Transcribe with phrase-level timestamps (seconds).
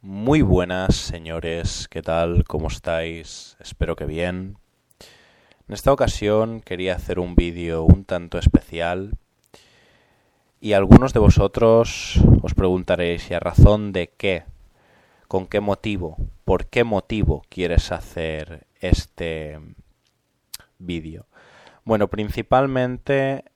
[0.00, 1.88] Muy buenas, señores.
[1.88, 2.44] ¿Qué tal?
[2.44, 3.56] ¿Cómo estáis?
[3.58, 4.56] Espero que bien.
[5.66, 9.18] En esta ocasión quería hacer un vídeo un tanto especial
[10.60, 14.44] y algunos de vosotros os preguntaréis, ¿y a razón de qué?
[15.26, 16.16] ¿Con qué motivo?
[16.44, 19.58] ¿Por qué motivo quieres hacer este
[20.78, 21.26] vídeo?
[21.84, 23.46] Bueno, principalmente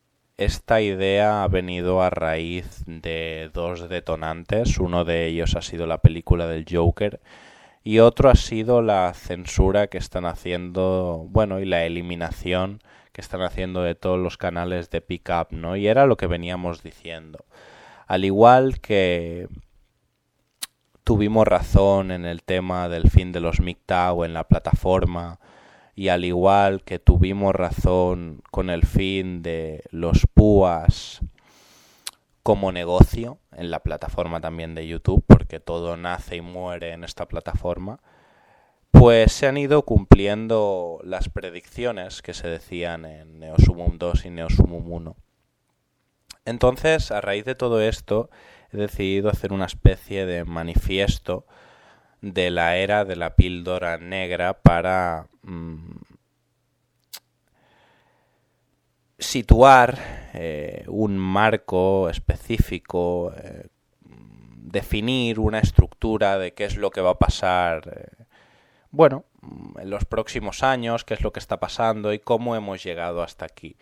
[0.44, 4.78] esta idea ha venido a raíz de dos detonantes.
[4.78, 7.20] Uno de ellos ha sido la película del Joker
[7.84, 12.80] y otro ha sido la censura que están haciendo, bueno, y la eliminación
[13.12, 15.76] que están haciendo de todos los canales de pickup, ¿no?
[15.76, 17.44] Y era lo que veníamos diciendo.
[18.06, 19.48] Al igual que
[21.04, 25.40] tuvimos razón en el tema del fin de los MGTOW en la plataforma,
[25.94, 31.20] y al igual que tuvimos razón con el fin de los púas
[32.42, 37.26] como negocio en la plataforma también de YouTube, porque todo nace y muere en esta
[37.26, 38.00] plataforma,
[38.90, 44.90] pues se han ido cumpliendo las predicciones que se decían en Neosumum 2 y Neosumum
[44.90, 45.16] 1.
[46.44, 48.28] Entonces, a raíz de todo esto,
[48.72, 51.46] he decidido hacer una especie de manifiesto
[52.22, 55.96] de la era de la píldora negra para mm,
[59.18, 59.98] situar
[60.34, 63.66] eh, un marco específico, eh,
[64.56, 68.24] definir una estructura de qué es lo que va a pasar, eh,
[68.92, 69.24] bueno,
[69.78, 73.46] en los próximos años, qué es lo que está pasando y cómo hemos llegado hasta
[73.46, 73.76] aquí.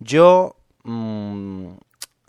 [0.00, 1.74] Yo mm,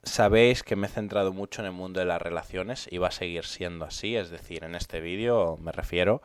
[0.03, 3.11] Sabéis que me he centrado mucho en el mundo de las relaciones y va a
[3.11, 6.21] seguir siendo así, es decir, en este vídeo me refiero.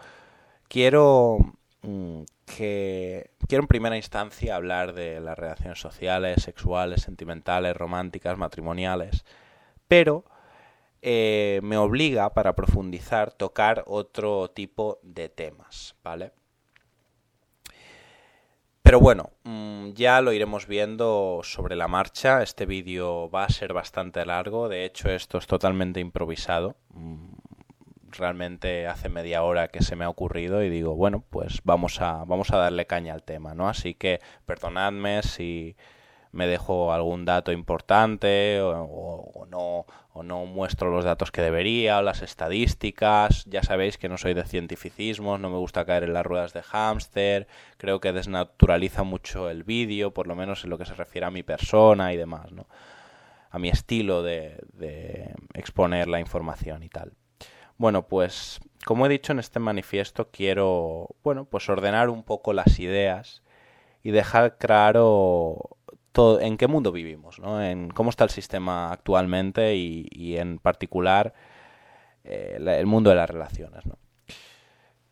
[0.68, 1.38] Quiero
[1.82, 9.24] mm, que quiero en primera instancia hablar de las relaciones sociales, sexuales, sentimentales, románticas, matrimoniales,
[9.86, 10.24] pero
[11.02, 16.32] eh, me obliga para profundizar tocar otro tipo de temas, ¿vale?
[18.88, 22.42] Pero bueno, mm, ya lo iremos viendo sobre la marcha.
[22.42, 24.70] Este vídeo va a ser bastante largo.
[24.70, 26.74] De hecho, esto es totalmente improvisado.
[26.94, 27.34] Mm,
[28.12, 32.24] realmente hace media hora que se me ha ocurrido y digo, bueno, pues vamos a,
[32.24, 33.68] vamos a darle caña al tema, ¿no?
[33.68, 35.76] Así que perdonadme si
[36.32, 42.02] me dejo algún dato importante o, no, o no muestro los datos que debería o
[42.02, 43.44] las estadísticas.
[43.46, 46.62] Ya sabéis que no soy de cientificismos, no me gusta caer en las ruedas de
[46.62, 47.46] hámster,
[47.76, 51.30] creo que desnaturaliza mucho el vídeo, por lo menos en lo que se refiere a
[51.30, 52.66] mi persona y demás, ¿no?
[53.50, 57.12] a mi estilo de, de exponer la información y tal.
[57.78, 62.78] Bueno, pues como he dicho en este manifiesto quiero, bueno, pues ordenar un poco las
[62.78, 63.42] ideas
[64.02, 65.77] y dejar claro
[66.40, 67.62] en qué mundo vivimos, ¿no?
[67.62, 71.34] en cómo está el sistema actualmente y, en particular
[72.24, 73.86] eh, el mundo de las relaciones.
[73.86, 73.96] ¿no?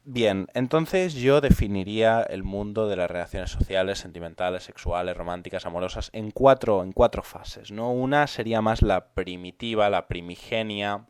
[0.04, 6.30] Bien, entonces yo definiría el mundo de las relaciones sociales, sentimentales, sexuales, románticas, amorosas en
[6.30, 7.72] cuatro, en cuatro fases.
[7.72, 7.90] ¿no?
[7.90, 11.06] Una sería más la primitiva, la primigenia,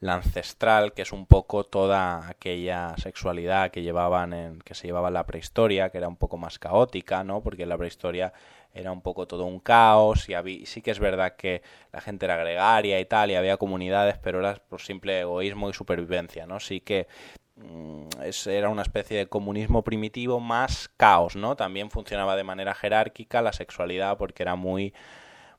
[0.00, 5.08] la ancestral, que es un poco toda aquella sexualidad que llevaban en, que se llevaba
[5.08, 7.42] en la prehistoria, que era un poco más caótica, ¿no?
[7.42, 8.32] Porque en la prehistoria
[8.74, 11.62] era un poco todo un caos y sí que es verdad que
[11.92, 15.72] la gente era gregaria y tal y había comunidades, pero era por simple egoísmo y
[15.72, 16.60] supervivencia, ¿no?
[16.60, 17.08] Sí que
[17.56, 18.08] mm,
[18.46, 21.56] era una especie de comunismo primitivo más caos, ¿no?
[21.56, 24.94] También funcionaba de manera jerárquica la sexualidad porque era muy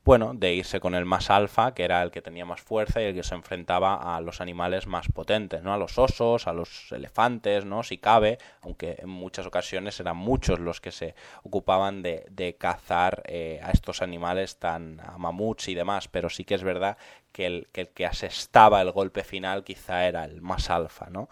[0.10, 3.06] bueno, de irse con el más alfa, que era el que tenía más fuerza y
[3.06, 5.72] el que se enfrentaba a los animales más potentes, ¿no?
[5.72, 7.84] A los osos, a los elefantes, ¿no?
[7.84, 13.22] Si cabe, aunque en muchas ocasiones eran muchos los que se ocupaban de, de cazar
[13.28, 16.98] eh, a estos animales tan a mamuts y demás, pero sí que es verdad
[17.32, 21.30] que el, que el que asestaba el golpe final quizá era el más alfa, ¿no?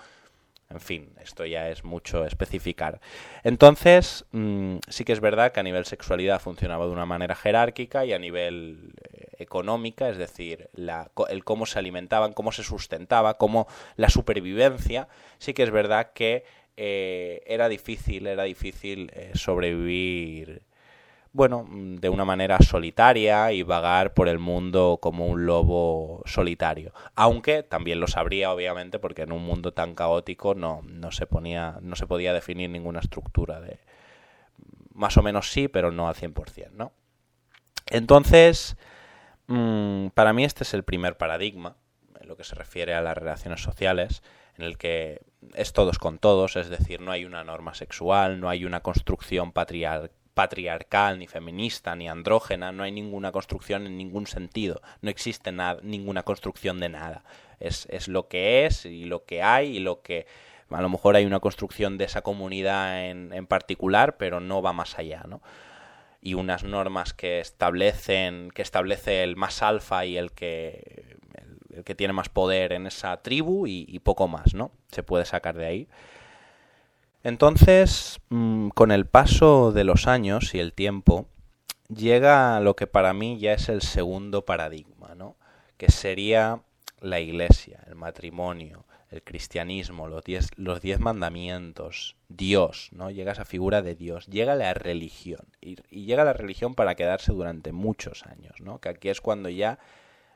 [0.70, 3.00] En fin, esto ya es mucho especificar.
[3.44, 8.06] Entonces, mm, sí que es verdad que a nivel sexualidad funcionaba de una manera jerárquica
[8.06, 13.68] y a nivel eh, económica, es decir, el cómo se alimentaban, cómo se sustentaba, cómo
[13.96, 16.44] la supervivencia, sí que es verdad que
[16.76, 20.64] eh, era difícil, era difícil eh, sobrevivir
[21.34, 26.94] bueno, mm, de una manera solitaria y vagar por el mundo como un lobo solitario.
[27.16, 31.78] Aunque también lo sabría, obviamente, porque en un mundo tan caótico no, no se ponía,
[31.82, 33.80] no se podía definir ninguna estructura de.
[34.94, 36.92] Más o menos sí, pero no al 100%, ¿no?
[37.88, 38.76] Entonces,
[39.48, 41.76] mm, para mí este es el primer paradigma,
[42.20, 44.24] en lo que se refiere a las relaciones sociales,
[44.58, 45.22] en el que
[45.54, 49.52] es todos con todos, es decir, no hay una norma sexual, no hay una construcción
[49.52, 55.52] patriarcal patriarcal, ni feminista, ni andrógena, no hay ninguna construcción en ningún sentido, no existe
[55.52, 57.24] nada, ninguna construcción de nada.
[57.60, 60.28] Es, es lo que es y lo que hay y lo que
[60.70, 64.74] a lo mejor hay una construcción de esa comunidad en, en particular, pero no va
[64.74, 65.42] más allá, ¿no?
[66.22, 71.18] Y unas normas que establecen, que establece el más alfa y el que,
[71.74, 74.70] el, que tiene más poder en esa tribu y, y, poco más, ¿no?
[74.92, 75.88] Se puede sacar de ahí.
[77.28, 81.28] Entonces, mmm, con el paso de los años y el tiempo,
[81.94, 85.36] llega lo que para mí ya es el segundo paradigma, ¿no?
[85.76, 86.62] Que sería
[87.02, 93.12] la iglesia, el matrimonio, el cristianismo, los diez, mandamientos, Dios, ¿no?
[93.12, 97.74] Llega esa figura de Dios, llega la religión, y, llega la religión para quedarse durante
[97.74, 98.80] muchos años, ¿no?
[98.80, 99.80] Que aquí es cuando ya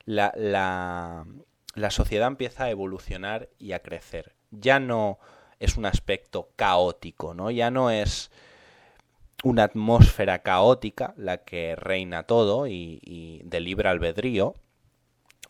[0.04, 1.26] la
[1.90, 4.36] sociedad empieza a evolucionar y a crecer.
[4.52, 5.20] Ya no
[5.62, 7.52] es un aspecto caótico, ¿no?
[7.52, 8.32] Ya no es
[9.44, 14.56] una atmósfera caótica la que reina todo y, de libre albedrío,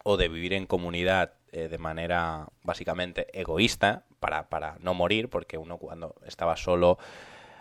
[0.03, 5.57] o de vivir en comunidad eh, de manera básicamente egoísta para, para, no morir, porque
[5.57, 6.97] uno cuando estaba solo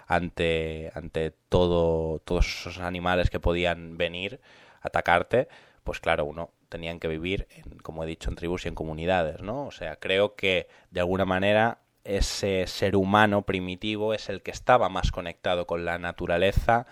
[0.09, 4.41] ante, ante todo, todos esos animales que podían venir
[4.83, 5.47] a atacarte,
[5.85, 9.41] pues claro, uno tenían que vivir, en, como he dicho, en tribus y en comunidades,
[9.41, 9.67] ¿no?
[9.67, 11.79] O sea, creo que de alguna manera
[12.17, 16.87] ese ser humano primitivo es el que estaba más conectado con la naturaleza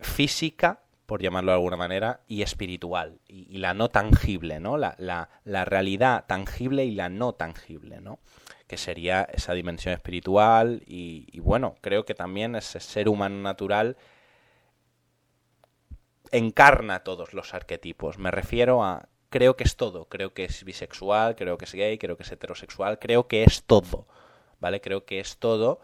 [0.00, 4.76] física por llamarlo de alguna manera, y espiritual, y, la no tangible, ¿no?
[4.76, 8.20] La, la, la, realidad tangible y la no tangible, ¿no?
[8.68, 13.96] Que sería esa dimensión espiritual, y bueno, creo que también ese ser humano natural
[16.30, 18.18] encarna todos los arquetipos.
[18.18, 21.96] Me refiero a creo que es todo, creo que es bisexual, creo que es gay,
[21.98, 24.06] creo que es heterosexual, creo que es todo,
[24.60, 24.80] ¿vale?
[24.80, 25.80] Creo que es todo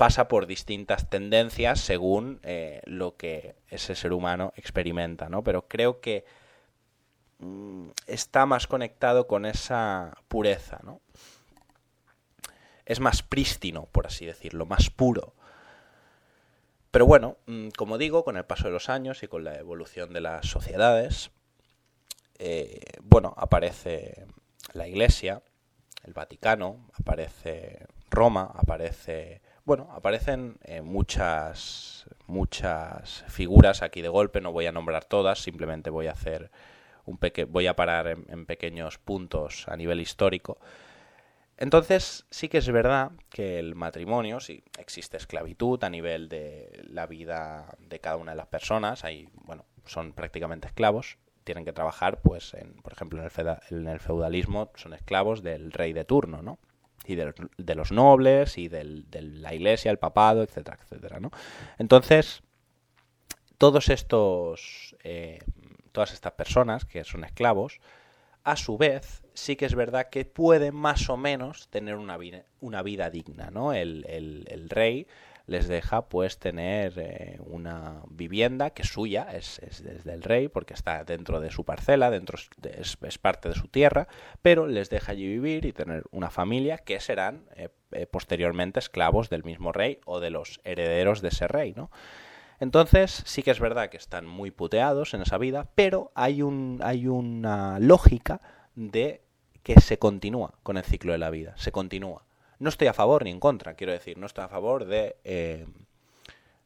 [0.00, 5.44] pasa por distintas tendencias según eh, lo que ese ser humano experimenta, ¿no?
[5.44, 6.24] Pero creo que
[7.40, 11.02] mm, está más conectado con esa pureza, ¿no?
[12.86, 15.34] Es más prístino, por así decirlo, más puro.
[16.90, 20.14] Pero bueno, mm, como digo, con el paso de los años y con la evolución
[20.14, 21.30] de las sociedades,
[22.40, 24.26] eh, bueno, aparece
[24.72, 25.42] la Iglesia,
[26.04, 34.52] el Vaticano, aparece Roma, aparece bueno, aparecen eh, muchas, muchas figuras aquí de golpe, no
[34.52, 36.50] voy a nombrar todas, simplemente voy a hacer
[37.04, 40.58] un peque voy a parar en, pequeños puntos a nivel histórico.
[41.58, 47.06] Entonces, sí que es verdad que el matrimonio, si existe esclavitud a nivel de la
[47.06, 52.20] vida de cada una de las personas, hay, bueno, son prácticamente esclavos, tienen que trabajar,
[52.22, 56.58] pues, en, por ejemplo, en el, feudalismo son esclavos del rey de turno, ¿no?
[57.06, 61.30] y de, de los nobles y del, de la iglesia, el papado, etcétera, etcétera, ¿no?
[61.78, 62.42] Entonces,
[63.58, 65.38] todos estos, eh,
[65.92, 67.80] todas estas personas que son esclavos,
[68.44, 72.44] a su vez, sí que es verdad que pueden más o menos tener una vida,
[72.60, 73.72] una vida digna, ¿no?
[73.72, 75.06] El, el, el rey
[75.50, 80.46] les deja pues tener eh, una vivienda que es suya, es, es, es, del rey,
[80.46, 84.06] porque está dentro de su parcela, dentro de, es, es, parte de su tierra,
[84.42, 89.28] pero les deja allí vivir y tener una familia que serán eh, eh, posteriormente esclavos
[89.28, 91.90] del mismo rey o de los herederos de ese rey, ¿no?
[92.60, 96.78] Entonces, sí que es verdad que están muy puteados en esa vida, pero hay, un,
[96.84, 98.40] hay una lógica
[98.76, 99.24] de
[99.64, 102.29] que se continúa con el ciclo de la vida, se continúa.
[102.60, 105.66] No estoy a favor ni en contra, quiero decir, no estoy a favor de eh,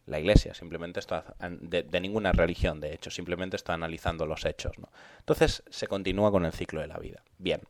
[0.07, 1.21] la Iglesia, simplemente estoy
[1.61, 4.77] de, ninguna religión, de hecho, simplemente estoy analizando los hechos.
[4.79, 4.91] ¿no?
[5.21, 7.23] Entonces se continúa con el ciclo de la vida.
[7.39, 7.63] Bien.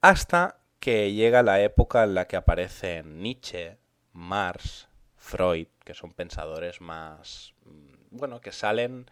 [0.00, 3.78] Hasta que llega la época en la que aparecen Nietzsche,
[4.12, 9.06] Marx, Freud, que son pensadores más, mm, bueno, que salen,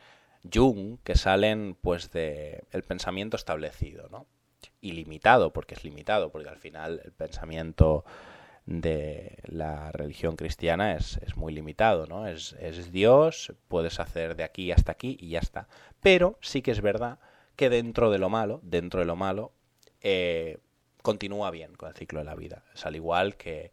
[0.53, 4.27] Jung, que salen pues de el pensamiento establecido, ¿no?
[4.81, 8.05] Ilimitado, porque es limitado, porque al final el pensamiento
[8.67, 12.27] de la religión cristiana es, es muy limitado, ¿no?
[12.27, 15.69] Es, es, Dios, puedes hacer de aquí hasta aquí y ya está.
[16.01, 17.19] Pero sí que es verdad
[17.57, 19.53] que dentro de lo malo, dentro de lo malo,
[20.01, 20.59] eh,
[21.03, 22.65] continúa bien con el ciclo de la vida.
[22.75, 23.73] Es al igual que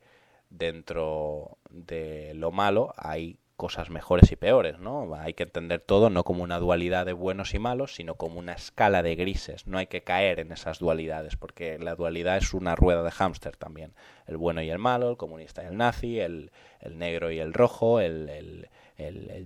[0.50, 5.16] dentro de lo malo hay cosas mejores y peores, ¿no?
[5.16, 8.54] Hay que entender todo no como una dualidad de buenos y malos, sino como una
[8.54, 9.66] escala de grises.
[9.66, 13.58] No hay que caer en esas dualidades, porque la dualidad es una rueda de hámster
[13.58, 13.94] también.
[14.28, 16.52] El bueno y el malo, el comunista y el nazi, el,
[16.92, 18.70] negro y el rojo, el,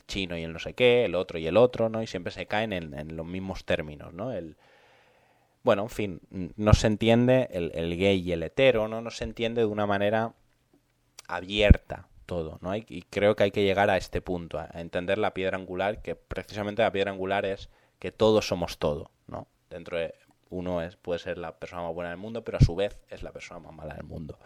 [0.08, 2.04] chino y el no sé qué, el otro y el otro, ¿no?
[2.04, 4.34] Y siempre se caen en, en los mismos términos, ¿no?
[4.34, 4.58] El,
[5.64, 6.22] bueno, en fin,
[6.58, 9.00] no se entiende el, el gay y el hetero, ¿no?
[9.02, 10.34] No se entiende de una manera
[11.28, 12.74] abierta todo, ¿no?
[12.74, 16.16] y creo que hay que llegar a este punto, a entender la piedra angular, que
[16.16, 17.70] precisamente la piedra angular es
[18.00, 19.50] que todos somos todo, ¿no?
[19.70, 20.16] Dentro de
[20.50, 23.22] uno es, puede ser la persona más buena del mundo, pero a su vez es
[23.22, 24.40] la persona más mala del mundo.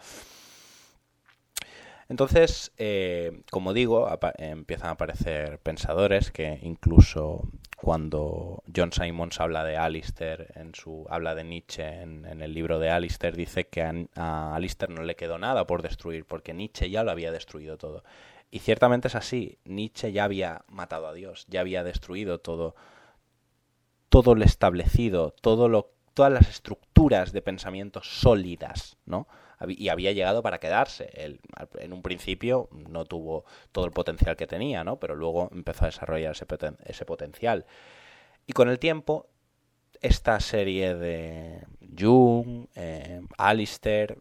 [2.08, 9.76] Entonces, eh, como digo, empiezan a aparecer pensadores que incluso cuando John Simons habla de
[9.76, 14.54] Alistair, en su, habla de Nietzsche en, el libro de Alistair, dice que a, a,
[14.56, 18.02] Alistair no le quedó nada por destruir, porque Nietzsche ya lo había destruido todo.
[18.50, 22.74] Y ciertamente es así, Nietzsche ya había matado a Dios, ya había destruido todo,
[24.08, 29.28] todo lo establecido, todo lo, todas las estructuras de pensamiento sólidas, ¿no?
[29.68, 31.10] Y había llegado para quedarse.
[31.14, 31.40] Él,
[31.78, 34.98] en un principio no tuvo todo el potencial que tenía, ¿no?
[34.98, 37.66] Pero luego empezó a desarrollar ese, potencial.
[38.46, 39.28] Y con el tiempo,
[40.00, 41.64] esta serie de
[41.98, 44.18] Jung, eh, Alistair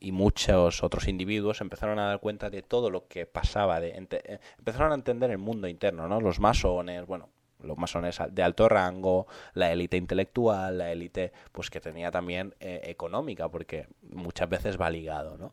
[0.00, 4.38] y muchos otros individuos empezaron a dar cuenta de todo lo que pasaba, de, eh,
[4.58, 6.20] empezaron a entender el mundo interno, ¿no?
[6.20, 7.28] Los masones, bueno,
[7.64, 12.80] los masones de alto rango, la élite intelectual, la élite pues que tenía también eh,
[12.84, 15.52] económica, porque muchas veces va ligado, ¿no?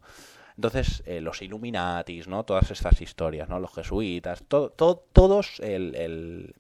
[0.55, 2.43] Entonces, eh, los Illuminatis, ¿no?
[2.43, 3.61] Todas estas historias, ¿no?
[3.61, 6.53] Los jesuitas, todos el,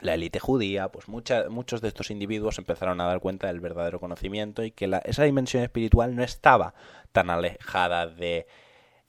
[0.00, 4.64] la élite judía, pues muchos de estos individuos empezaron a dar cuenta del verdadero conocimiento
[4.64, 6.74] y que esa dimensión espiritual no estaba
[7.12, 8.46] tan alejada de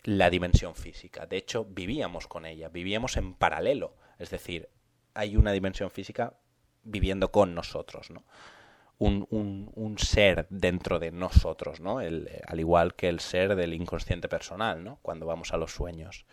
[0.03, 1.25] la dimensión física.
[1.25, 3.95] De hecho, vivíamos con ella, vivíamos en paralelo.
[4.19, 4.69] Es decir,
[5.15, 6.33] hay una dimensión física
[6.83, 8.23] viviendo con nosotros, ¿no?
[8.97, 11.99] Un, un, ser dentro de nosotros, ¿no?
[11.99, 14.99] El, al igual que el ser del inconsciente personal, ¿no?
[15.01, 16.25] Cuando vamos a los sueños.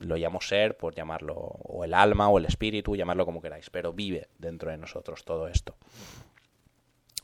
[0.00, 3.92] Lo llamo ser, por llamarlo, o el alma, o el espíritu, llamarlo como queráis, pero
[3.92, 5.76] vive dentro de nosotros todo esto.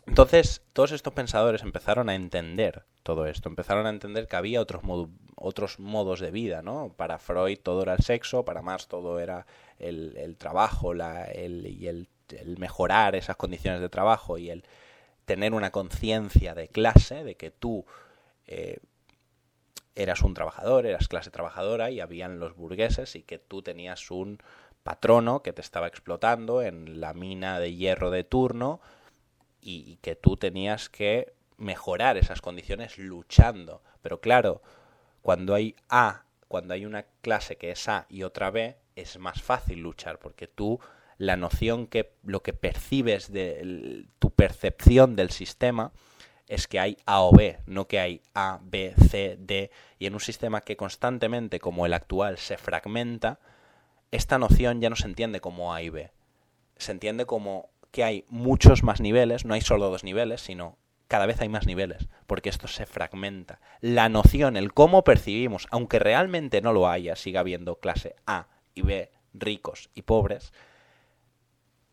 [0.09, 5.79] Entonces, todos estos pensadores empezaron a entender todo esto, empezaron a entender que había otros,
[5.79, 6.93] modos de vida, ¿no?
[6.97, 9.47] Para Freud todo era el sexo, para Marx todo era
[9.79, 12.09] el, trabajo el, y el,
[12.59, 14.65] mejorar esas condiciones de trabajo y el
[15.25, 17.85] tener una conciencia de clase, de que tú
[18.47, 18.79] eh,
[19.95, 24.39] eras un trabajador, eras clase trabajadora y habían los burgueses y que tú tenías un
[24.83, 28.81] patrono que te estaba explotando en la mina de hierro de turno
[29.69, 33.83] y, que tú tenías que mejorar esas condiciones luchando.
[34.01, 34.63] Pero claro,
[35.23, 39.43] cuando hay A, cuando hay una clase que es A y otra B, es más
[39.43, 40.81] fácil luchar porque tú
[41.19, 45.93] la noción que lo que percibes de tu percepción del sistema
[46.47, 49.71] es que hay A o B, no que hay A, B, C, D.
[49.99, 53.39] Y en un sistema que constantemente, como el actual, se fragmenta,
[54.13, 56.11] esta noción ya no se entiende como A y B.
[56.79, 60.79] Se entiende como que hay muchos más niveles, no hay solo dos niveles, sino
[61.09, 63.61] cada vez hay más niveles, porque esto se fragmenta.
[63.81, 68.83] La noción, el cómo percibimos, aunque realmente no lo haya, siga habiendo clase A y
[68.83, 70.53] B, ricos y pobres,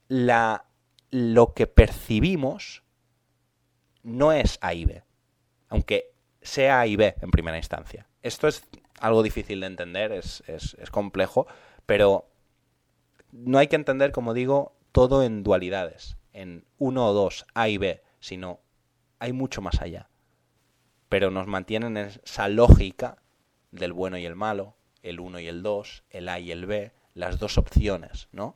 [0.09, 0.65] la,
[1.11, 2.83] lo que percibimos
[4.03, 5.03] no es A y B,
[5.69, 8.07] aunque sea A y B en primera instancia.
[8.21, 8.67] Esto es
[8.99, 11.47] algo difícil de entender, es, es complejo,
[11.85, 12.27] pero
[13.31, 17.77] no hay que entender, como digo, todo en dualidades, en uno o dos, A y
[17.77, 18.61] B, sino
[19.19, 20.07] hay mucho más allá.
[21.09, 23.17] Pero nos mantienen en esa lógica
[23.71, 26.93] del bueno y el malo, el uno y el dos, el A y el B,
[27.13, 28.55] las dos opciones, ¿no?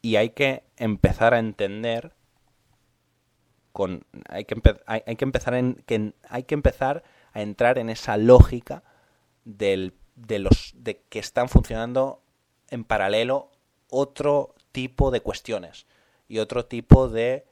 [0.00, 2.14] Y hay que empezar a entender
[3.72, 5.54] con hay que empezar
[7.34, 8.84] a entrar en esa lógica
[9.44, 12.22] del, de los de que están funcionando
[12.70, 13.50] en paralelo
[13.88, 15.86] otro tipo de cuestiones
[16.28, 17.46] y otro tipo de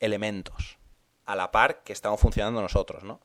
[0.00, 0.78] elementos
[1.26, 3.20] a la par que estamos funcionando nosotros, ¿no?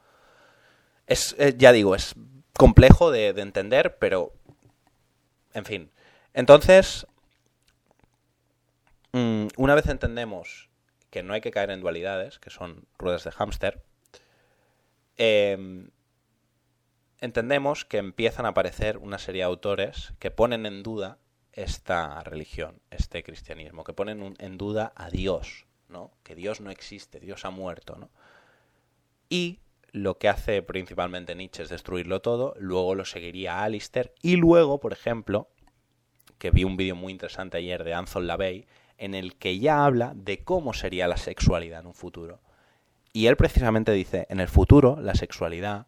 [1.07, 2.15] Es, eh, ya digo, es
[2.57, 4.33] complejo de, entender, pero,
[5.53, 5.91] en fin.
[6.33, 7.07] Entonces,
[9.13, 10.69] mm, una vez entendemos
[11.09, 13.81] que no hay que caer en dualidades, que son ruedas de hámster,
[15.17, 15.89] em,
[17.19, 21.17] entendemos que empiezan a aparecer una serie de autores que ponen en duda
[21.53, 26.11] esta religión, este cristianismo, que ponen en duda a Dios, ¿no?
[26.23, 28.09] Que Dios no existe, Dios ha muerto, ¿no?
[29.29, 29.59] Y
[29.91, 34.93] lo que hace principalmente Nietzsche es destruirlo todo, luego lo seguiría Alistair y luego, por
[34.93, 35.49] ejemplo,
[36.37, 40.13] que vi un vídeo muy interesante ayer de Anton LaVey en el que ya habla
[40.15, 42.41] de cómo sería la sexualidad en un futuro.
[43.13, 45.87] Y él precisamente dice, en el futuro la sexualidad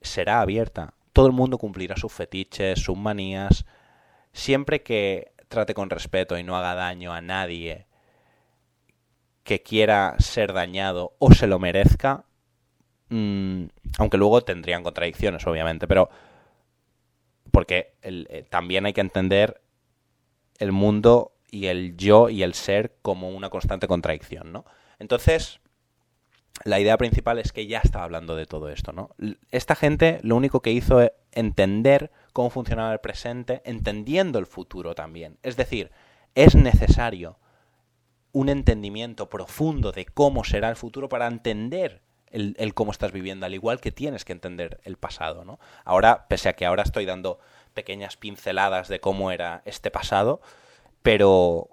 [0.00, 3.64] será abierta, todo el mundo cumplirá sus fetiches, sus manías,
[4.32, 7.86] siempre que trate con respeto y no haga daño a nadie
[9.44, 12.24] que quiera ser dañado o se lo merezca,
[13.08, 13.64] mm,
[13.98, 16.08] Aunque luego tendrían contradicciones, obviamente, pero
[17.50, 19.60] porque eh, también hay que entender
[20.58, 24.64] el mundo y el yo y el ser como una constante contradicción, ¿no?
[24.98, 25.60] Entonces,
[26.64, 29.10] la idea principal es que ya estaba hablando de todo esto, ¿no?
[29.50, 34.94] Esta gente lo único que hizo es entender cómo funcionaba el presente, entendiendo el futuro
[34.94, 35.38] también.
[35.42, 35.90] Es decir,
[36.34, 37.38] es necesario
[38.32, 43.52] un entendimiento profundo de cómo será el futuro para entender el, cómo estás viviendo, al
[43.52, 45.58] igual que tienes que entender el pasado, ¿no?
[45.84, 47.38] Ahora, pese a que ahora estoy dando
[47.74, 50.40] pequeñas pinceladas de cómo era este pasado,
[51.02, 51.68] pero,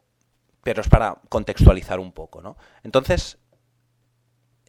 [0.62, 2.58] pero es para contextualizar un poco, ¿no?
[2.84, 3.38] Entonces,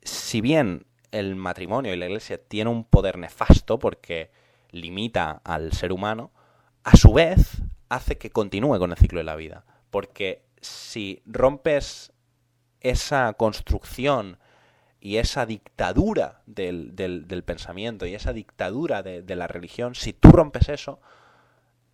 [0.05, 4.31] si bien el matrimonio y la iglesia tienen un poder nefasto porque
[4.73, 6.33] limita al ser humano,
[6.85, 9.65] a su vez hace que continúe con el ciclo de la vida.
[9.91, 12.13] Porque si rompes
[12.81, 14.39] esa construcción
[15.01, 20.31] y esa dictadura del, del, pensamiento y esa dictadura de, de, la religión, si tú
[20.31, 21.01] rompes eso,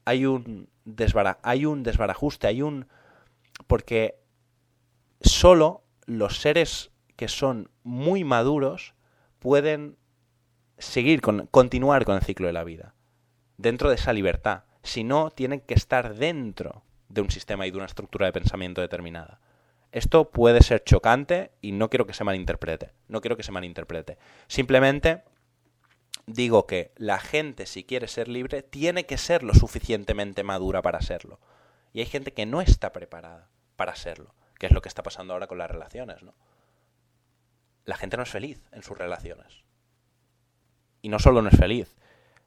[0.05, 0.69] hay un,
[1.43, 2.89] hay un desbarajuste, hay un...
[3.67, 4.21] porque
[5.21, 8.95] solo los seres que son muy maduros
[9.39, 9.97] pueden
[10.79, 12.95] seguir con, continuar con el ciclo de la vida,
[13.57, 14.65] dentro de esa libertad.
[14.83, 18.81] Si no, tienen que estar dentro de un sistema y de una estructura de pensamiento
[18.81, 19.41] determinada.
[19.93, 22.93] Esto puede ser chocante y no quiero que se malinterprete.
[23.09, 24.19] No quiero que se malinterprete.
[24.47, 25.23] Simplemente
[26.27, 31.01] digo que la gente, si quiere ser libre, tiene que ser lo suficientemente madura para
[31.01, 31.41] serlo.
[31.93, 35.33] Y hay gente que no está preparada para serlo, que es lo que está pasando
[35.33, 36.35] ahora con las relaciones, ¿no?
[37.85, 39.65] La gente no es feliz en sus relaciones.
[41.07, 41.95] Y no solo no es feliz,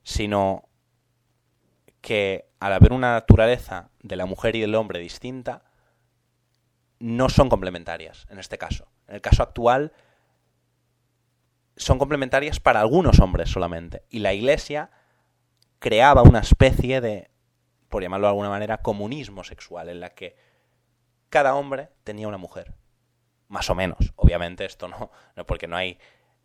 [0.03, 0.67] sino
[2.01, 5.63] que al haber una naturaleza de la mujer y del hombre distinta,
[6.99, 8.89] no son complementarias en este caso.
[9.07, 9.93] En el caso actual,
[11.77, 14.03] son complementarias para algunos hombres solamente.
[14.09, 14.91] Y la Iglesia
[15.79, 17.31] creaba una especie de,
[17.87, 20.35] por llamarlo de alguna manera, comunismo sexual, en la que
[21.29, 22.75] cada hombre tenía una mujer.
[23.47, 24.11] Más o menos.
[24.17, 25.97] Obviamente esto no, no porque no hay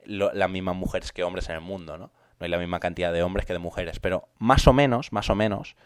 [0.07, 2.07] las mismas mujeres que hombres en el mundo, ¿no?
[2.39, 5.31] No hay la misma cantidad de hombres que de mujeres, pero más o menos, más
[5.31, 5.77] o menos,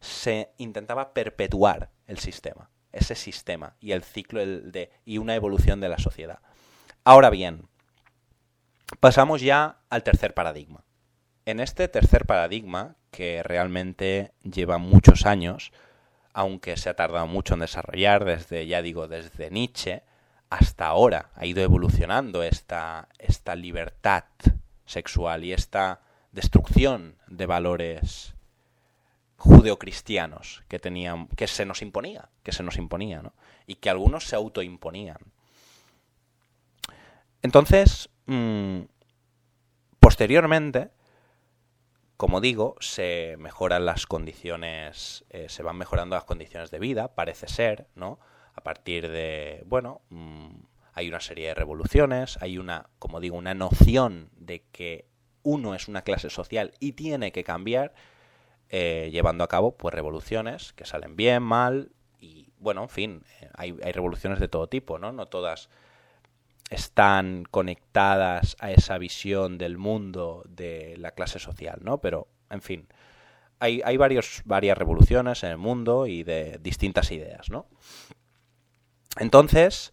[0.00, 5.88] se intentaba perpetuar el sistema, ese sistema y el ciclo de, y una evolución de
[5.88, 6.40] la sociedad.
[7.04, 7.68] Ahora bien,
[9.00, 10.84] pasamos ya al tercer paradigma.
[11.46, 15.72] En este tercer paradigma, que realmente lleva muchos años,
[16.32, 20.02] aunque se ha tardado mucho en desarrollar, desde, ya digo, desde Nietzsche
[20.52, 24.24] hasta ahora, ha ido evolucionando esta, esta libertad
[24.84, 28.34] sexual y esta destrucción de valores
[29.36, 33.22] judeocristianos que tenían, que se nos imponía, que se nos imponía.
[33.66, 35.16] Y que algunos se autoimponían.
[37.40, 38.80] Entonces, mm,
[40.00, 40.90] posteriormente,
[42.18, 47.48] como digo, se mejoran las condiciones, eh, se van mejorando las condiciones de vida, parece
[47.48, 48.20] ser, ¿no?
[48.54, 50.50] A partir de, bueno, mm,
[50.92, 55.06] hay una serie de revoluciones, hay una, como digo, una noción de que
[55.42, 57.94] uno es una clase social y tiene que cambiar,
[58.68, 63.50] eh, llevando a cabo pues revoluciones que salen bien, mal y bueno, en fin, eh,
[63.54, 65.12] hay, hay, revoluciones de todo tipo, ¿no?
[65.12, 65.68] No todas
[66.70, 71.98] están conectadas a esa visión del mundo de la clase social, ¿no?
[71.98, 72.88] Pero, en fin,
[73.58, 77.66] hay, hay varios, varias revoluciones en el mundo y de distintas ideas, ¿no?
[79.18, 79.92] Entonces,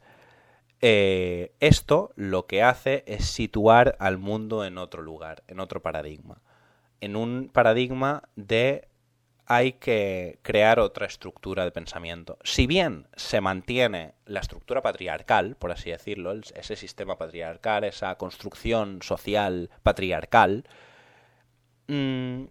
[0.82, 6.42] eh, esto lo que hace es situar al mundo en otro lugar, en otro paradigma.
[7.02, 8.88] En un paradigma de
[9.46, 12.38] hay que crear otra estructura de pensamiento.
[12.44, 19.02] Si bien se mantiene la estructura patriarcal, por así decirlo, ese sistema patriarcal, esa construcción
[19.02, 20.66] social patriarcal,
[21.88, 22.44] mmm,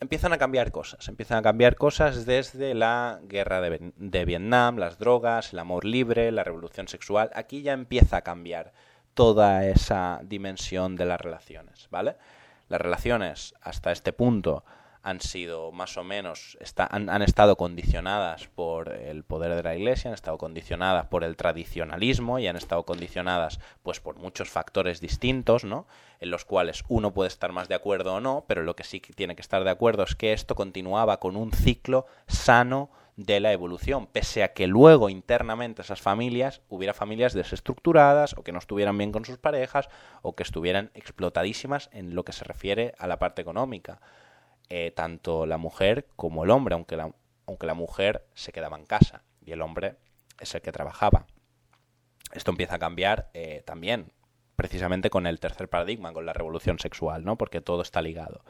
[0.00, 1.08] empiezan a cambiar cosas.
[1.08, 6.44] Empiezan a cambiar cosas desde la guerra de, Vietnam, las drogas, el amor libre, la
[6.44, 7.30] revolución sexual.
[7.34, 8.72] Aquí ya empieza a cambiar
[9.14, 12.16] toda esa dimensión de las relaciones, ¿vale?
[12.68, 14.64] Las relaciones hasta este punto
[15.06, 20.14] han sido más o menos, han, estado condicionadas por el poder de la Iglesia, han
[20.14, 25.86] estado condicionadas por el tradicionalismo y han estado condicionadas pues por muchos factores distintos, ¿no?
[26.18, 28.98] En los cuales uno puede estar más de acuerdo o no, pero lo que sí
[28.98, 33.38] que tiene que estar de acuerdo es que esto continuaba con un ciclo sano de
[33.38, 38.58] la evolución, pese a que luego internamente esas familias hubiera familias desestructuradas o que no
[38.58, 39.88] estuvieran bien con sus parejas
[40.22, 44.00] o que estuvieran explotadísimas en lo que se refiere a la parte económica.
[44.68, 47.12] Eh, tanto la mujer como el hombre, aunque la,
[47.46, 49.96] aunque la mujer se quedaba en casa y el hombre
[50.40, 51.26] es el que trabajaba.
[52.32, 54.12] Esto empieza a cambiar eh, también
[54.56, 57.36] precisamente con el tercer paradigma, con la revolución sexual, ¿no?
[57.36, 58.42] Porque todo está ligado.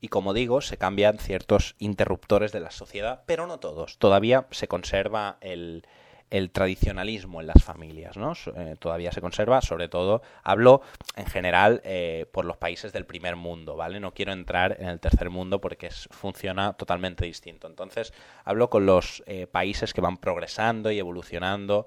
[0.00, 3.98] Y como digo, se cambian ciertos interruptores de la sociedad, pero no todos.
[3.98, 5.86] Todavía se conserva el,
[6.30, 8.32] el tradicionalismo en las familias, ¿no?
[8.56, 10.82] Eh, todavía se conserva, sobre todo, hablo
[11.16, 14.00] en general eh, por los países del primer mundo, ¿vale?
[14.00, 17.66] No quiero entrar en el tercer mundo porque funciona totalmente distinto.
[17.66, 18.12] Entonces,
[18.44, 21.86] hablo con los eh, países que van progresando y evolucionando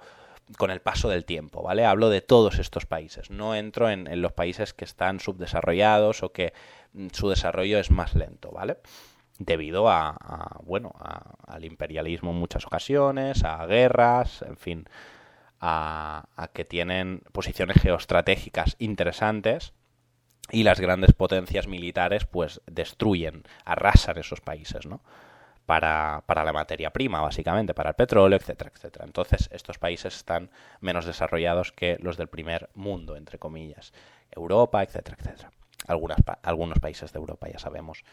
[0.57, 1.85] con el paso del tiempo, ¿vale?
[1.85, 3.29] Hablo de todos estos países.
[3.29, 6.53] No entro en, en los países que están subdesarrollados o que
[6.93, 8.77] mm, su desarrollo es más lento, ¿vale?
[9.45, 10.93] Debido a, bueno
[11.47, 14.85] al imperialismo en muchas ocasiones, a guerras, en fin,
[15.59, 19.73] a, que tienen posiciones geoestratégicas interesantes
[20.51, 25.01] y las grandes potencias militares pues destruyen, arrasan esos países, ¿no?
[25.65, 29.05] Para, para, la materia prima, básicamente, para el petróleo, etcétera, etcétera.
[29.05, 30.49] Entonces, estos países están
[30.81, 33.93] menos desarrollados que los del primer mundo, entre comillas.
[34.31, 35.51] Europa, etcétera, etcétera.
[35.87, 38.03] Algunas, algunos países de Europa, ya sabemos.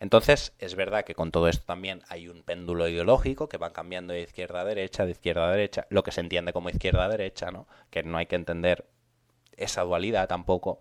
[0.00, 4.12] Entonces, es verdad que con todo esto también hay un péndulo ideológico que va cambiando
[4.12, 7.08] de izquierda a derecha, de izquierda a derecha, lo que se entiende como izquierda a
[7.08, 7.66] derecha, ¿no?
[7.90, 8.86] Que no hay que entender
[9.56, 10.80] esa dualidad tampoco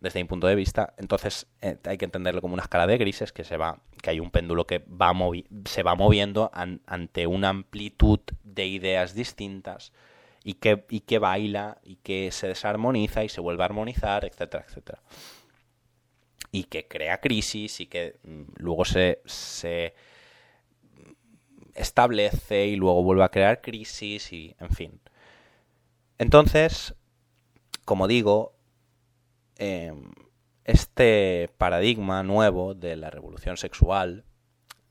[0.00, 0.94] desde mi punto de vista.
[0.96, 4.20] Entonces, eh, hay que entenderlo como una escala de grises que se va que hay
[4.20, 5.12] un péndulo que va
[5.64, 9.92] se va moviendo ante una amplitud de ideas distintas
[10.42, 14.64] y que, y que baila y que se desarmoniza y se vuelve a armonizar, etcétera,
[14.66, 15.00] etcétera
[16.52, 19.94] y que crea crisis y que mm, luego se, se
[21.74, 25.00] establece y luego vuelve a crear crisis y en fin.
[26.18, 26.94] Entonces,
[27.84, 28.54] como digo,
[29.56, 30.12] em,
[30.64, 34.24] este paradigma nuevo de la revolución sexual,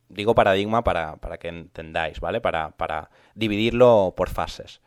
[0.10, 2.42] digo paradigma para, para que entendáis, ¿vale?
[2.42, 4.82] Para, para, dividirlo por fases.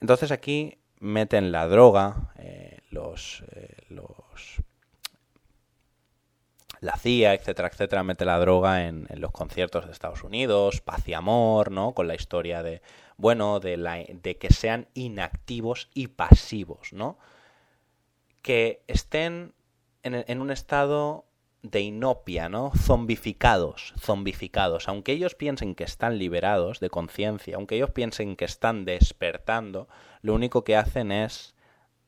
[0.00, 4.62] Entonces aquí meten la droga, eh, los, eh, los
[6.80, 11.14] la CIA, etcétera, etcétera, mete la droga en, los conciertos de Estados Unidos, paz y
[11.14, 11.92] amor, ¿no?
[11.92, 12.82] Con la historia de,
[13.16, 17.18] bueno, de, la, de que sean inactivos y pasivos, ¿no?
[18.42, 19.54] Que estén
[20.02, 21.24] en, en un estado
[21.62, 22.70] de inopia, ¿no?
[22.76, 24.88] Zombificados, zombificados.
[24.88, 29.88] Aunque ellos piensen que están liberados de conciencia, aunque ellos piensen que están despertando,
[30.22, 31.56] lo único que hacen es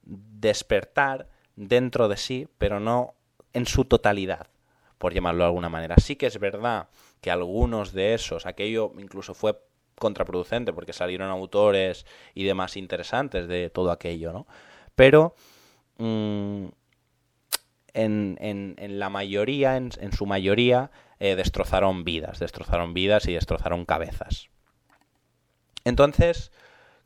[0.03, 3.15] despertar dentro de sí, pero no
[3.53, 4.47] en su totalidad
[5.01, 5.97] por llamarlo de alguna manera.
[5.97, 6.91] Sí que es verdad
[7.23, 9.59] que algunos de esos, aquello incluso fue
[9.99, 14.47] contraproducente porque salieron autores y demás interesantes de todo aquello, ¿no?
[14.95, 15.35] Pero
[15.97, 16.67] mm,
[17.95, 18.37] en,
[18.79, 24.51] en, la mayoría, en, su mayoría, eh, destrozaron vidas, destrozaron vidas y destrozaron cabezas.
[25.85, 26.53] Entonces,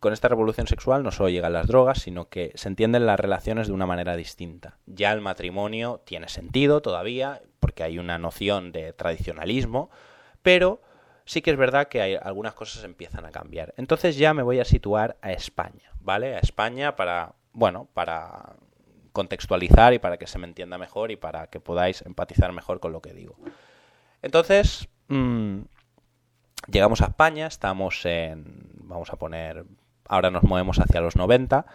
[0.05, 3.69] con esta revolución sexual no solo llegan las drogas, sino que se entienden las relaciones
[3.69, 4.77] de una manera distinta.
[4.85, 9.89] Ya el matrimonio tiene sentido todavía, porque hay una noción de tradicionalismo,
[10.43, 10.83] pero
[11.25, 13.73] sí que es verdad que hay, algunas cosas empiezan a cambiar.
[13.79, 16.37] Entonces ya me voy a situar a España, ¿vale?
[16.37, 18.57] A España para, bueno, para
[19.13, 22.93] contextualizar y para que se me entienda mejor y para que podáis empatizar mejor con
[22.93, 23.37] lo que digo.
[24.21, 25.61] Entonces, mmm,
[26.71, 29.65] llegamos a España, estamos en, vamos a poner
[30.09, 31.67] ahora nos movemos hacia los 90,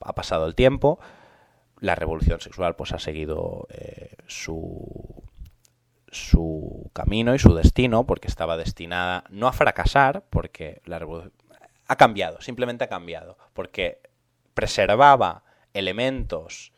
[0.00, 0.98] ha pasado el tiempo,
[1.80, 5.22] la revolución sexual pues ha seguido eh, su,
[6.08, 11.32] su camino y su destino, porque estaba destinada no a fracasar, porque la revolución
[11.86, 14.00] ha cambiado, simplemente ha cambiado, porque
[14.54, 16.72] preservaba elementos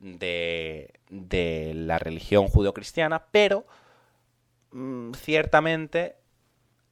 [0.00, 3.66] de, de la religión judeocristiana, pero
[4.72, 6.16] mm, ciertamente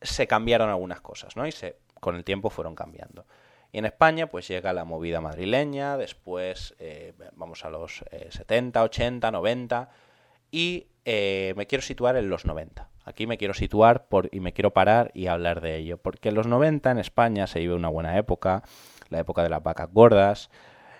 [0.00, 1.46] se cambiaron algunas cosas, ¿no?
[1.46, 3.26] Y se, con el tiempo fueron cambiando.
[3.74, 9.32] Y en España pues llega la movida madrileña, después eh, vamos a los 70, 80,
[9.32, 9.88] 90
[10.52, 12.88] y eh, me quiero situar en los 90.
[13.04, 16.36] Aquí me quiero situar por, y me quiero parar y hablar de ello, porque en
[16.36, 18.62] los 90 en España se vive una buena época,
[19.08, 20.50] la época de las vacas gordas,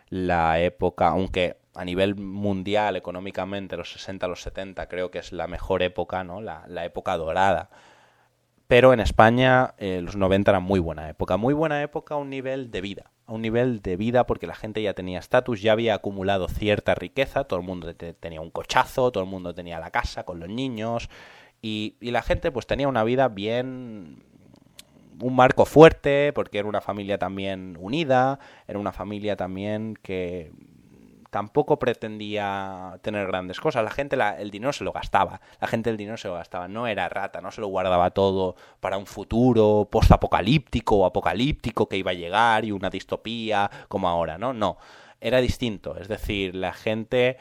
[0.09, 5.47] la época, aunque a nivel mundial económicamente los 60, los 70 creo que es la
[5.47, 6.41] mejor época, ¿no?
[6.41, 7.71] La, la época dorada
[8.67, 12.31] pero en España eh, los 90 era muy buena época, muy buena época a un
[12.31, 15.73] nivel de vida, a un nivel de vida porque la gente ya tenía estatus, ya
[15.73, 19.91] había acumulado cierta riqueza, todo el mundo tenía un cochazo, todo el mundo tenía la
[19.91, 21.09] casa con los niños
[21.61, 24.23] y, y la gente pues tenía una vida bien
[25.21, 30.53] un marco fuerte porque era una familia también unida, era una familia también que
[31.35, 33.83] tampoco pretendía tener grandes cosas.
[33.83, 35.41] La gente el dinero se lo gastaba.
[35.61, 36.69] La gente el dinero se lo gastaba.
[36.69, 41.97] No era rata, no se lo guardaba todo para un futuro post-apocalíptico o apocalíptico que
[41.97, 44.53] iba a llegar y una distopía como ahora, ¿no?
[44.53, 44.79] No.
[45.21, 45.97] era distinto.
[45.97, 47.37] Es decir, la gente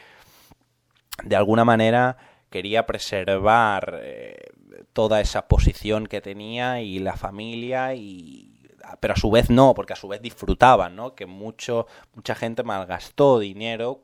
[1.24, 2.18] de alguna manera
[2.50, 4.54] quería preservar eh,
[4.94, 8.53] toda esa posición que tenía y la familia y
[9.00, 11.16] pero a su vez no, porque a su vez disfrutaban, ¿no?
[11.16, 14.04] Que mucho, mucha gente malgastó dinero.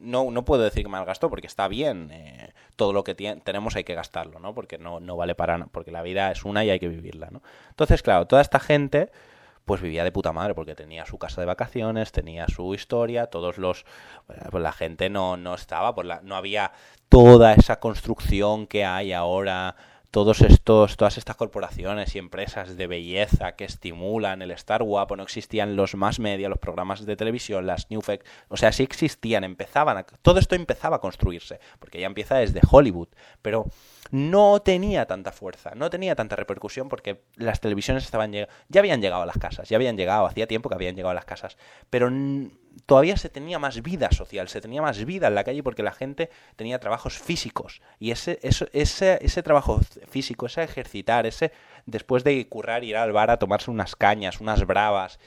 [0.00, 2.10] No, no puedo decir que malgastó, porque está bien.
[2.12, 4.54] Eh, todo lo que tenemos hay que gastarlo, ¿no?
[4.54, 7.28] Porque no, no vale para nada, porque la vida es una y hay que vivirla,
[7.30, 7.42] ¿no?
[7.70, 9.10] Entonces, claro, toda esta gente
[9.68, 13.58] pues vivía de puta madre porque tenía su casa de vacaciones, tenía su historia, todos
[13.58, 13.84] los
[14.50, 16.72] pues la gente no no estaba, pues la, no había
[17.10, 19.76] toda esa construcción que hay ahora
[20.10, 25.22] todos estos, todas estas corporaciones y empresas de belleza que estimulan el estar guapo, no
[25.22, 29.98] existían los más media, los programas de televisión, las Newfect, o sea, sí existían, empezaban,
[29.98, 33.08] a, todo esto empezaba a construirse, porque ya empieza desde Hollywood,
[33.42, 33.66] pero
[34.10, 39.22] no tenía tanta fuerza, no tenía tanta repercusión porque las televisiones estaban ya habían llegado
[39.22, 41.58] a las casas, ya habían llegado, hacía tiempo que habían llegado a las casas,
[41.90, 42.10] pero
[42.86, 45.92] todavía se tenía más vida social, se tenía más vida en la calle porque la
[45.92, 51.52] gente tenía trabajos físicos y ese, ese, ese trabajo físico, ese ejercitar, ese
[51.86, 55.18] después de currar ir al bar a tomarse unas cañas, unas bravas,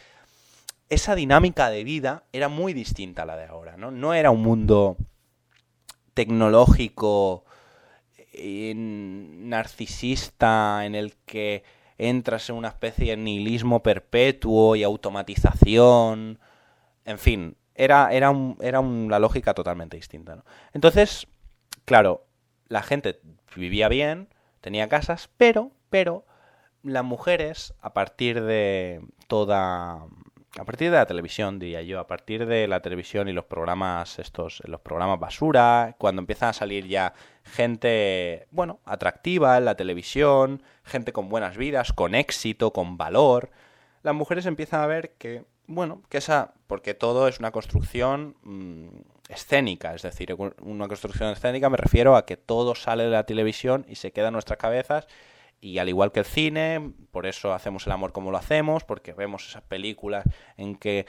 [0.90, 3.92] esa dinámica de vida era muy distinta a la de ahora, ¿no?
[3.92, 4.98] No era un mundo
[6.14, 7.46] tecnológico
[9.44, 11.64] narcisista en el que
[11.98, 16.40] entras en una especie de nihilismo perpetuo y automatización.
[17.06, 20.36] En fin, era, era, un, era una lógica totalmente distinta.
[20.36, 20.46] ¿no?
[20.74, 21.28] Entonces,
[21.86, 22.26] claro,
[22.68, 23.20] la gente
[23.56, 24.30] vivía bien,
[24.62, 26.26] tenía casas, pero, pero,
[26.84, 30.06] las mujeres, a partir de toda
[30.60, 34.20] a partir de la televisión, diría yo, a partir de la televisión y los programas
[34.20, 37.14] estos, los programas basura, cuando empiezan a salir ya
[37.46, 43.50] gente, bueno, atractiva en la televisión, gente con buenas vidas, con éxito, con valor,
[44.04, 48.88] las mujeres empiezan a ver que, bueno, que esa, porque todo es una construcción mm,
[49.30, 53.86] escénica, es decir, una construcción escénica me refiero a que todo sale de la televisión
[53.88, 55.08] y se queda en nuestras cabezas
[55.62, 59.14] y al igual que el cine, por eso hacemos el amor como lo hacemos, porque
[59.14, 60.26] vemos esas películas
[60.58, 61.06] en que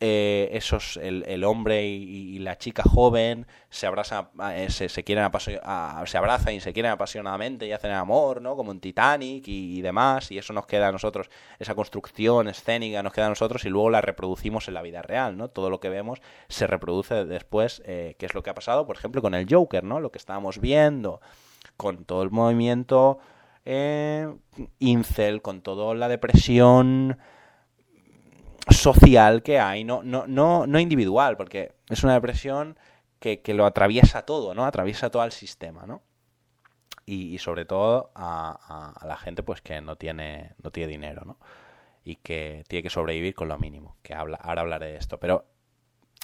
[0.00, 5.28] eh, esos el, el hombre y, la chica joven se abrazan eh, se, se, quieren
[5.40, 10.30] se abrazan y se quieren apasionadamente y hacen amor no como en Titanic y, demás
[10.30, 13.90] y eso nos queda a nosotros esa construcción escénica nos queda a nosotros y luego
[13.90, 18.14] la reproducimos en la vida real no todo lo que vemos se reproduce después eh,
[18.20, 20.60] que es lo que ha pasado por ejemplo con el Joker no lo que estábamos
[20.60, 21.20] viendo
[21.76, 23.18] con todo el movimiento
[23.70, 24.32] eh,
[24.78, 27.18] incel, con toda la depresión
[28.70, 32.78] social que hay, no, no, no, no individual, porque es una depresión
[33.18, 34.64] que, lo atraviesa todo, ¿no?
[34.64, 36.02] Atraviesa todo el sistema, ¿no?
[37.04, 41.38] Y, sobre todo a, la gente pues que no tiene, no tiene dinero, ¿no?
[42.04, 45.46] Y que tiene que sobrevivir con lo mínimo, que habla, ahora hablaré de esto, pero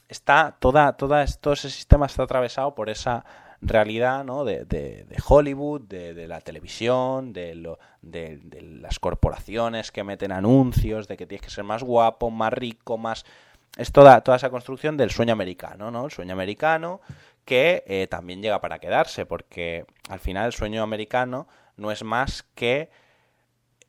[0.09, 3.25] está toda, toda, todo ese sistema está atravesado por esa
[3.61, 4.45] realidad ¿no?
[4.45, 8.41] de, de, Hollywood, de, la televisión, de, lo, de,
[8.81, 13.25] las corporaciones que meten anuncios, de que tienes que ser más guapo, más rico, más...
[13.77, 16.05] Es toda, toda esa construcción del sueño americano, ¿no?
[16.05, 17.01] El sueño americano
[17.45, 22.45] que eh, también llega para quedarse, porque al final el sueño americano no es más
[22.55, 22.89] que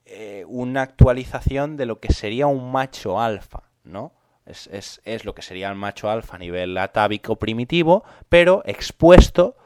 [0.06, 4.12] eh, una actualización de lo que sería un macho alfa, ¿no?
[4.46, 9.58] Es, es, es, lo que sería el macho alfa a nivel atávico primitivo, pero expuesto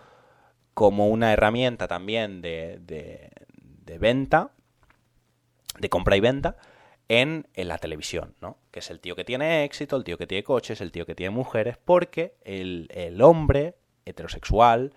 [0.73, 4.51] como una herramienta también de, de, venta,
[5.77, 6.55] de compra y venta,
[7.09, 8.57] en, en, la televisión, ¿no?
[8.71, 11.15] Que es el tío que tiene éxito, el tío que tiene coches, el tío que
[11.15, 14.93] tiene mujeres, porque el, el hombre heterosexual,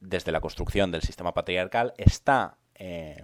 [0.00, 3.22] desde la construcción del sistema patriarcal, está eh,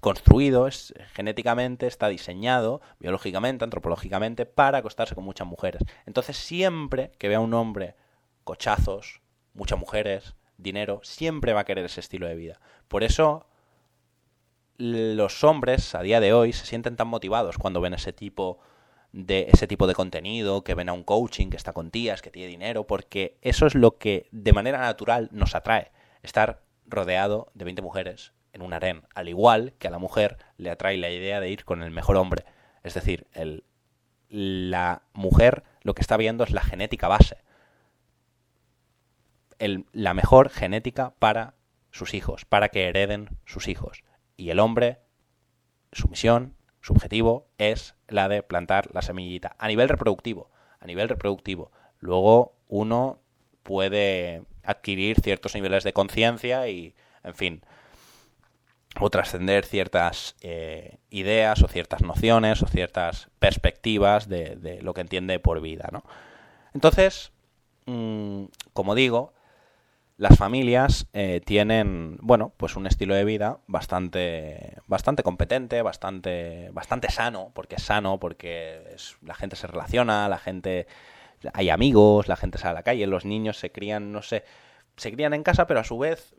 [0.00, 5.82] construido, es, genéticamente, está diseñado, biológicamente, antropológicamente, para acostarse con muchas mujeres.
[6.06, 7.94] Entonces, siempre que vea un hombre
[8.44, 9.20] cochazos,
[9.54, 12.60] muchas mujeres, dinero, siempre va a querer ese estilo de vida.
[12.88, 13.46] Por eso
[14.78, 18.58] los hombres a día de hoy se sienten tan motivados cuando ven ese tipo
[19.12, 22.30] de ese tipo de contenido, que ven a un coaching que está con tías, que
[22.30, 25.90] tiene dinero, porque eso es lo que de manera natural nos atrae,
[26.22, 30.70] estar rodeado de 20 mujeres en un harén, al igual que a la mujer le
[30.70, 32.44] atrae la idea de ir con el mejor hombre.
[32.82, 33.64] Es decir, el,
[34.28, 37.38] la mujer lo que está viendo es la genética base
[39.92, 41.54] la mejor genética para
[41.90, 44.02] sus hijos, para que hereden sus hijos.
[44.36, 45.00] Y el hombre,
[45.92, 51.08] su misión, su objetivo es la de plantar la semillita a nivel reproductivo, a nivel
[51.08, 51.70] reproductivo.
[51.98, 53.20] Luego uno
[53.62, 57.62] puede adquirir ciertos niveles de conciencia y, en fin.
[58.98, 65.38] O trascender ciertas eh, ideas o ciertas nociones o ciertas perspectivas de, lo que entiende
[65.38, 66.02] por vida, ¿no?
[66.74, 67.32] Entonces,
[67.86, 69.32] mm, como digo,
[70.16, 77.10] las familias eh, tienen, bueno, pues un estilo de vida bastante, bastante competente, bastante, bastante
[77.10, 80.86] sano, porque es sano, porque la gente se relaciona, la gente,
[81.54, 84.44] hay amigos, la gente sale a la calle, los niños se crían, no sé,
[84.96, 86.34] se crían en casa, pero a su vez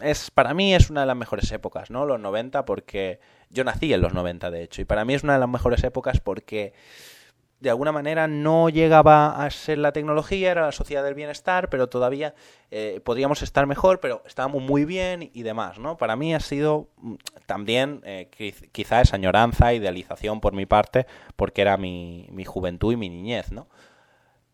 [0.00, 2.06] es para mí es una de las mejores épocas, ¿no?
[2.06, 5.34] Los 90 porque yo nací en los 90 de hecho y para mí es una
[5.34, 6.72] de las mejores épocas porque
[7.60, 11.88] de alguna manera no llegaba a ser la tecnología, era la sociedad del bienestar, pero
[11.88, 12.34] todavía
[12.70, 15.96] eh, podríamos estar mejor, pero estábamos muy bien y demás, ¿no?
[15.96, 17.14] Para mí ha sido mm,
[17.46, 18.28] también eh,
[18.70, 23.50] quizá esa añoranza, idealización por mi parte, porque era mi, mi juventud y mi niñez,
[23.50, 23.66] ¿no?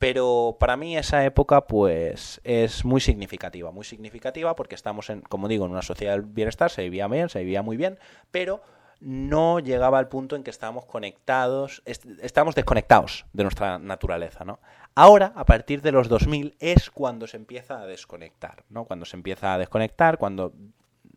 [0.00, 5.46] Pero para mí esa época pues es muy significativa, muy significativa porque estamos en, como
[5.46, 7.98] digo, en una sociedad del bienestar, se vivía bien, se vivía muy bien,
[8.30, 8.62] pero
[9.00, 14.60] no llegaba al punto en que estábamos conectados, estábamos desconectados de nuestra naturaleza, ¿no?
[14.94, 18.86] Ahora, a partir de los 2000, es cuando se empieza a desconectar, ¿no?
[18.86, 20.54] Cuando se empieza a desconectar, cuando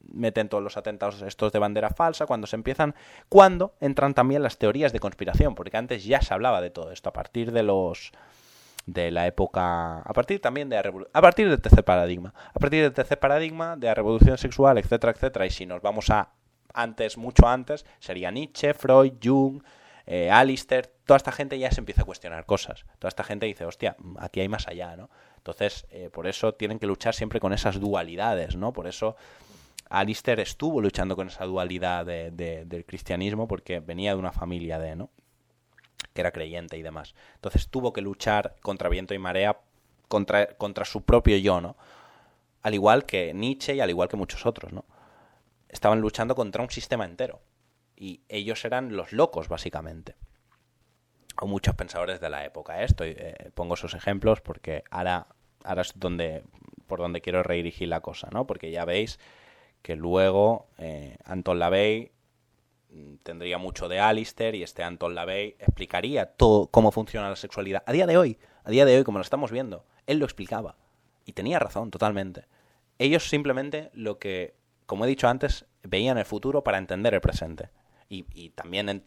[0.02, 2.96] meten todos los atentados estos de bandera falsa, cuando se empiezan,
[3.30, 7.08] cuando entran también las teorías de conspiración, porque antes ya se hablaba de todo esto,
[7.08, 8.12] a partir de los
[8.86, 12.82] de la época, a partir también de la a partir del tercer paradigma, a partir
[12.84, 16.34] del tercer paradigma de la revolución sexual, etcétera, etcétera, y si nos vamos a
[16.74, 19.64] antes, mucho antes, sería Nietzsche, Freud, Jung,
[20.06, 22.86] eh, Alistair, toda esta gente ya se empieza a cuestionar cosas.
[23.00, 25.10] Toda esta gente dice, hostia, aquí hay más allá, ¿no?
[25.38, 28.74] Entonces, eh, por eso tienen que luchar siempre con esas dualidades, ¿no?
[28.74, 29.16] Por eso
[29.90, 35.10] Alistair estuvo luchando con esa dualidad del cristianismo porque venía de una familia de, ¿no?
[36.14, 37.16] Que era creyente y demás.
[37.36, 39.58] Entonces tuvo que luchar contra viento y marea,
[40.08, 41.76] contra, contra su propio yo, ¿no?
[42.62, 44.86] Al igual que Nietzsche y al igual que muchos otros, ¿no?
[45.74, 47.42] estaban luchando contra un sistema entero.
[47.98, 50.16] Y ellos eran los locos, básicamente.
[51.42, 52.84] O muchos pensadores de la época.
[52.84, 55.28] Estoy, eh, pongo esos ejemplos porque ahora,
[55.64, 56.44] ahora es donde,
[56.88, 58.46] por donde quiero redirigir la cosa, ¿no?
[58.46, 59.20] Porque ya veis
[59.82, 62.12] que luego eh, Anton LaVey
[63.24, 67.84] tendría mucho de Alistair y este Anton LaVey explicaría todo cómo funciona la sexualidad.
[67.86, 70.78] A día de hoy, a día de hoy, como lo estamos viendo, él lo explicaba.
[71.26, 72.46] Y tenía razón, totalmente.
[73.00, 77.70] Ellos simplemente lo que como he dicho antes, veían el futuro para entender el presente.
[78.10, 79.04] Y, también,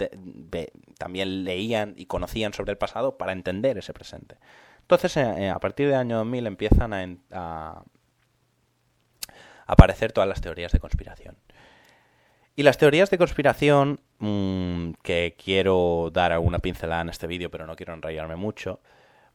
[0.99, 4.37] también leían y conocían sobre el pasado para entender ese presente.
[4.81, 7.85] Entonces, eh, eh, a partir del año 2000 empiezan a,
[9.65, 11.37] aparecer todas las teorías de conspiración.
[12.57, 17.67] Y las teorías de conspiración, mm, que quiero dar alguna pincelada en este vídeo, pero
[17.67, 18.81] no quiero enrayarme mucho,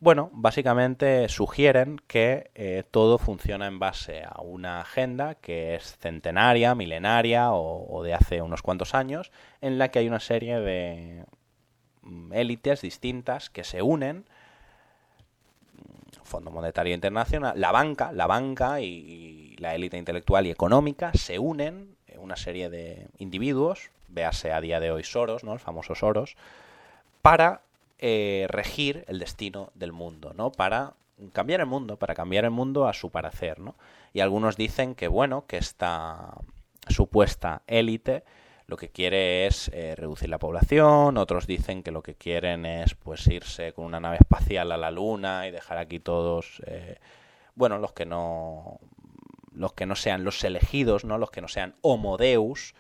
[0.02, 6.74] bueno, básicamente sugieren que eh, todo funciona en base a una agenda que es centenaria,
[6.74, 9.32] milenaria o, de hace unos cuantos años,
[9.62, 11.26] en la que hay una serie de
[12.02, 14.26] mm, élites distintas que se unen.
[16.24, 21.96] Fondo Monetario Internacional, la banca, la banca y, la élite intelectual y económica se unen,
[22.22, 25.54] una serie de individuos, véase a día de hoy Soros, ¿no?
[25.54, 26.36] el famoso Soros,
[27.22, 27.62] para
[28.00, 30.52] eh, regir el destino del mundo, ¿no?
[30.52, 30.94] Para
[31.34, 33.76] cambiar el mundo, para cambiar el mundo a su parecer, ¿no?
[34.14, 36.34] Y algunos dicen que, bueno, que esta
[36.88, 38.24] supuesta élite
[38.72, 42.96] lo que quiere es eh, reducir la población, otros dicen que lo que quieren es
[42.96, 46.98] pues irse con una nave espacial a la luna y dejar aquí todos, eh,
[47.54, 48.80] bueno, los que no
[49.52, 51.18] los que no sean los elegidos, ¿no?
[51.18, 52.74] Los que no sean homo deus,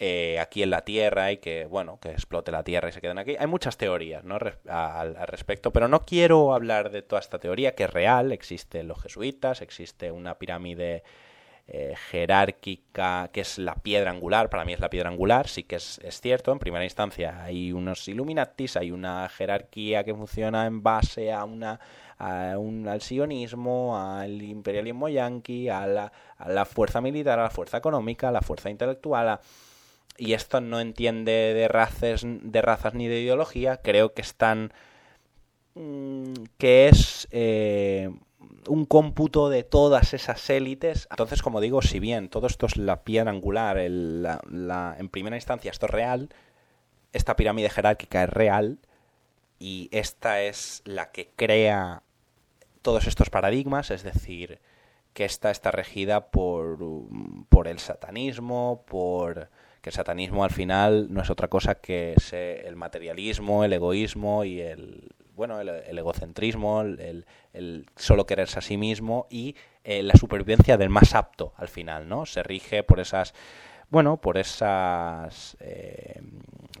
[0.00, 3.18] eh, aquí en la Tierra y que, bueno, que explote la Tierra y se queden
[3.18, 3.34] aquí.
[3.36, 4.38] Hay muchas teorías ¿no?
[4.68, 8.30] al, respecto, pero no quiero hablar de toda esta teoría que es real.
[8.30, 11.02] Existen los jesuitas, existe una pirámide
[11.66, 15.76] eh, jerárquica que es la piedra angular, para mí es la piedra angular, sí que
[15.76, 21.30] es, cierto, en primera instancia hay unos Illuminatis, hay una jerarquía que funciona en base
[21.30, 21.78] a una
[22.18, 28.28] al sionismo, al imperialismo yanqui, a la, a la fuerza militar, a la fuerza económica,
[28.28, 29.40] a la fuerza intelectual, a
[30.18, 34.72] y esto no entiende de razas, de razas ni de ideología, creo que están
[35.76, 38.10] mm, que es eh,
[38.66, 41.06] un cómputo de todas esas élites.
[41.10, 45.86] Entonces, como digo, si bien todo esto es la piedra angular, en primera instancia esto
[45.86, 46.30] es real,
[47.12, 48.78] esta pirámide jerárquica es real
[49.60, 52.02] y esta es la que crea
[52.88, 54.60] todos estos paradigmas, es decir,
[55.12, 56.78] que esta está regida por,
[57.50, 59.50] por el satanismo, por
[59.82, 64.62] que el satanismo al final no es otra cosa que el materialismo, el egoísmo y
[64.62, 67.26] el bueno, el, egocentrismo, el,
[67.94, 72.24] solo quererse a sí mismo y eh, la supervivencia del más apto al final, ¿no?
[72.24, 73.34] Se rige por esas,
[73.90, 76.22] bueno, por esas eh,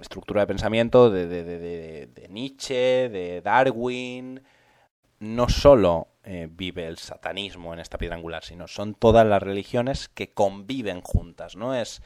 [0.00, 4.40] estructura de pensamiento de, de, Nietzsche, de Darwin.
[5.20, 10.08] No solo eh, vive el satanismo en esta piedra angular, sino son todas las religiones
[10.08, 11.74] que conviven juntas, ¿no?
[11.74, 12.02] Es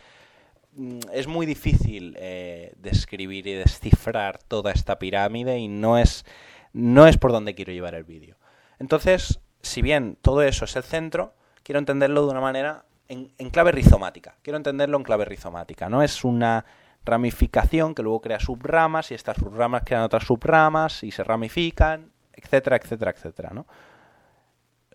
[0.75, 6.25] Mm, es muy difícil eh, describir y descifrar toda esta pirámide y no es,
[6.73, 8.37] no es por donde quiero llevar el vídeo.
[8.79, 13.73] Entonces, si bien todo eso es el centro, quiero entenderlo de una manera en, clave
[13.73, 14.37] rizomática.
[14.43, 15.91] Quiero entenderlo en clave rizomática.
[15.91, 16.65] No es una
[17.05, 22.77] ramificación que luego crea subramas y estas subramas crean otras subramas y se ramifican, etcétera,
[22.77, 23.51] etcétera, etcétera.
[23.53, 23.67] ¿no?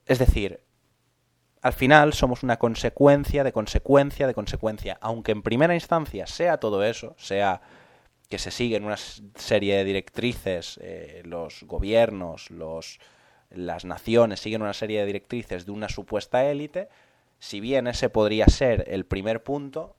[0.05, 0.61] Es decir,
[1.61, 6.83] al final somos una consecuencia de consecuencia de consecuencia, aunque en primera instancia sea todo
[6.83, 7.61] eso, sea
[8.29, 12.99] que se siguen una serie de directrices, eh, los gobiernos, los,
[13.49, 16.88] las naciones siguen una serie de directrices de una supuesta élite,
[17.39, 19.97] si bien ese podría ser el primer punto,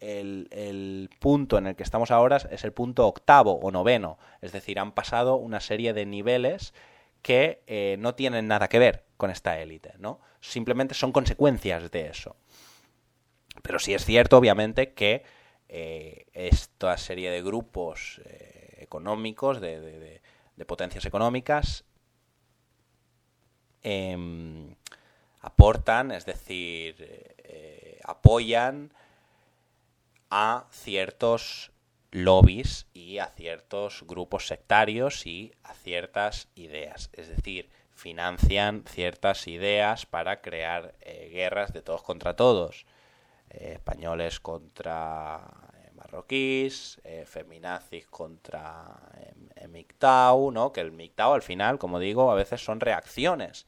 [0.00, 4.78] el, punto en el que estamos ahora es el punto octavo o noveno, es decir,
[4.78, 6.74] han pasado una serie de niveles
[7.22, 10.20] que eh, no tienen nada que ver con esta élite, ¿no?
[10.40, 12.36] Simplemente son consecuencias de eso.
[13.62, 15.24] Pero sí es cierto, obviamente, que
[15.68, 20.20] eh, esta serie de grupos eh, económicos, de,
[20.66, 21.84] potencias económicas,
[23.82, 24.74] em,
[25.40, 27.18] aportan, es decir,
[28.04, 28.92] apoyan
[30.30, 31.72] a ciertos
[32.10, 37.10] lobbies y a ciertos grupos sectarios y a ciertas ideas.
[37.12, 42.86] Es decir, financian ciertas ideas para crear eh, guerras de todos contra todos.
[43.50, 45.40] Eh, españoles contra
[45.74, 49.00] eh, marroquíes, feminazis contra
[49.68, 50.72] MGTOW, ¿no?
[50.72, 53.66] Que el MGTOW al final, como digo, a veces son reacciones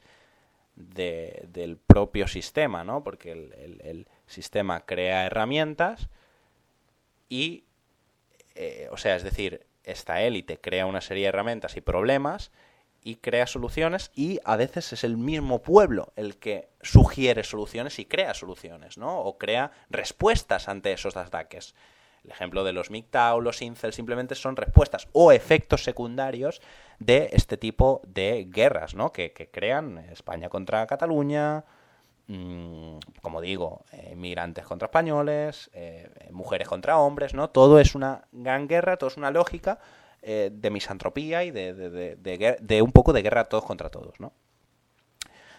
[0.75, 3.03] del propio sistema, ¿no?
[3.03, 6.07] Porque el sistema crea herramientas
[7.31, 7.63] y
[8.55, 12.51] eh, o sea, es decir, esta élite crea una serie de herramientas y problemas
[13.03, 18.05] y crea soluciones y a veces es el mismo pueblo el que sugiere soluciones y
[18.05, 19.19] crea soluciones, ¿no?
[19.19, 21.73] O crea respuestas ante esos ataques.
[22.23, 26.61] El ejemplo de los MGTOW, los incel, simplemente son respuestas o efectos secundarios
[26.99, 29.11] de este tipo de guerras, ¿no?
[29.11, 31.65] Que, que crean España contra Cataluña,
[32.27, 37.49] Mm, como digo, inmigrantes contra españoles, eh, mujeres contra hombres, ¿no?
[37.49, 39.79] Todo es una gran guerra, todo es una lógica
[40.21, 44.33] eh, de misantropía y de, un poco de guerra todos contra todos, ¿no?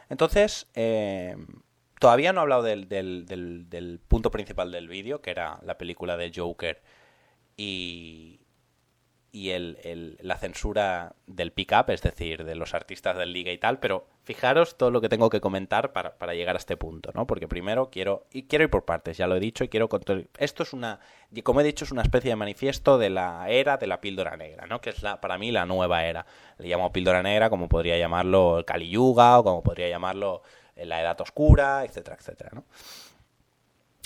[0.09, 1.37] Entonces, eh,
[1.99, 6.33] todavía no he hablado del, del punto principal del vídeo, que era la película de
[6.35, 6.83] Joker
[7.57, 8.42] y,
[9.35, 13.79] y el, la censura del pick-up, es decir, de los artistas del liga y tal,
[13.79, 17.27] pero fijaros todo lo que tengo que comentar para, para, llegar a este punto, ¿no?
[17.27, 20.25] Porque primero quiero, y quiero ir por partes, ya lo he dicho, y quiero contar,
[20.37, 21.01] esto es una,
[21.43, 24.67] como he dicho, es una especie de manifiesto de la era de la píldora negra,
[24.67, 24.83] ¿no?
[24.83, 26.27] Que es la, para mí la nueva era.
[26.59, 30.43] Le llamo píldora negra como podría llamarlo el Kali Yuga o como podría llamarlo
[30.77, 32.65] la Edad Oscura, etcétera, etcétera, ¿no?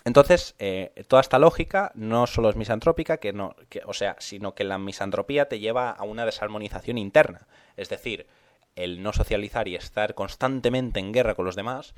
[0.06, 4.62] Entonces, eh, toda esta lógica no solo es misantrópica, que no, o sea, sino que
[4.62, 7.48] la misantropía te lleva a una desarmonización interna.
[7.76, 8.28] Es decir,
[8.76, 11.96] el no socializar y estar constantemente en guerra con los demás,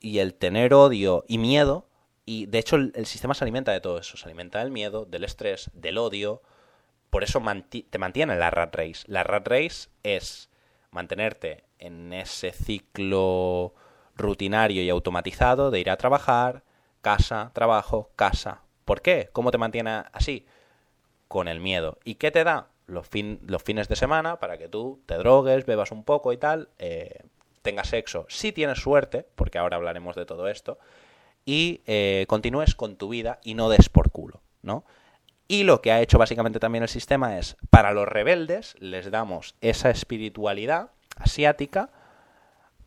[0.00, 1.88] y el tener odio y miedo,
[2.26, 5.24] y de hecho el, sistema se alimenta de todo eso, se alimenta del miedo, del
[5.24, 6.42] estrés, del odio,
[7.08, 7.42] por eso
[7.90, 9.04] te mantiene la rat race.
[9.06, 10.50] La rat race es
[10.90, 13.72] mantenerte en ese ciclo
[14.14, 16.63] rutinario y automatizado de ir a trabajar,
[17.04, 18.62] casa, trabajo, casa.
[18.86, 19.28] ¿Por qué?
[19.32, 20.46] ¿Cómo te mantiene así?
[21.28, 21.98] Con el miedo.
[22.02, 22.68] ¿Y qué te da?
[22.86, 23.08] Los,
[23.46, 27.20] los fines de semana para que tú te drogues, bebas un poco y tal, eh,
[27.60, 30.78] tengas sexo, si tienes suerte, porque ahora hablaremos de todo esto,
[31.44, 34.84] y eh, continúes con tu vida y no des por culo, ¿no?
[35.46, 39.56] Y lo que ha hecho básicamente también el sistema es, para los rebeldes les damos
[39.60, 41.90] esa espiritualidad asiática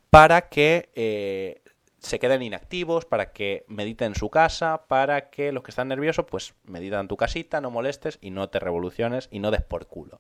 [0.09, 1.61] para que eh,
[1.99, 6.25] se queden inactivos, para que mediten en su casa, para que los que están nerviosos,
[6.25, 9.87] pues meditan en tu casita, no molestes y no te revoluciones y no des por
[9.87, 10.19] culo.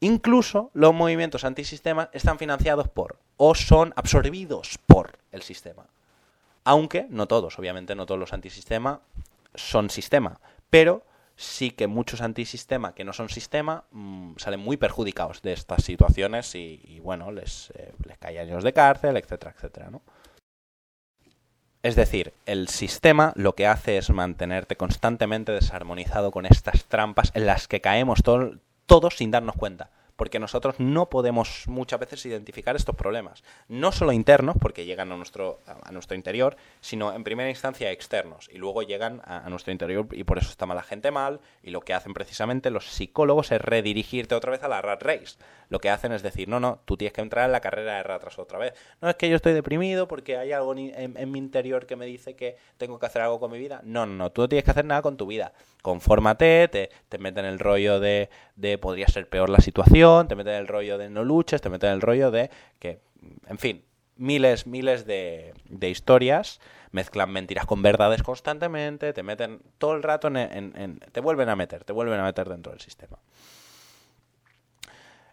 [0.00, 5.86] Incluso los movimientos antisistema están financiados por o son absorbidos por el sistema.
[6.64, 9.00] Aunque no todos, obviamente no todos los antisistemas
[9.54, 10.40] son sistema,
[10.70, 15.84] pero sí que muchos antisistema que no son sistema mm, salen muy perjudicados de estas
[15.84, 20.02] situaciones y, bueno, les, eh, les cae años de cárcel, etcétera, etcétera, ¿no?
[21.82, 27.46] Es decir, el sistema lo que hace es mantenerte constantemente desarmonizado con estas trampas en
[27.46, 29.90] las que caemos todos sin darnos cuenta.
[30.18, 33.44] Porque nosotros no podemos muchas veces identificar estos problemas.
[33.68, 38.50] No solo internos, porque llegan a nuestro, a nuestro interior, sino en primera instancia externos,
[38.52, 41.82] y luego llegan a, nuestro interior y por eso está mala gente mal, y lo
[41.82, 45.36] que hacen precisamente los psicólogos es redirigirte otra vez a la rat race.
[45.68, 48.02] Lo que hacen es decir, no, no, tú tienes que entrar en la carrera de
[48.02, 48.72] ratas otra vez.
[49.00, 52.34] No es que yo estoy deprimido porque hay algo en, mi interior que me dice
[52.34, 53.82] que tengo que hacer algo con mi vida.
[53.84, 55.52] No, no, no, tú no tienes que hacer nada con tu vida.
[55.82, 60.54] Confórmate, te, te meten el rollo de, de podría ser peor la situación, te meten
[60.54, 63.00] el rollo de no luches, te meten el rollo de que,
[63.46, 63.84] en fin,
[64.16, 70.28] miles, miles de, de historias, mezclan mentiras con verdades constantemente, te meten todo el rato
[70.28, 73.18] en, te vuelven a meter, te vuelven a meter dentro del sistema.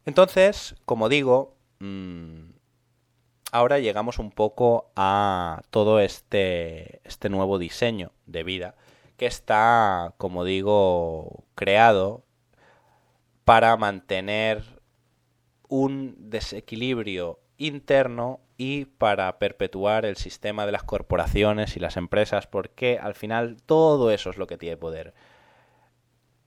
[0.05, 2.51] Entonces, como digo, mm,
[3.51, 8.75] ahora llegamos un poco a todo este, este nuevo diseño de vida
[9.17, 12.23] que está, como digo, creado
[13.45, 14.81] para mantener
[15.67, 22.99] un desequilibrio interno y para perpetuar el sistema de las corporaciones y las empresas, porque
[23.01, 25.13] al final todo eso es lo que tiene poder.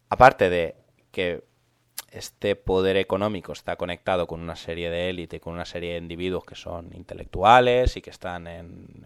[0.08, 0.76] Aparte de
[1.10, 1.44] que
[2.10, 6.44] este poder económico está conectado con una serie de élite, con una serie de individuos
[6.44, 9.04] que son intelectuales y que están en,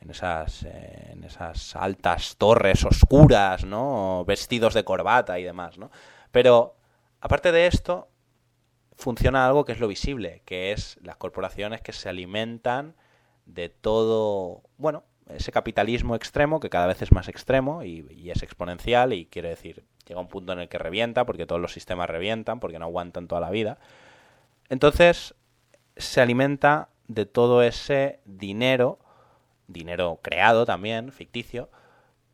[0.00, 4.24] en, esas, en esas altas torres oscuras, ¿no?
[4.26, 5.90] Vestidos de corbata y demás, ¿no?
[6.32, 6.74] Pero,
[7.24, 8.10] aparte de esto,
[8.96, 12.94] funciona algo que es lo visible, que es las corporaciones que se alimentan
[13.46, 19.14] de todo, bueno, ese capitalismo extremo que cada vez es más extremo y, es exponencial
[19.14, 22.60] y quiere decir, llega un punto en el que revienta porque todos los sistemas revientan
[22.60, 23.78] porque no aguantan toda la vida.
[24.68, 25.34] Entonces
[25.96, 28.98] se alimenta de todo ese dinero,
[29.66, 31.70] dinero creado también, ficticio,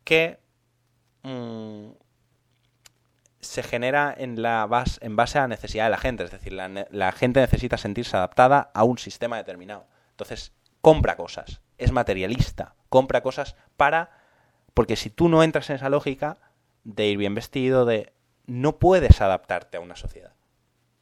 [0.03, 0.37] que
[1.23, 1.91] mm,
[3.41, 6.23] se genera en, la base, en base a la necesidad de la gente.
[6.23, 9.87] Es decir, la, gente necesita sentirse adaptada a un sistema determinado.
[10.11, 14.11] Entonces, compra cosas, es materialista, compra cosas para...
[14.73, 16.37] Porque si tú no entras en esa lógica
[16.83, 18.13] de ir bien vestido, de...
[18.45, 20.33] no puedes adaptarte a una sociedad.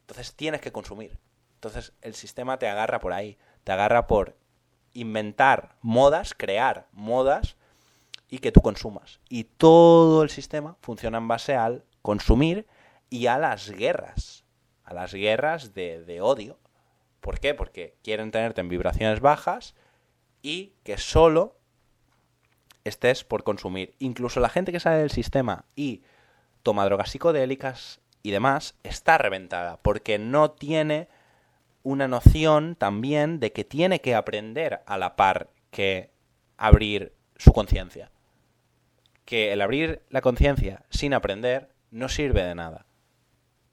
[0.02, 1.20] Entonces tienes que consumir.
[1.56, 4.38] Entonces el sistema te agarra por ahí, te agarra por
[4.94, 7.58] inventar modas, crear modas
[8.30, 9.20] y que tú consumas.
[9.30, 12.68] Y todo el sistema funciona en base al consumir
[13.10, 14.44] y a las guerras,
[14.84, 16.58] a las guerras de, odio.
[17.22, 17.54] ¿Por qué?
[17.54, 19.76] Porque quieren tenerte en vibraciones bajas
[20.42, 21.58] y que solo
[22.84, 23.96] estés por consumir.
[24.00, 26.04] Incluso la gente que sale del sistema y
[26.64, 31.08] toma drogas psicodélicas y demás está reventada porque no tiene
[31.84, 36.12] una noción también de que tiene que aprender a la par que
[36.58, 38.12] abrir su conciencia.
[39.26, 42.86] Que el abrir la conciencia sin aprender no sirve de nada.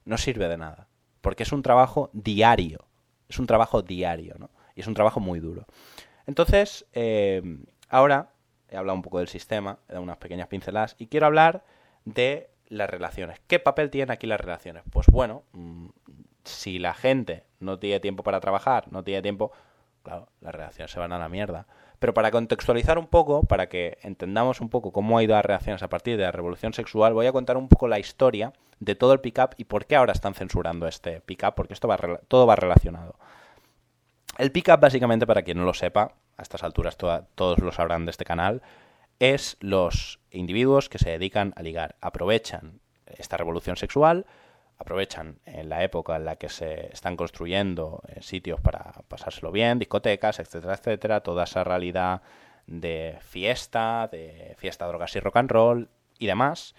[0.04, 0.88] No sirve de nada.
[1.20, 2.86] Porque es un trabajo diario.
[3.28, 4.50] Es un trabajo diario, ¿no?
[4.74, 5.66] Y es un trabajo muy duro.
[6.26, 7.42] Entonces, eh,
[7.88, 8.30] ahora
[8.68, 11.64] he hablado un poco del sistema, he dado unas pequeñas pinceladas, y quiero hablar
[12.04, 13.40] de las relaciones.
[13.46, 14.82] ¿Qué papel tienen aquí las relaciones?
[14.90, 15.88] Pues bueno, mm,
[16.44, 19.52] si la gente no tiene tiempo para trabajar, no tiene tiempo,
[20.02, 21.66] claro, las relaciones se van a la mierda.
[21.98, 25.82] Pero para contextualizar un poco, para que entendamos un poco cómo ha ido las reacciones
[25.82, 29.12] a partir de la revolución sexual, voy a contar un poco la historia de todo
[29.12, 32.56] el pick-up y por qué ahora están censurando este pick-up, porque esto va, todo va
[32.56, 33.16] relacionado.
[34.36, 38.10] El pick-up, básicamente, para quien no lo sepa, a estas alturas todos lo sabrán de
[38.10, 38.62] este canal,
[39.18, 41.96] es los individuos que se dedican a ligar.
[42.02, 44.26] Aprovechan esta revolución sexual
[44.78, 49.78] aprovechan en la época en la que se están construyendo eh, sitios para pasárselo bien,
[49.78, 52.22] discotecas, etcétera, etcétera, toda esa realidad
[52.66, 56.74] de fiesta, de fiesta, drogas y rock and roll y demás,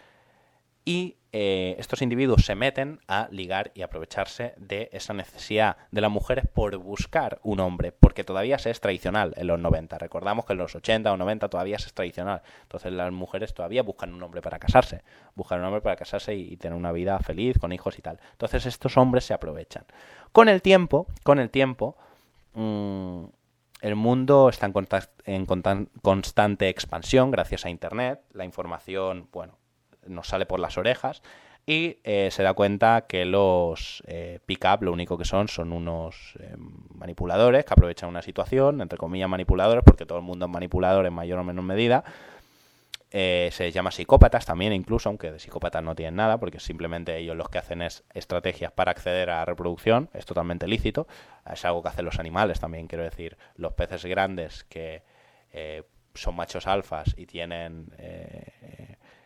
[0.88, 6.10] y eh, estos individuos se meten a ligar y aprovecharse de esa necesidad de las
[6.10, 9.98] mujeres por buscar un hombre, porque todavía se es tradicional en los 90.
[9.98, 12.42] Recordamos que en los 80 o 90 todavía se es tradicional.
[12.62, 15.04] Entonces las mujeres todavía buscan un hombre para casarse,
[15.36, 18.22] buscan un hombre para casarse y, tener una vida feliz con hijos y tal.
[18.32, 19.84] Entonces estos hombres se aprovechan.
[20.32, 21.98] Con el tiempo, con el tiempo,
[22.54, 23.26] mm,
[23.82, 24.72] el mundo está
[25.26, 25.46] en
[26.02, 28.22] constante expansión gracias a Internet.
[28.32, 29.57] La información, bueno,
[30.10, 31.22] nos sale por las orejas
[31.70, 36.36] y eh, se da cuenta que los eh, pick-up lo único que son son unos
[36.40, 36.56] eh,
[36.96, 41.14] manipuladores que aprovechan una situación, entre comillas manipuladores, porque todo el mundo es manipulador en
[41.14, 42.06] mayor o menor medida.
[43.12, 47.36] se les llama psicópatas también, incluso, aunque de psicópatas no tienen nada, porque simplemente ellos
[47.36, 51.06] los que hacen es estrategias para acceder a la reproducción, es totalmente lícito,
[51.52, 55.04] es algo que hacen los animales también, quiero decir, los peces grandes que
[56.14, 57.92] son machos alfas y tienen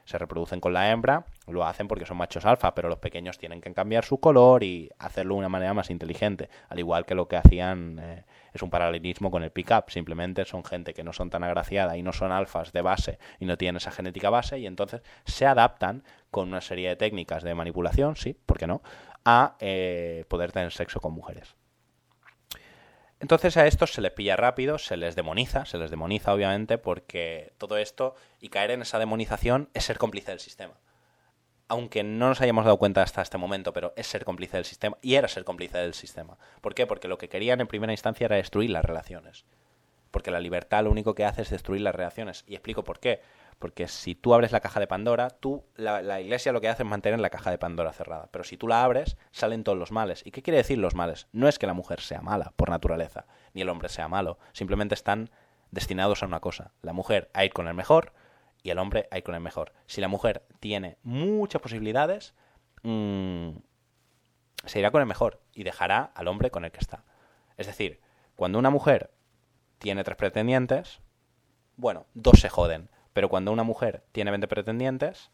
[0.05, 3.61] se reproducen con la hembra, lo hacen porque son machos alfa, pero los pequeños tienen
[3.61, 7.27] que cambiar su color y hacerlo de una manera más inteligente, al igual que lo
[7.27, 11.29] que hacían eh, es un paralelismo con el pick-up, simplemente son gente que no son
[11.29, 14.67] tan agraciada y no son alfas de base y no tienen esa genética base y
[14.67, 18.81] entonces se adaptan con una serie de técnicas de manipulación, sí, ¿por qué no?,
[19.25, 21.55] a eh, poder tener sexo con mujeres.
[23.21, 27.53] Entonces a estos se les pilla rápido, se les demoniza, se les demoniza obviamente porque
[27.59, 30.73] todo esto y caer en esa demonización es ser cómplice del sistema.
[31.67, 34.97] Aunque no nos hayamos dado cuenta hasta este momento, pero es ser cómplice del sistema
[35.03, 36.35] y era ser cómplice del sistema.
[36.61, 36.87] ¿Por qué?
[36.87, 39.45] Porque lo que querían en primera instancia era destruir las relaciones.
[40.09, 42.43] Porque la libertad lo único que hace es destruir las relaciones.
[42.47, 43.21] Y explico por qué.
[43.61, 46.89] Porque si tú abres la caja de Pandora, tú, la, iglesia lo que hace es
[46.89, 48.27] mantener la caja de Pandora cerrada.
[48.31, 50.23] Pero si tú la abres, salen todos los males.
[50.25, 51.27] ¿Y qué quiere decir los males?
[51.31, 54.39] No es que la mujer sea mala, por naturaleza, ni el hombre sea malo.
[54.51, 55.29] Simplemente están
[55.69, 56.71] destinados a una cosa.
[56.81, 58.13] La mujer a ir con el mejor
[58.63, 59.73] y el hombre a ir con el mejor.
[59.85, 62.33] Si la mujer tiene muchas posibilidades,
[62.81, 63.51] mmm,
[64.65, 67.03] se irá con el mejor y dejará al hombre con el que está.
[67.57, 68.01] Es decir,
[68.35, 69.11] cuando una mujer
[69.77, 70.99] tiene tres pretendientes,
[71.75, 75.31] bueno, dos se joden pero cuando una mujer tiene 20 pretendientes,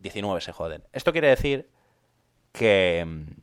[0.00, 0.84] 19 se joden.
[0.92, 1.68] Esto quiere decir
[2.52, 3.40] que mm,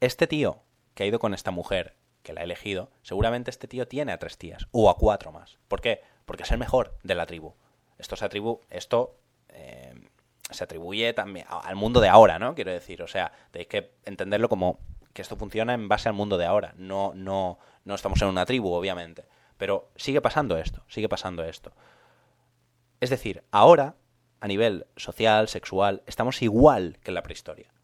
[0.00, 0.62] este tío
[0.94, 4.18] que ha ido con esta mujer, que la ha elegido, seguramente este tío tiene a
[4.18, 5.58] tres tías, o a cuatro más.
[5.68, 6.02] ¿Por qué?
[6.24, 7.54] Porque es el mejor de la tribu.
[7.98, 9.16] Esto se atribu esto
[9.48, 9.94] eh,
[10.50, 12.54] se atribuye también al mundo de ahora, ¿no?
[12.54, 14.80] Quiero decir, o sea, tenéis que entenderlo como
[15.12, 16.74] que esto funciona en base al mundo de ahora.
[16.76, 19.24] No, no, no estamos en una tribu, obviamente.
[19.56, 21.72] Pero sigue pasando esto, sigue pasando esto.
[23.02, 23.96] Es decir, ahora,
[24.38, 27.74] a nivel social, sexual, estamos igual que en la prehistoria.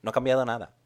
[0.00, 0.76] No ha cambiado nada.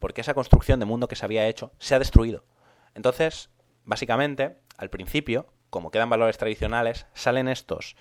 [0.00, 2.44] Porque esa construcción de mundo que se había hecho se ha destruido.
[2.92, 3.50] Entonces,
[3.84, 7.94] básicamente, al principio, como quedan valores tradicionales, salen estos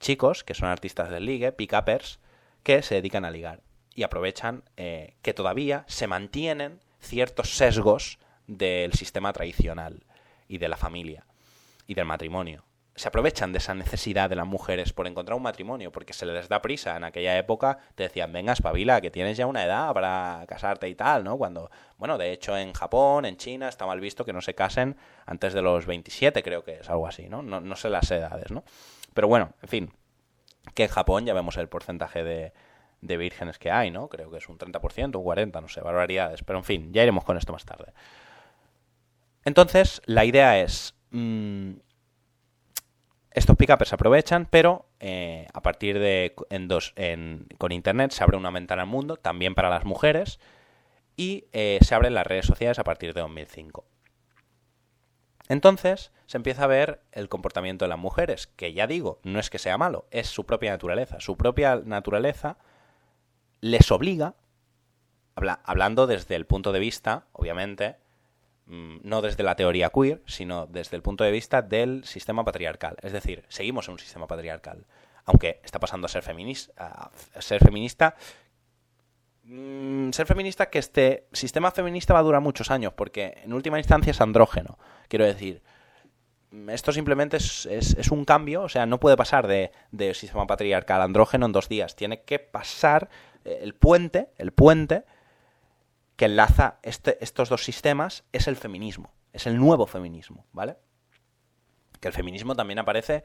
[0.00, 2.18] chicos, que son artistas del ligue, pick-uppers,
[2.62, 3.62] que se dedican a ligar.
[3.94, 10.04] Y aprovechan eh, que todavía se mantienen ciertos sesgos del sistema tradicional
[10.46, 11.24] y de la familia
[11.86, 12.67] y del matrimonio
[12.98, 16.48] se aprovechan de esa necesidad de las mujeres por encontrar un matrimonio, porque se les
[16.48, 16.96] da prisa.
[16.96, 20.94] En aquella época te decían, venga, espabila, que tienes ya una edad para casarte y
[20.94, 21.38] tal, ¿no?
[21.38, 24.96] Cuando, bueno, de hecho en Japón, en China, está mal visto que no se casen
[25.26, 27.42] antes de los 27, creo que es algo así, ¿no?
[27.42, 28.64] No, no sé las edades, ¿no?
[29.14, 29.92] Pero bueno, en fin,
[30.74, 32.52] que en Japón ya vemos el porcentaje de,
[33.00, 34.08] de vírgenes que hay, ¿no?
[34.08, 36.42] Creo que es un 30%, un 40%, no sé, barbaridades.
[36.42, 37.92] Pero en fin, ya iremos con esto más tarde.
[39.44, 40.94] Entonces, la idea es...
[41.10, 41.74] Mm,
[43.30, 46.34] estos pick-uppers aprovechan, pero eh, a partir de
[47.58, 50.40] con Internet se abre una ventana al mundo, también para las mujeres,
[51.16, 53.84] y eh, se abren las redes sociales a partir de 2005.
[55.48, 59.50] Entonces se empieza a ver el comportamiento de las mujeres, que ya digo, no es
[59.50, 61.20] que sea malo, es su propia naturaleza.
[61.20, 62.58] Su propia naturaleza
[63.60, 64.34] les obliga,
[65.34, 67.96] hablando desde el punto de vista, obviamente,
[68.68, 72.96] no desde la teoría queer, sino desde el punto de vista del sistema patriarcal.
[73.02, 74.84] Es decir, seguimos en un sistema patriarcal.
[75.24, 78.14] Aunque está pasando a ser, feminista, a ser feminista.
[79.44, 83.78] Mm, ser feminista que este sistema feminista va a durar muchos años, porque en última
[83.78, 84.78] instancia es andrógeno.
[85.08, 85.62] Quiero decir,
[86.50, 90.46] mm, esto simplemente es, es, un cambio, o sea, no puede pasar de, de, sistema
[90.46, 91.96] patriarcal a andrógeno en dos días.
[91.96, 93.08] Tiene que pasar
[93.46, 95.04] eh, el puente, el puente
[96.18, 100.76] que enlaza este, estos dos sistemas es el feminismo, es el nuevo feminismo, ¿vale?
[102.00, 103.22] Que el feminismo también aparece,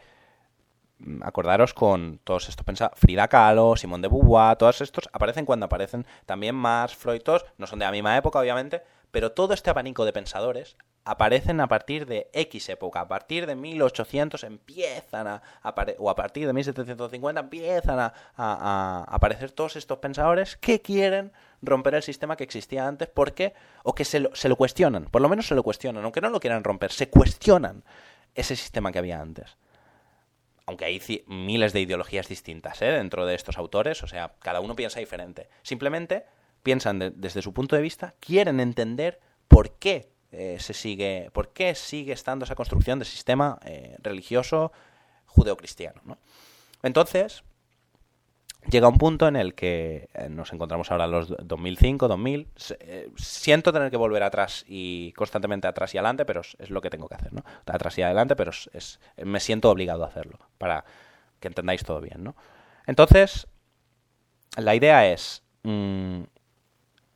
[1.00, 5.66] mm, acordaros con todos estos pensados, Frida Kahlo, Simone de Beauvoir, todos estos aparecen cuando
[5.66, 9.72] aparecen, también Marx, Freud, todos, no son de la misma época obviamente, pero todo este
[9.72, 15.42] abanico de pensadores aparecen a partir de X época, a partir de 1800 empiezan a,
[16.00, 21.32] o a partir de 1750 empiezan a, a, aparecer todos estos pensadores que quieren
[21.62, 25.22] romper el sistema que existía antes porque o que se lo, se lo cuestionan, por
[25.22, 27.84] lo menos se lo cuestionan, aunque no lo quieran romper, se cuestionan
[28.36, 29.58] ese sistema que había antes.
[30.66, 32.86] Aunque hay miles de ideologías distintas ¿eh?
[32.86, 35.50] dentro de estos autores, o sea, cada uno piensa diferente.
[35.62, 36.26] Simplemente
[36.64, 41.76] piensan desde su punto de vista, quieren entender por qué eh, se sigue, por qué
[41.76, 44.72] sigue estando esa construcción de sistema eh, religioso
[45.28, 46.02] judeocristiano.
[46.06, 46.18] ¿no?
[46.82, 47.44] Entonces,
[48.68, 52.48] llega un punto en el que eh, nos encontramos ahora en los 2005, 2000.
[53.16, 57.08] siento tener que volver atrás y constantemente atrás y adelante, pero es, lo que tengo
[57.08, 57.44] que hacer, ¿no?
[57.68, 60.84] Atrás y adelante, pero es, me siento obligado a hacerlo para
[61.40, 62.36] que entendáis todo bien, ¿no?
[62.88, 63.48] Entonces,
[64.58, 66.24] la idea es mm,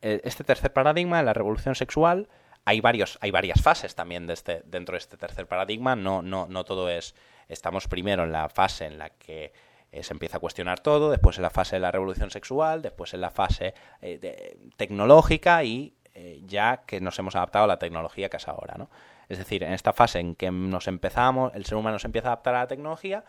[0.01, 2.30] este tercer paradigma, la revolución sexual,
[2.68, 5.95] hay, varios, hay varias fases también de este, dentro de este tercer paradigma.
[5.95, 7.15] No, no, no todo es.
[7.47, 9.53] Estamos primero en la fase en la que
[9.89, 13.13] eh, se empieza a cuestionar todo, después en la fase de la revolución sexual, después
[13.13, 18.28] en la fase eh, tecnológica y eh, ya que nos hemos adaptado a la tecnología
[18.28, 18.89] que es ahora, ¿no?
[19.30, 22.32] Es decir, en esta fase en que nos empezamos, el ser humano se empieza a
[22.34, 23.24] adaptar a la tecnología,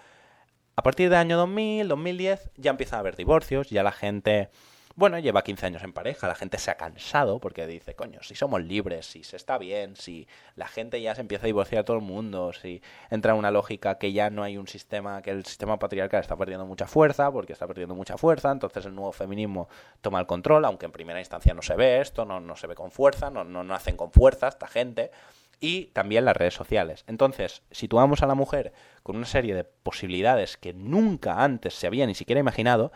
[0.75, 4.51] a partir del año 2000, 2010, ya empieza a haber divorcios, ya la gente
[4.99, 8.35] bueno, lleva 15 años en pareja, la gente se ha cansado porque dice, coño, si
[8.35, 10.27] somos libres, si se está bien, si
[10.57, 13.53] la gente ya se empieza a divorciar a todo el mundo, si entra en una
[13.53, 17.31] lógica que ya no hay un sistema, que el sistema patriarcal está perdiendo mucha fuerza,
[17.31, 19.69] porque está perdiendo mucha fuerza, entonces el nuevo feminismo
[20.01, 22.75] toma el control, aunque en primera instancia no se ve esto, no, no se ve
[22.75, 25.13] con fuerza, no, no, no hacen con fuerza esta gente
[25.61, 27.05] y también las redes sociales.
[27.07, 28.73] Entonces, situamos a la mujer
[29.05, 32.91] con una serie de posibilidades que nunca antes se había ni siquiera imaginado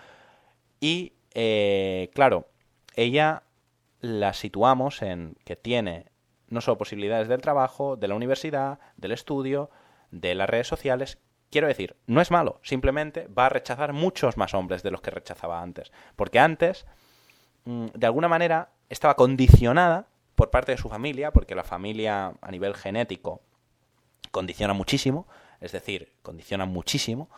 [0.80, 2.48] y eh, claro,
[2.94, 3.42] ella
[4.00, 6.06] la situamos en que tiene
[6.48, 9.70] no solo posibilidades del trabajo, de la universidad, del estudio,
[10.10, 11.18] de las redes sociales.
[11.50, 15.10] Quiero decir, no es malo, simplemente va a rechazar muchos más hombres de los que
[15.10, 15.92] rechazaba antes.
[16.16, 16.86] Porque antes,
[17.64, 22.50] mm, de alguna manera, estaba condicionada por parte de su familia, porque la familia a
[22.50, 23.42] nivel genético
[24.30, 25.26] condiciona muchísimo,
[25.60, 27.30] es decir, condiciona muchísimo,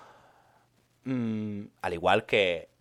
[1.05, 2.74] mm, al igual que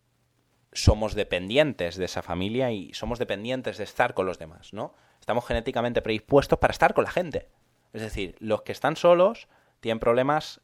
[0.74, 4.94] somos dependientes de esa familia y somos dependientes de estar con los demás, ¿no?
[5.20, 7.50] Estamos genéticamente predispuestos para estar con la gente.
[7.94, 9.48] Es decir, los que están solos
[9.80, 10.62] tienen problemas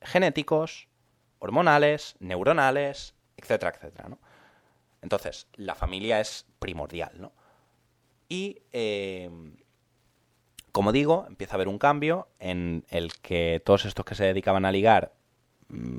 [0.00, 0.88] genéticos,
[1.38, 4.18] hormonales, neuronales, etcétera, etcétera, ¿no?
[5.02, 7.32] Entonces, la familia es primordial, ¿no?
[8.28, 9.30] Y, eh,
[10.72, 14.64] como digo, empieza a haber un cambio en el que todos estos que se dedicaban
[14.64, 15.17] a ligar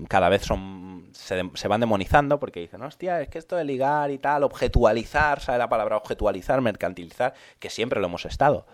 [0.07, 4.17] cada vez son se, van demonizando porque dicen, hostia, es que esto de ligar y
[4.17, 7.33] tal, objetualizar, ¿sabe la palabra objetualizar, mercantilizar?
[7.59, 8.65] Que siempre lo hemos estado.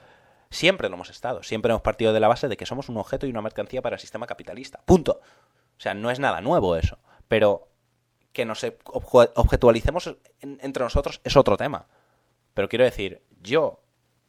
[0.50, 1.44] Siempre lo hemos estado.
[1.44, 3.96] Siempre hemos partido de la base de que somos un objeto y una mercancía para
[3.96, 4.80] el sistema capitalista.
[4.86, 5.22] Punto.
[5.78, 7.00] O sea, no es nada nuevo eso.
[7.28, 7.68] Pero
[8.32, 11.88] que nos objetualicemos entre nosotros es otro tema.
[12.54, 13.82] Pero quiero decir, yo,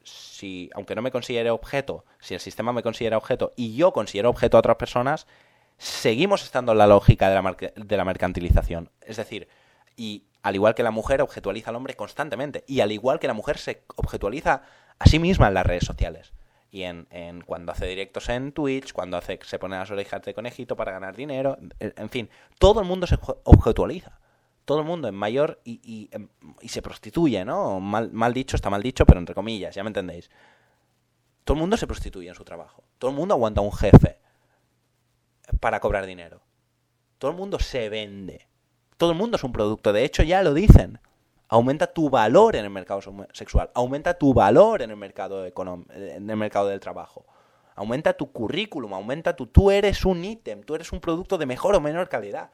[0.03, 4.31] si, aunque no me considere objeto, si el sistema me considera objeto y yo considero
[4.31, 5.27] objeto a otras personas,
[5.79, 8.91] seguimos estando en la lógica de la, de la mercantilización.
[9.03, 9.49] Es decir,
[9.97, 13.35] y al igual que la mujer objetualiza al hombre constantemente, y al igual que la
[13.35, 14.63] mujer se objetualiza
[14.99, 16.33] a sí misma en las redes sociales.
[16.71, 17.07] Y en,
[17.47, 21.17] cuando hace directos en Twitch, cuando hace, se pone las orejas de conejito para ganar
[21.17, 24.19] dinero, en, fin, todo el mundo se objetualiza.
[24.65, 26.29] Todo el mundo en mayor em,
[26.61, 27.81] y se prostituye, ¿no?
[27.81, 30.29] Mal, mal dicho, está mal dicho, pero entre comillas, ya me entendéis.
[31.45, 32.83] Todo el mundo se prostituye en su trabajo.
[32.99, 34.19] Todo el mundo aguanta un jefe
[35.61, 36.43] para cobrar dinero.
[37.19, 38.47] Todo el mundo se vende.
[38.97, 39.93] Todo el mundo es un producto.
[39.93, 41.01] De hecho, ya lo dicen.
[41.49, 43.01] Aumenta tu valor en el mercado
[43.33, 43.71] sexual.
[43.75, 47.27] Aumenta tu valor en el mercado, en el mercado del trabajo.
[47.75, 48.95] Aumenta tu currículum.
[48.95, 49.47] Aumenta tu...
[49.47, 50.63] Tú eres un ítem.
[50.63, 52.51] Tú eres un producto de mejor o menor calidad.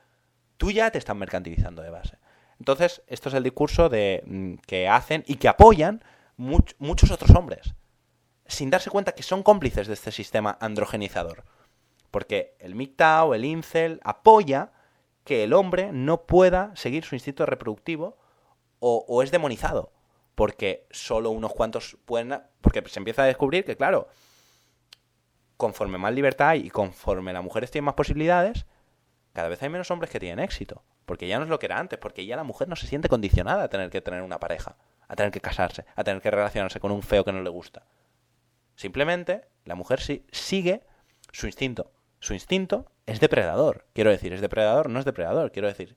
[0.57, 2.19] Tú ya te están mercantilizando de base.
[2.59, 6.05] Entonces, esto es el discurso de, mm, que hacen y que apoyan
[6.37, 7.75] muchos otros hombres.
[8.47, 11.45] Sin darse cuenta que son cómplices de este sistema androgenizador.
[12.13, 14.71] Porque el MGTOW, el INCEL, apoya
[15.25, 18.19] que el hombre no pueda seguir su instinto reproductivo
[18.81, 19.93] o, es demonizado.
[20.35, 22.39] Porque solo unos cuantos pueden...
[22.61, 24.09] Porque se empieza a descubrir que, claro,
[25.57, 28.67] conforme más libertad hay y conforme las mujeres tienen más posibilidades,
[29.33, 30.83] cada vez hay menos hombres que tienen éxito.
[31.07, 33.09] Porque ya no es lo que era antes, porque ya la mujer no se siente
[33.09, 34.77] condicionada a tener que tener una pareja,
[35.09, 37.87] a tener que casarse, a tener que relacionarse con un feo que no le gusta.
[38.77, 40.85] Simplemente la mujer sigue
[41.33, 41.91] su instinto
[42.23, 43.85] su instinto es depredador.
[43.95, 45.51] Quiero decir, es depredador, no es depredador.
[45.51, 45.97] Quiero decir,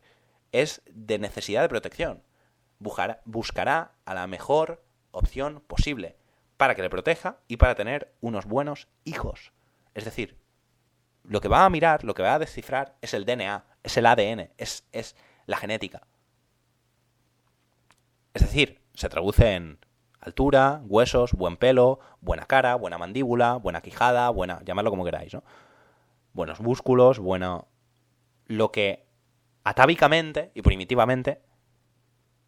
[0.51, 2.23] es de necesidad de protección.
[2.79, 6.17] Buscará, buscará a la mejor opción posible
[6.57, 9.53] para que le proteja y para tener unos buenos hijos.
[9.93, 10.35] Es decir,
[11.21, 14.07] lo que va a mirar, lo que va a descifrar es el DNA, es el
[14.07, 15.15] ADN, es, es
[15.45, 16.07] la genética.
[18.33, 19.77] Es decir, se traduce en
[20.21, 25.43] altura, huesos, buen pelo, buena cara, buena mandíbula, buena quijada, buena, llamadlo como queráis, ¿no?
[26.35, 27.69] Buenos músculos, bueno,
[28.45, 29.07] lo que
[29.63, 31.41] atávicamente y primitivamente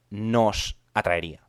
[0.10, 1.48] nos atraería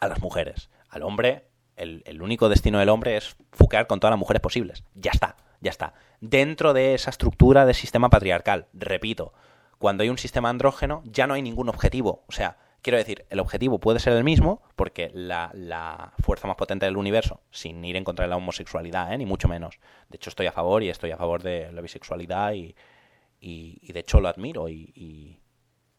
[0.00, 0.70] a las mujeres.
[0.88, 1.46] Al hombre,
[1.76, 4.82] el, el, único destino del hombre es fuquear con todas las mujeres posibles.
[4.94, 5.94] Ya está, ya está.
[6.20, 9.34] Dentro de esa estructura de sistema patriarcal, repito,
[9.78, 12.24] cuando hay un sistema andrógeno ya no hay ningún objetivo.
[12.28, 16.84] O sea, Quiero decir, el objetivo puede ser el mismo, porque la, fuerza más potente
[16.84, 19.18] del universo, sin ir en contra de la homosexualidad, ¿eh?
[19.18, 19.78] ni mucho menos.
[20.08, 22.74] De hecho, estoy a favor y estoy a favor de la bisexualidad y,
[23.40, 25.38] y, de hecho lo admiro y,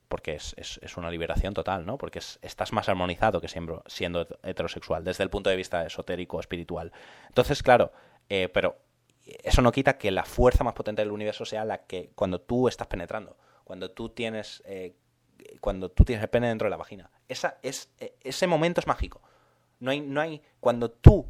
[0.09, 1.97] porque es, es, una liberación total, ¿no?
[1.97, 6.91] Porque estás más armonizado que siempre, siendo heterosexual, desde el punto de vista esotérico, espiritual.
[7.29, 7.93] Entonces, claro,
[8.29, 8.77] eh, pero
[9.25, 12.67] eso no quita que la fuerza más potente del universo sea la que cuando tú
[12.67, 14.95] estás penetrando, cuando tú tienes, eh,
[15.59, 17.11] cuando tú tienes el pene dentro de la vagina.
[17.27, 19.21] Esa es, e, ese momento es mágico.
[19.79, 21.27] No hay, no hay, cuando tú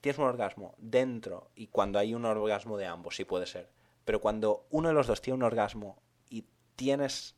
[0.00, 3.70] tienes un orgasmo dentro y cuando hay un orgasmo de ambos, sí puede ser.
[4.04, 6.00] Pero cuando uno de los dos tiene un orgasmo
[6.30, 6.46] y
[6.76, 7.34] tienes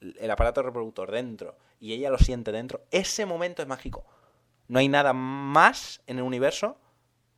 [0.00, 4.04] el aparato reproductor dentro y ella lo siente dentro, ese momento es mágico.
[4.68, 6.78] No hay nada más en el universo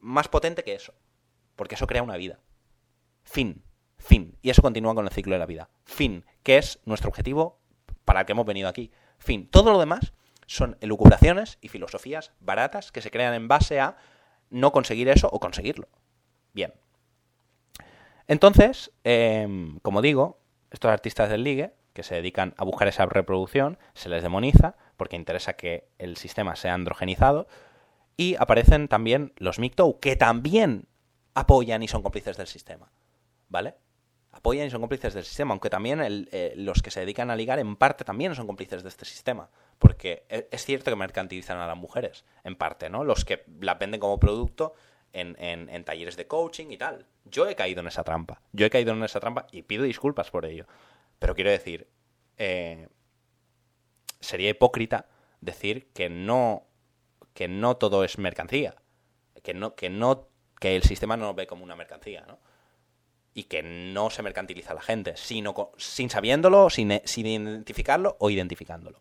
[0.00, 0.92] más potente que eso.
[1.56, 2.40] Porque eso crea una vida.
[3.22, 3.62] Fin.
[3.98, 4.36] Fin.
[4.42, 5.70] Y eso continúa con el ciclo de la vida.
[5.84, 6.26] Fin.
[6.42, 7.61] Que es nuestro objetivo
[8.04, 8.90] para el que hemos venido aquí.
[9.18, 9.48] Fin.
[9.48, 10.12] Todo lo demás
[10.46, 13.96] son elucubraciones y filosofías baratas que se crean en base a
[14.50, 15.88] no conseguir eso o conseguirlo.
[16.52, 16.74] Bien.
[18.26, 20.38] Entonces, em, como digo,
[20.70, 25.16] estos artistas del ligue que se dedican a buscar esa reproducción, se les demoniza porque
[25.16, 27.46] interesa que el sistema sea androgenizado
[28.16, 30.86] y aparecen también los MGTOW, que también
[31.34, 32.90] apoyan y son cómplices del sistema.
[33.48, 33.74] ¿Vale?
[34.32, 37.58] Apoyan y son cómplices del sistema, aunque también eh, los que se dedican a ligar
[37.58, 39.50] en parte también son cómplices de este sistema.
[39.78, 43.04] Porque e, es cierto que mercantilizan a las mujeres, en parte, ¿no?
[43.04, 44.74] Los que la venden como producto
[45.12, 47.06] en, en, talleres de coaching y tal.
[47.26, 48.40] Yo he caído en esa trampa.
[48.52, 50.66] Yo he caído en esa trampa y pido disculpas por ello.
[51.18, 51.88] Pero quiero decir,
[52.38, 52.88] eh,
[54.20, 55.06] sería hipócrita
[55.42, 56.66] decir que no,
[57.34, 58.76] que no todo es mercancía.
[59.42, 60.28] Que no, que no,
[60.58, 62.38] que el sistema no lo ve como una mercancía, ¿no?
[63.34, 68.30] Y que no se mercantiliza a la gente, sino sin sabiéndolo, sin, sin identificarlo o
[68.30, 69.00] identificándolo.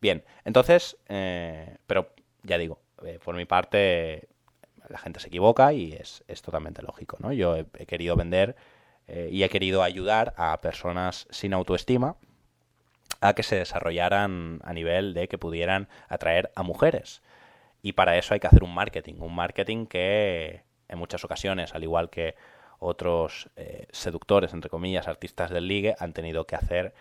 [0.00, 4.28] Bien, entonces, eh, pero ya digo, eh, por mi parte,
[4.88, 7.32] la gente se equivoca y es, totalmente lógico, ¿no?
[7.32, 8.56] Yo he, querido vender
[9.06, 12.16] eh, y he querido ayudar a personas sin autoestima
[13.20, 17.22] a que se desarrollaran a nivel de que pudieran atraer a mujeres.
[17.82, 21.82] Y para eso hay que hacer un marketing, un marketing que en muchas ocasiones, al
[21.82, 22.34] igual que
[22.78, 23.50] otros
[23.90, 26.94] seductores, entre comillas, artistas del ligue, han tenido que hacer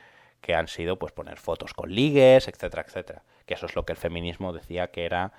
[0.46, 3.24] que han sido pues poner fotos con ligues, etcétera, etcétera.
[3.48, 5.34] Que eso es lo que el feminismo decía que era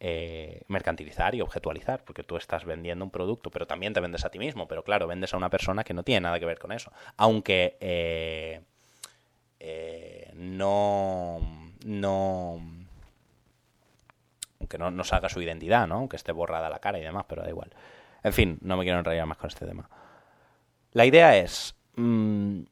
[0.00, 4.30] eh, mercantilizar y objetualizar, porque tú estás vendiendo un producto, pero también te vendes a
[4.30, 6.72] ti mismo, pero claro, vendes a una persona que no tiene nada que ver con
[6.72, 6.92] eso.
[7.16, 8.60] Aunque eh,
[9.60, 11.38] eh, no,
[11.86, 12.60] no,
[14.58, 15.96] aunque no, no salga su identidad, ¿no?
[15.96, 17.70] Aunque esté borrada la cara y demás, pero da igual.
[18.22, 19.88] En fin, no me quiero enrollar más con este tema.
[20.92, 22.62] La idea es, mm,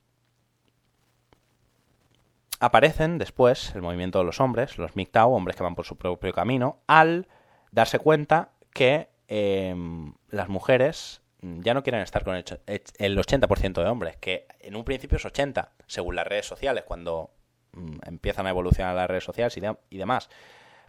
[2.60, 6.32] aparecen después el movimiento de los hombres, los MGTOW, hombres que van por su propio
[6.32, 7.28] camino, al
[7.70, 14.16] darse cuenta que em, las mujeres ya no quieren estar con el, 80% de hombres,
[14.16, 17.30] que en un principio es 80, según las redes sociales, cuando
[17.72, 20.28] mm, empiezan a evolucionar las redes sociales y, demás.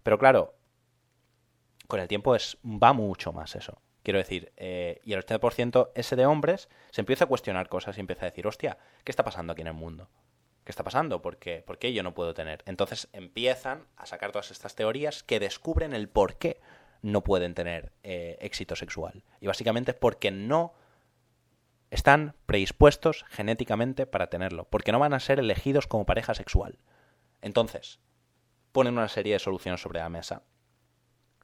[0.01, 0.55] Pero claro,
[1.88, 3.80] con el tiempo es va mucho más eso.
[4.10, 7.99] Quiero decir, eh, y el 80% ese de hombres se empieza a cuestionar cosas y
[7.99, 10.10] empieza a decir, hostia, ¿qué está pasando aquí en el mundo?
[10.64, 11.22] ¿qué está pasando?
[11.22, 11.62] ¿Por qué?
[11.62, 12.64] ¿Por qué yo no puedo tener?
[12.66, 16.60] Entonces empiezan a sacar todas estas teorías que descubren el por qué
[17.03, 19.24] no pueden tener eh, éxito sexual.
[19.41, 20.74] Y básicamente es porque no
[21.91, 26.80] están predispuestos genéticamente para tenerlo, porque no van a ser elegidos como pareja sexual.
[27.43, 27.99] Entonces,
[28.72, 30.41] ponen una serie de soluciones sobre la mesa.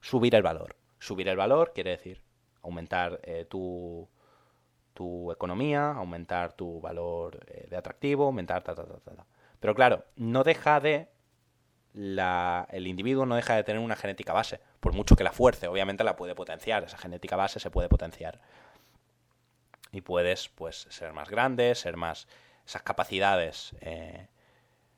[0.00, 0.74] Subir el valor.
[0.98, 2.25] Subir el valor quiere decir
[2.66, 4.08] aumentar eh, tu,
[4.94, 9.26] tu economía, aumentar tu valor eh, de atractivo, aumentar ta, ta, ta, ta,
[9.60, 11.08] Pero claro, no deja de
[11.92, 15.66] la, el individuo no deja de tener una genética base, por mucho que la fuerce,
[15.68, 18.40] obviamente la puede potenciar, esa genética base se puede potenciar.
[19.92, 22.28] Y puedes, pues, ser más grande, ser más.
[22.66, 24.28] esas capacidades, eh,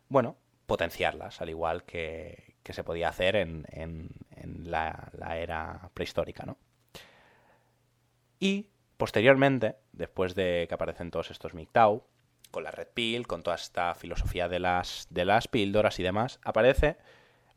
[0.09, 5.91] bueno, potenciarlas, al igual que, que se podía hacer en, en, en la, la, era
[5.95, 6.59] prehistórica, ¿no?
[8.39, 12.03] Y Posteriormente, después de que aparecen todos estos MGTOW,
[12.51, 16.41] con la Red Pill, con toda esta filosofía de las, de las píldoras y demás,
[16.43, 16.97] aparece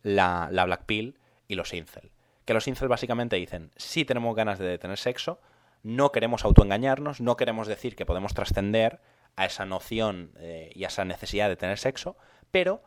[0.04, 1.18] la, la Black Pill
[1.48, 2.12] y los Incel.
[2.46, 5.42] Que los Incel básicamente dicen, sí tenemos ganas de tener sexo,
[5.82, 9.02] no queremos autoengañarnos, no queremos decir que podemos trascender
[9.36, 12.18] a esa noción eh, y a esa necesidad de tener sexo,
[12.52, 12.84] pero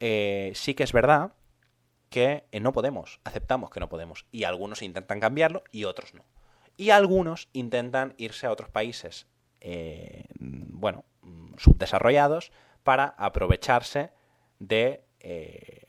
[0.00, 1.34] eh, sí que es verdad
[2.08, 6.24] que eh, no podemos, aceptamos que no podemos, y algunos intentan cambiarlo y otros no
[6.76, 9.26] y algunos intentan irse a otros países,
[9.60, 11.04] eh, bueno,
[11.56, 12.52] subdesarrollados
[12.82, 14.10] para aprovecharse
[14.58, 15.86] de, eh,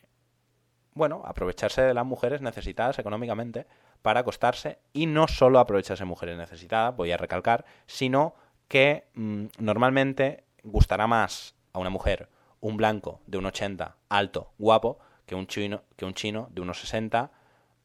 [0.93, 3.65] bueno, aprovecharse de las mujeres necesitadas económicamente
[4.01, 4.79] para acostarse.
[4.93, 8.35] Y no solo aprovecharse de mujeres necesitadas, voy a recalcar, sino
[8.67, 12.29] que mm, normalmente gustará más a una mujer
[12.59, 16.79] un blanco de un 80 alto, guapo, que un chino, que un chino de unos
[16.79, 17.31] 60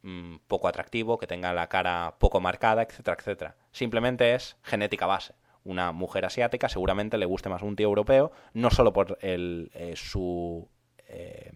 [0.03, 3.57] Mm, poco atractivo, que tenga la cara poco marcada, etcétera, etcétera.
[3.73, 5.35] simplemente es genética base.
[5.65, 9.95] Una mujer asiática seguramente le guste más un tío europeo, no solo por el, eh,
[9.97, 10.69] su,
[11.09, 11.53] eh,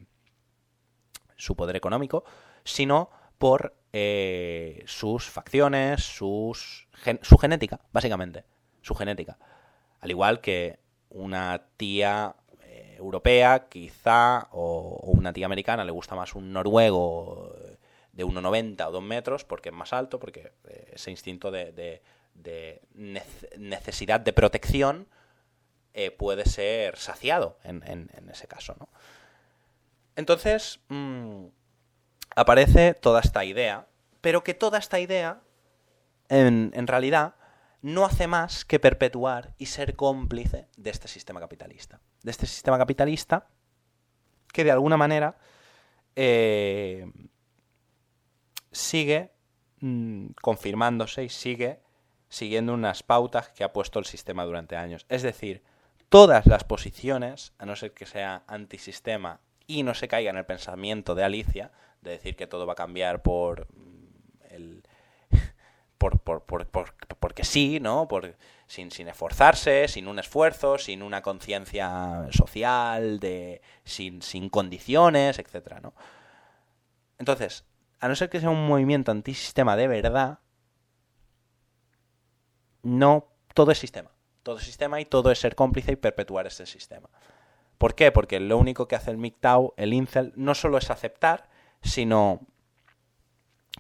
[1.36, 2.24] su poder económico,
[2.64, 6.52] sino por eh, sus facciones, su
[7.40, 8.44] genética, básicamente.
[8.80, 9.38] Su genética.
[10.00, 10.80] Al igual que
[11.10, 12.34] una tía
[12.96, 17.54] europea, quizá, o, una tía americana, le gusta más un noruego
[18.12, 20.52] de 1,90 o 2 metros, porque es más alto, porque
[20.92, 22.00] ese instinto de
[22.34, 22.82] de
[23.56, 25.08] necesidad de protección
[25.94, 27.82] eh, puede ser saciado en,
[28.30, 28.74] ese caso.
[28.78, 28.88] ¿no?
[30.16, 31.46] Entonces, mm,
[32.34, 33.86] aparece toda esta idea,
[34.20, 35.40] pero que toda esta idea,
[36.28, 37.34] en, en realidad,
[37.82, 42.00] no hace más que perpetuar y ser cómplice de este sistema capitalista.
[42.22, 43.48] De este sistema capitalista
[44.52, 45.36] que de alguna manera
[46.14, 47.10] eh,
[48.72, 49.30] sigue
[49.80, 51.80] mm, confirmándose y sigue
[52.28, 55.04] siguiendo unas pautas que ha puesto el sistema durante años.
[55.08, 55.62] Es decir,
[56.08, 60.46] todas las posiciones, a no ser que sea antisistema y no se caiga en el
[60.46, 64.82] pensamiento de Alicia, de decir que todo va a cambiar por mm, el...
[65.98, 66.66] Por, por, por,
[67.20, 68.08] porque sí, ¿no?
[68.08, 68.34] Por,
[68.66, 75.78] sin, sin esforzarse, sin un esfuerzo, sin una conciencia social, de, sin, sin condiciones, etcétera,
[75.78, 75.94] ¿no?
[77.20, 77.64] Entonces,
[78.02, 80.40] a no ser que sea un movimiento antisistema de verdad,
[82.82, 84.10] no todo es sistema.
[84.42, 87.08] Todo es sistema y todo es ser cómplice y perpetuar ese sistema.
[87.78, 88.10] ¿Por qué?
[88.10, 91.48] Porque lo único que hace el MGTOW, el Incel, no solo es aceptar,
[91.80, 92.40] sino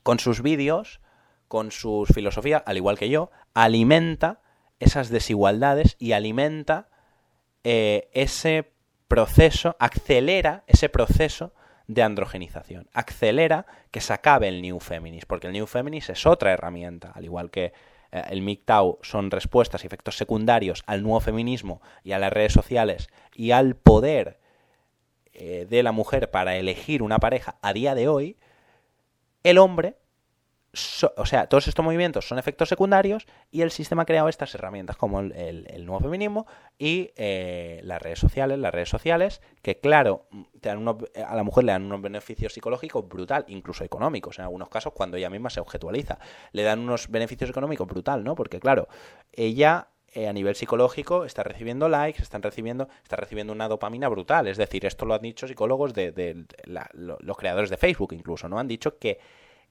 [0.04, 1.00] con sus vídeos,
[1.48, 4.40] con sus filosofías, al igual que yo, alimenta
[4.78, 6.90] esas desigualdades y alimenta
[7.64, 8.72] eh, ese
[9.08, 11.52] proceso, acelera ese proceso
[11.94, 12.88] de androgenización.
[12.92, 17.24] Acelera que se acabe el New Feminist, porque el New Feminist es otra herramienta, al
[17.24, 17.72] igual que
[18.12, 22.52] eh, el MGTOW son respuestas y efectos secundarios al nuevo feminismo y a las redes
[22.52, 24.38] sociales y al poder
[25.32, 28.36] eh, de la mujer para elegir una pareja a día de hoy,
[29.42, 29.96] el hombre
[31.16, 34.96] o sea, todos estos movimientos son efectos secundarios y el sistema ha creado estas herramientas
[34.96, 36.46] como el, nuevo feminismo
[36.78, 40.26] y eh, las redes sociales, las redes sociales que claro,
[40.60, 44.70] te dan a la mujer le dan unos beneficios psicológicos brutal, incluso económicos en algunos
[44.70, 46.18] casos cuando ella misma se objetualiza,
[46.52, 48.34] le dan unos beneficios económicos brutal, ¿no?
[48.34, 48.88] Porque claro,
[49.32, 54.46] ella eh, a nivel psicológico está recibiendo likes, están recibiendo, está recibiendo una dopamina brutal,
[54.46, 58.58] es decir, esto lo han dicho psicólogos de, los creadores de Facebook incluso, ¿no?
[58.58, 59.18] Han dicho que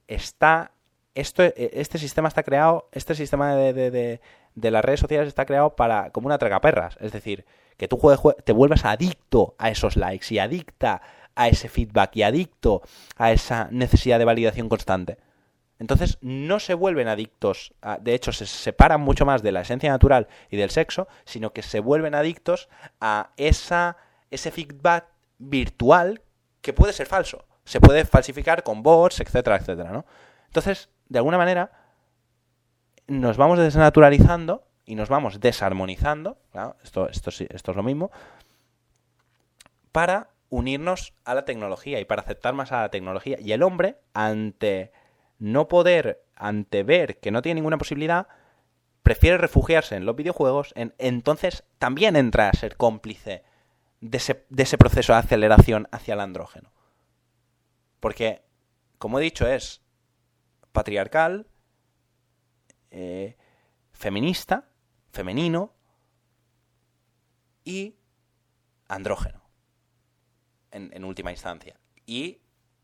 [0.08, 0.74] está
[1.16, 4.20] esto, e, este sistema está creado, este sistema de,
[4.56, 6.98] las redes sociales está creado para como una tragaperras.
[7.00, 7.46] Es decir,
[7.78, 8.00] que tú
[8.44, 11.02] te vuelvas adicto a esos likes y adicta
[11.36, 12.82] a ese feedback y adicto
[13.16, 15.18] a esa necesidad de validación constante.
[15.80, 20.28] Entonces no se vuelven adictos, de hecho se separan mucho más de la esencia natural
[20.52, 23.98] y del sexo, sino que se vuelven adictos a esa,
[24.30, 25.08] ese feedback
[25.40, 26.22] virtual
[26.62, 27.46] que puede ser falso.
[27.66, 30.06] Se puede falsificar con bots, etcétera, etcétera, ¿no?
[30.46, 31.72] Entonces, de alguna manera,
[33.06, 36.38] nos vamos desnaturalizando y nos vamos desarmonizando,
[36.84, 38.12] esto, esto, es lo mismo,
[39.92, 43.36] para unirnos a la tecnología y para aceptar más a la tecnología.
[43.42, 44.94] Y el hombre, ante
[45.38, 48.28] no poder, ante ver que no tiene ninguna posibilidad,
[49.04, 53.44] prefiere refugiarse en los videojuegos, en, entonces también entra a ser cómplice
[54.00, 56.72] de ese proceso de aceleración hacia el andrógeno.
[58.00, 58.44] Porque,
[58.98, 59.81] como he dicho, es
[60.72, 61.48] patriarcal,
[62.90, 63.38] eh,
[63.92, 64.70] feminista,
[65.12, 65.74] femenino
[67.64, 67.96] y
[68.88, 69.42] andrógeno,
[70.72, 71.80] en, última instancia.
[72.06, 72.42] Y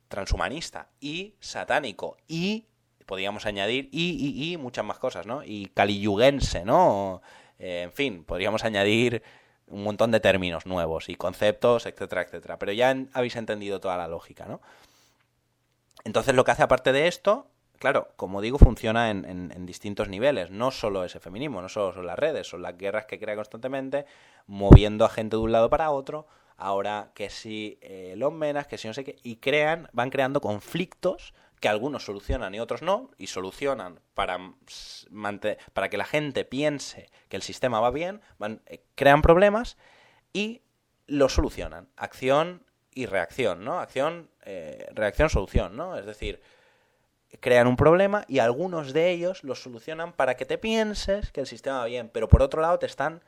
[0.08, 2.68] transhumanista, y satánico, y
[3.06, 5.44] podríamos añadir, y, y, muchas más cosas, ¿no?
[5.44, 7.22] Y caliyuguense, ¿no?
[7.60, 9.24] Eh, en fin, podríamos añadir
[9.68, 12.58] un montón de términos nuevos y conceptos, etcétera, etcétera.
[12.58, 14.62] Pero ya habéis entendido toda la lógica, ¿no?
[16.04, 17.50] Entonces lo que hace aparte de esto
[17.80, 20.52] claro, como digo, funciona en, distintos niveles.
[20.52, 24.06] No solo ese feminismo, no solo son las redes, son las guerras que crea constantemente,
[24.46, 26.28] moviendo a gente de un lado para otro.
[26.58, 30.42] Ahora que si eh, los menas, que si no sé qué, y crean, van creando
[30.42, 34.38] conflictos que algunos solucionan y otros no, y solucionan para,
[35.74, 39.78] para que la gente piense que el sistema va bien, van, eh, crean problemas
[40.34, 40.62] y
[41.08, 41.90] lo solucionan.
[41.96, 42.64] Acción
[42.94, 43.80] y reacción, ¿no?
[43.80, 45.98] Acción, eh, reacción, solución, ¿no?
[45.98, 46.42] Es decir,
[47.40, 51.48] crean un problema y algunos de ellos los solucionan para que te pienses que el
[51.48, 53.22] sistema va bien, pero por otro lado te están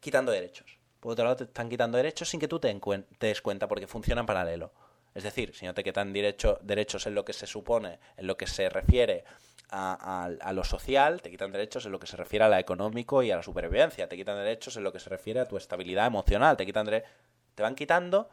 [0.00, 0.78] quitando derechos.
[0.98, 2.78] Por otro lado te están quitando derechos sin que tú te,
[3.20, 4.72] des cuenta porque funciona en paralelo.
[5.14, 8.36] Es decir, si no te quitan derecho, derechos en lo que se supone, en lo
[8.36, 9.24] que se refiere
[9.70, 13.30] a, lo social, te quitan derechos en lo que se refiere a lo económico y
[13.30, 16.56] a la supervivencia, te quitan derechos en lo que se refiere a tu estabilidad emocional,
[16.56, 18.28] te quitan te van quitando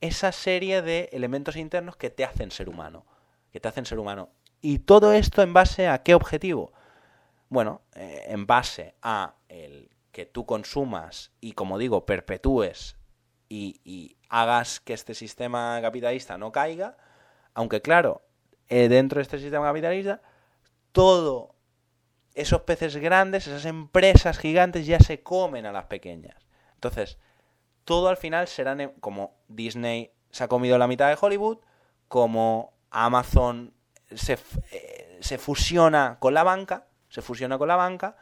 [0.00, 3.06] esa serie de elementos internos que te hacen ser humano,
[3.52, 4.30] que te hacen ser humano.
[4.60, 6.72] Y todo esto en base a qué objetivo?
[7.48, 12.96] Bueno, eh, en base a el que tú consumas y, como digo, perpetúes
[13.48, 16.96] y, hagas que este sistema capitalista no caiga,
[17.52, 18.26] aunque claro,
[18.68, 20.22] eh, dentro de este sistema capitalista,
[20.90, 21.54] todo
[22.34, 26.34] esos peces grandes, esas empresas gigantes ya se comen a las pequeñas.
[26.74, 27.18] Entonces,
[27.84, 31.58] todo al final serán como Disney se ha comido la mitad de Hollywood,
[32.08, 33.72] como Amazon
[34.14, 34.38] se,
[34.72, 38.16] eh, se fusiona con la banca, se fusiona con la banca,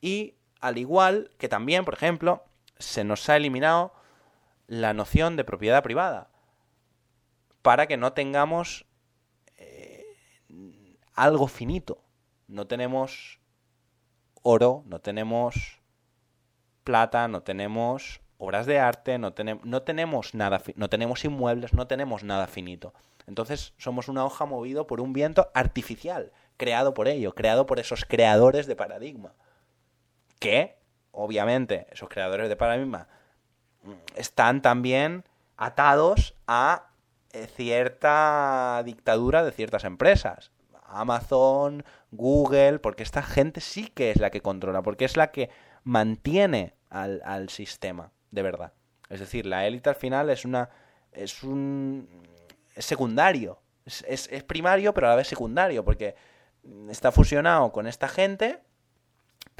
[0.00, 2.44] y al igual que también, por ejemplo,
[2.78, 3.92] se nos ha eliminado
[4.66, 6.30] la noción de propiedad privada
[7.62, 8.86] para que no tengamos
[9.56, 10.06] eh,
[11.14, 12.02] algo finito.
[12.46, 13.40] No tenemos
[14.42, 15.80] oro, no tenemos
[16.84, 21.86] plata, no tenemos obras de arte, no, tenemos no tenemos nada, no tenemos inmuebles, no
[21.86, 22.94] tenemos nada finito.
[23.26, 28.04] Entonces somos una hoja movido por un viento artificial, creado por ello, creado por esos
[28.04, 29.34] creadores de paradigma.
[30.38, 30.78] Que,
[31.12, 33.08] obviamente, esos creadores de paradigma
[34.16, 35.24] están también
[35.56, 36.90] atados a
[37.32, 40.50] eh, cierta dictadura de ciertas empresas.
[40.86, 45.50] Amazon, Google, porque esta gente sí que es la que controla, porque es la que
[45.84, 48.72] mantiene al, sistema, de verdad.
[49.08, 50.70] Es decir, la élite al final es una.
[51.12, 52.08] es un.
[52.74, 53.60] es secundario.
[53.84, 56.14] Es, es primario, pero a la vez secundario, porque
[56.88, 58.60] está fusionado con esta gente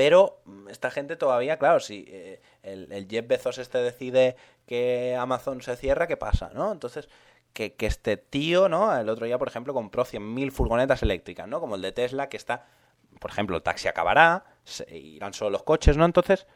[0.00, 0.40] pero
[0.70, 5.76] esta gente todavía, claro, si eh, el, el, Jeff Bezos este decide que Amazon se
[5.76, 6.50] cierra, ¿qué pasa?
[6.54, 6.72] ¿no?
[6.72, 7.10] Entonces,
[7.52, 8.96] que, que este tío, ¿no?
[8.96, 11.60] El otro día, por ejemplo, compró 100.000 furgonetas eléctricas, ¿no?
[11.60, 12.66] Como el de Tesla, que está,
[13.18, 16.06] por ejemplo, el taxi acabará, se irán solo los coches, ¿no?
[16.06, 16.46] Entonces,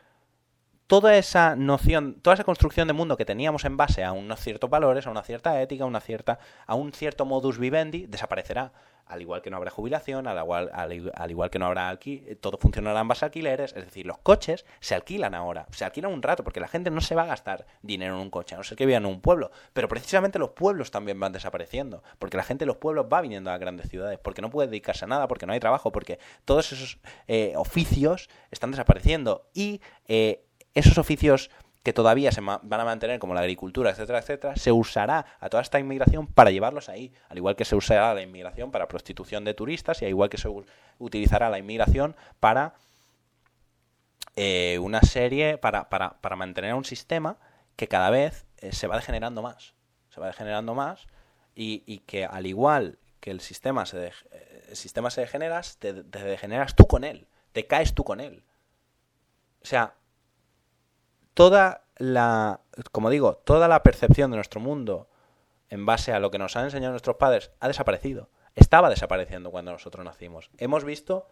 [0.87, 4.70] toda esa noción, toda esa construcción de mundo que teníamos en base a unos ciertos
[4.70, 8.72] valores, a una cierta ética, a una cierta, a un cierto modus vivendi, desaparecerá.
[9.07, 12.57] Al igual que no habrá jubilación, al igual, al, igual que no habrá alquiler, todo
[12.57, 16.22] funcionará en base a alquileres, es decir, los coches se alquilan ahora, se alquilan un
[16.22, 18.64] rato, porque la gente no se va a gastar dinero en un coche, a no
[18.64, 22.45] ser que viva en un pueblo, pero precisamente los pueblos también van desapareciendo, porque la
[22.45, 25.28] gente de los pueblos va viniendo a grandes ciudades, porque no puede dedicarse a nada,
[25.28, 29.51] porque no hay trabajo, porque todos esos eh, oficios están desapareciendo.
[29.53, 30.44] Y eh,
[30.75, 31.51] esos oficios
[31.85, 35.62] que todavía se van a mantener, como la agricultura, etcétera, etcétera, se usará a toda
[35.62, 39.53] esta inmigración para llevarlos ahí, al igual que se usará la inmigración para prostitución de
[39.53, 40.49] turistas y al igual que se
[40.99, 42.75] utilizará la inmigración para
[44.35, 47.37] eh, una serie, para, para, para, mantener un sistema
[47.77, 49.75] que cada vez eh, se va degenerando más,
[50.09, 51.07] se va degenerando más
[51.55, 56.75] y, que al igual que el sistema se, eh, el sistema se degenera, te degeneras
[56.75, 58.43] tú con él, te caes tú con él.
[59.62, 59.95] O sea,
[61.35, 62.61] toda la,
[62.93, 65.09] como digo, toda la percepción de nuestro mundo
[65.68, 68.28] en base a lo que nos han enseñado nuestros padres ha desaparecido.
[68.55, 70.51] Estaba desapareciendo cuando nosotros nacimos.
[70.59, 71.26] Hemos visto,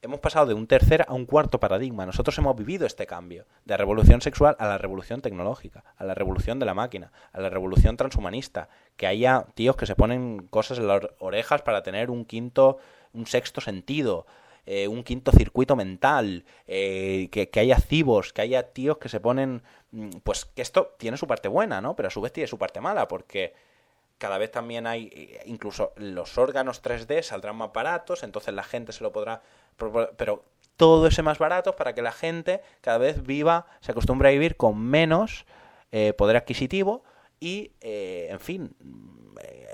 [0.00, 2.06] hemos pasado de un tercer a un cuarto paradigma.
[2.06, 6.58] Nosotros hemos vivido este cambio de revolución sexual a la revolución tecnológica, a la revolución
[6.58, 8.70] de la máquina, a la revolución transhumanista.
[8.96, 12.78] Que haya tíos que se ponen cosas en las orejas para tener un quinto,
[13.12, 14.26] un sexto sentido.
[14.64, 19.62] Eh, un quinto circuito mental, eh, que, haya cibos, que haya tíos que se ponen...
[19.90, 21.96] Mm, pues que esto tiene su parte buena, ¿no?
[21.96, 23.54] Pero a su vez tiene su parte mala, porque
[24.18, 28.92] cada vez también hay, eh, incluso los órganos 3D saldrán más baratos, entonces la gente
[28.92, 29.42] se lo podrá...
[30.16, 30.44] Pero
[30.76, 34.56] todo ese más barato para que la gente cada vez viva, se acostumbre a vivir
[34.56, 35.44] con menos
[36.16, 37.04] poder adquisitivo
[37.38, 38.74] y, en fin,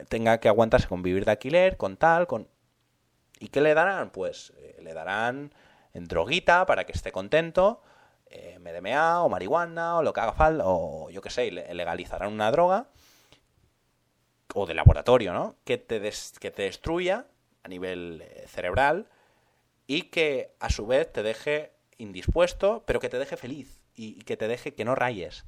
[0.08, 2.48] tenga que aguantarse con vivir de alquiler, con tal, con...
[3.38, 4.10] ¿Y qué le darán?
[4.10, 4.52] Pues
[4.82, 5.52] le darán
[5.94, 7.82] droguita para que esté contento,
[8.26, 12.50] eh, MDMA o marihuana o lo que haga falta, o yo qué sé, legalizarán una
[12.50, 12.88] droga
[14.54, 15.56] o de laboratorio, ¿no?
[15.64, 16.00] Que te,
[16.40, 17.26] que te destruya
[17.62, 19.08] a nivel eh, cerebral
[19.86, 24.36] y que a su vez te deje indispuesto, pero que te deje feliz y, que
[24.36, 25.44] te deje que no rayes.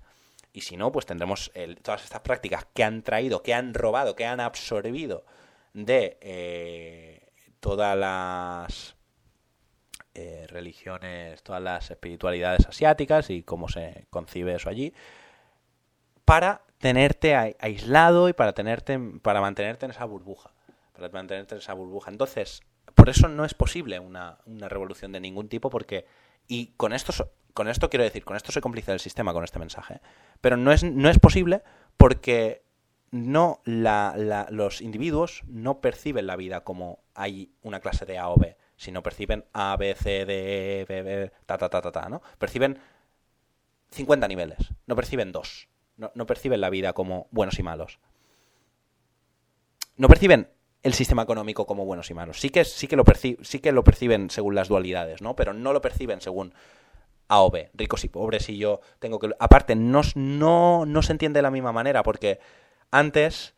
[0.53, 1.53] Y si no, pues tendremos
[1.83, 5.25] todas estas prácticas que han traído, que han robado, que han absorbido
[5.75, 7.31] de eh,
[7.61, 8.97] todas las
[10.21, 14.93] eh, religiones, todas las espiritualidades asiáticas y cómo se concibe eso allí,
[16.25, 20.53] para tenerte aislado y para tenerte, para mantenerte en esa burbuja,
[20.93, 22.11] para mantenerte en esa burbuja.
[22.11, 22.63] Entonces,
[22.95, 26.07] por eso no es posible una, una revolución de ningún tipo, porque
[26.49, 27.13] y con esto
[27.55, 30.01] con esto quiero decir, con esto se complica el sistema con este mensaje,
[30.41, 31.63] pero no es no es posible
[31.97, 32.63] porque
[33.11, 38.57] no los individuos no perciben la vida como hay una clase de A o B,
[38.81, 42.23] sino perciben A, B, C, D, E, B, B, ta, ta, ta, ta, ta, ¿no?
[42.39, 42.79] Perciben
[43.91, 45.69] 50 niveles, no perciben dos.
[45.99, 47.99] No, no perciben la vida como buenos y malos.
[49.99, 50.49] No perciben
[50.83, 52.41] el sistema económico como buenos y malos.
[52.41, 53.05] Sí que, sí que, lo,
[53.43, 55.37] sí que lo perciben según las dualidades, ¿no?
[55.37, 56.55] Pero no lo perciben según
[57.29, 59.29] A o B, ricos y pobres, y yo tengo que...
[59.39, 62.41] Aparte, no, no, no se entiende de la misma manera, porque
[62.91, 63.53] antes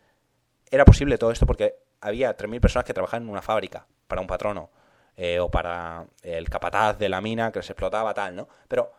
[0.72, 4.26] era posible todo esto porque había 3.000 personas que trabajaban en una fábrica para un
[4.26, 4.81] patrono
[5.16, 8.48] eh, o para el capataz de la mina que se explotaba tal, ¿no?
[8.68, 8.92] Pero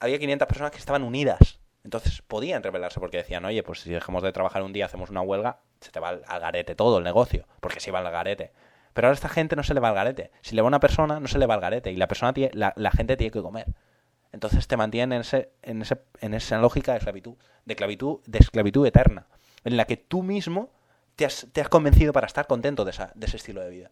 [0.00, 1.60] había 500 personas que estaban unidas.
[1.84, 5.20] Entonces podían rebelarse porque decían, oye, pues si dejamos de trabajar un día, hacemos una
[5.20, 8.52] huelga, se te va al, garete todo el negocio, porque se va al garete.
[8.92, 10.30] Pero ahora esta gente no se le va al garete.
[10.42, 11.90] Si le va una persona, no se le va al garete.
[11.90, 13.66] Y la persona tiene, la, gente tiene que comer.
[14.32, 18.38] Entonces te mantienen en, ese, en, ese, en esa lógica de esclavitud, de esclavitud, de
[18.38, 19.26] esclavitud eterna
[19.64, 20.70] en la que tú mismo
[21.16, 23.90] te has, convencido para estar contento de, ese estilo de vida.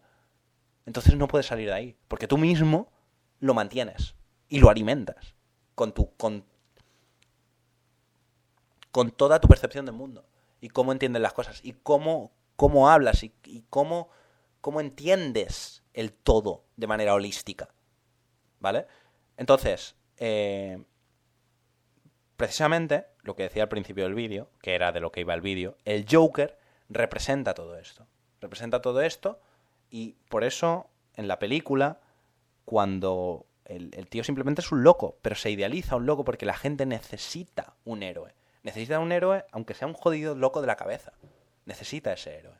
[0.85, 2.91] Entonces no puedes salir de ahí, porque tú mismo
[3.39, 4.15] lo mantienes
[4.47, 5.35] y lo alimentas
[5.75, 6.45] con tu con,
[8.91, 10.25] con toda tu percepción del mundo
[10.59, 13.33] y cómo entiendes las cosas y cómo, cómo hablas y,
[13.69, 14.09] cómo,
[14.61, 17.69] cómo entiendes el todo de manera holística.
[18.59, 18.85] ¿Vale?
[19.37, 20.83] Entonces, eh,
[22.37, 25.41] precisamente lo que decía al principio del vídeo, que era de lo que iba el
[25.41, 26.59] vídeo, el Joker
[26.89, 28.05] representa todo esto.
[28.39, 29.41] Representa todo esto
[29.91, 31.99] y por eso en la película,
[32.65, 36.85] cuando el, tío simplemente es un loco, pero se idealiza un loco porque la gente
[36.85, 38.33] necesita un héroe.
[38.63, 41.13] Necesita un héroe, aunque sea un jodido loco de la cabeza.
[41.65, 42.55] Necesita ese héroe.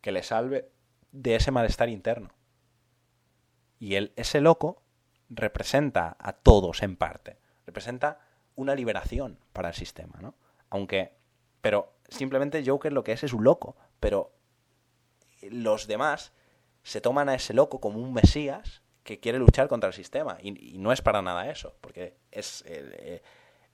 [0.00, 0.70] Que le salve
[1.12, 2.30] de ese malestar interno.
[3.78, 4.82] Y él, ese loco
[5.28, 7.38] representa a todos en parte.
[7.66, 8.20] Representa
[8.56, 10.34] una liberación para el sistema, ¿no?
[10.70, 11.16] Aunque,
[11.60, 14.32] pero simplemente Joker lo que es es un loco, pero
[15.50, 16.32] los demás
[16.82, 20.78] se toman a ese loco como un mesías que quiere luchar contra el sistema y,
[20.78, 23.20] no es para nada eso, porque es el,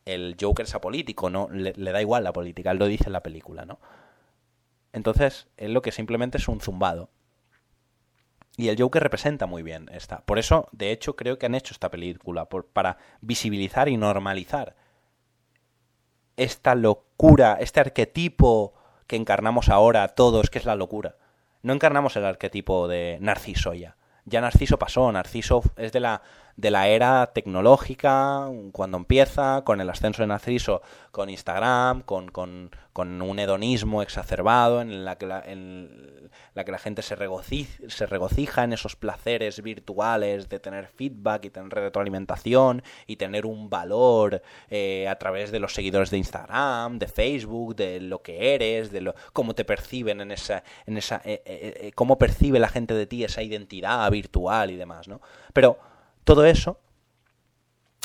[0.04, 3.12] el Joker es apolítico, no le, le, da igual la política, él lo dice en
[3.12, 3.78] la película, ¿no?
[4.92, 7.10] Entonces, él lo que simplemente es un zumbado.
[8.56, 10.20] Y el Joker representa muy bien esta.
[10.26, 14.76] Por eso, de hecho, creo que han hecho esta película, para visibilizar y normalizar
[16.36, 18.74] esta locura, este arquetipo
[19.06, 21.16] que encarnamos ahora todos, que es la locura.
[21.62, 23.96] No encarnamos el arquetipo de Narciso ya.
[24.24, 26.22] Ya Narciso pasó, Narciso es de la
[26.60, 32.70] de la era tecnológica, cuando empieza, con el ascenso de Narciso, con Instagram, con, con,
[32.92, 37.82] con un hedonismo exacerbado en la que la, en la, que la gente se regocija,
[37.88, 43.70] se regocija en esos placeres virtuales de tener feedback y tener retroalimentación y tener un
[43.70, 48.92] valor eh, a través de los seguidores de Instagram, de Facebook, de lo que eres,
[48.92, 52.92] de lo, cómo te perciben en esa, en esa eh, eh, cómo percibe la gente
[52.92, 55.22] de ti esa identidad virtual y demás, ¿no?
[55.54, 55.89] Pero
[56.30, 56.78] todo eso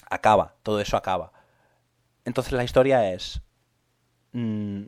[0.10, 1.32] acaba, todo eso acaba.
[2.24, 3.44] Entonces la historia es...
[4.32, 4.86] Mm,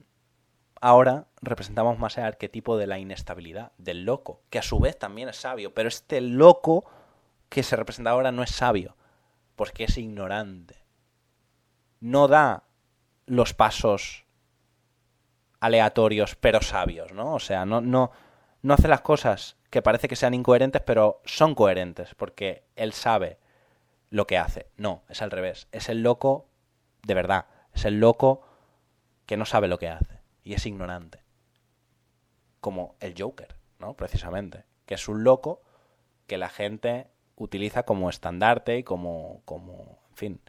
[0.82, 5.30] ahora representamos más el arquetipo de la inestabilidad, del loco, que a su vez también
[5.30, 6.86] es sabio, pero este loco
[7.50, 8.98] que se representa ahora no es sabio,
[9.56, 10.84] porque es ignorante.
[12.00, 12.64] No da
[13.28, 14.26] los pasos
[15.60, 17.36] aleatorios pero sabios, ¿no?
[17.36, 18.10] O sea, no, no,
[18.62, 23.38] no hace las cosas que parece que sean incoherentes, pero son coherentes, porque él sabe
[24.10, 24.68] lo que hace.
[24.78, 25.68] No, es al revés.
[25.72, 26.48] Es el loco
[27.04, 27.46] de verdad.
[27.74, 28.42] Es el loco
[29.26, 31.24] que no sabe lo que hace y es ignorante.
[32.60, 33.96] Como el Joker, ¿no?
[33.96, 34.66] Precisamente.
[34.86, 35.62] Que es un loco
[36.28, 40.42] que la gente utiliza como estandarte y como, como en fin,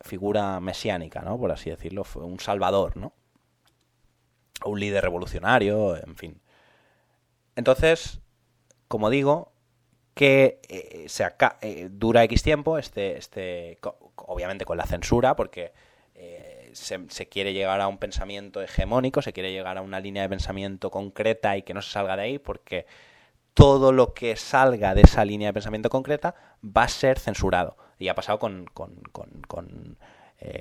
[0.00, 1.38] figura mesiánica, ¿no?
[1.38, 2.04] Por así decirlo.
[2.16, 3.12] Un salvador, ¿no?
[4.64, 6.40] Un líder revolucionario, en fin.
[7.56, 8.20] Entonces,
[8.86, 9.52] como digo,
[10.16, 11.26] que eh, se
[11.60, 13.78] eh, dura X tiempo, este, este,
[14.16, 15.72] obviamente con la censura, porque
[16.14, 20.30] eh, se, quiere llegar a un pensamiento hegemónico, se quiere llegar a una línea de
[20.30, 22.86] pensamiento concreta y que no se salga de ahí, porque
[23.52, 26.34] todo lo que salga de esa línea de pensamiento concreta
[26.64, 27.76] va a ser censurado.
[27.98, 29.02] Y ha pasado con, con,
[29.48, 29.98] con,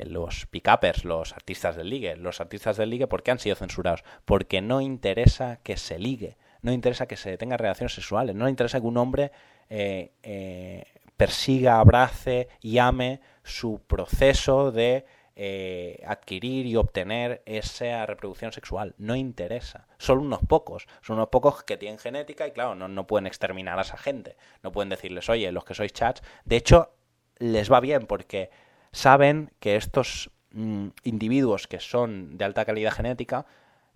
[0.05, 2.15] los pick-uppers, los artistas del ligue.
[2.15, 4.03] Los artistas del ligue, ¿por qué han sido censurados?
[4.23, 8.49] Porque no interesa que se ligue no interesa que se tenga relaciones sexuales, no le
[8.49, 9.31] interesa que un hombre
[9.69, 10.83] eh, eh,
[11.15, 15.05] persiga, abrace y ame su proceso de
[15.35, 18.95] eh, adquirir y obtener esa reproducción sexual.
[18.97, 19.87] No interesa.
[19.99, 20.87] Son unos pocos.
[21.03, 24.35] Son unos pocos que tienen genética y, claro, no, no pueden exterminar a esa gente.
[24.63, 26.23] No pueden decirles, oye, los que sois chats.
[26.45, 26.95] De hecho,
[27.37, 28.49] les va bien porque
[28.91, 33.45] saben que estos mm, individuos que son de alta calidad genética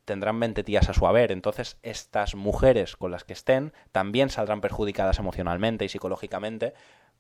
[0.10, 1.32] tendrán 20 tías a su haber.
[1.32, 6.74] Entonces, estas mujeres con las que estén también saldrán perjudicadas emocionalmente y psicológicamente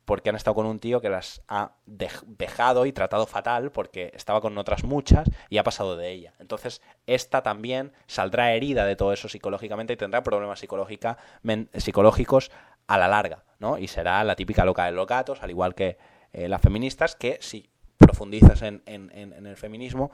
[0.06, 4.41] porque han estado con un tío que las ha dejado y tratado fatal porque estaba
[4.41, 6.34] con otras muchas y ha pasado de ella.
[6.40, 12.52] Entonces, esta también saldrá herida de todo eso psicológicamente y tendrá problemas psicológicos
[12.88, 13.78] a la larga, ¿no?
[13.78, 15.99] Y será la típica loca de los gatos, al igual que
[16.34, 20.10] eh, las feministas, que si profundizas en, en el feminismo,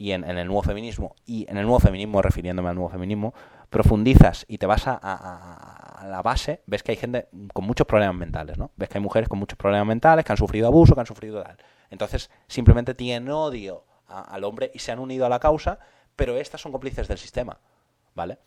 [0.00, 3.34] y en, el nuevo feminismo, y en el nuevo feminismo, refiriéndome al nuevo feminismo,
[3.68, 8.56] profundizas y te vas a, la base, ves que hay gente con muchos problemas mentales,
[8.56, 8.70] ¿no?
[8.76, 11.42] Ves que hay mujeres con muchos problemas mentales, que han sufrido abuso, que han sufrido
[11.42, 11.58] tal.
[11.90, 15.78] Entonces, simplemente tienen odio al hombre y se han unido a la causa,
[16.16, 17.60] pero estas son cómplices del sistema,
[18.14, 18.38] ¿vale?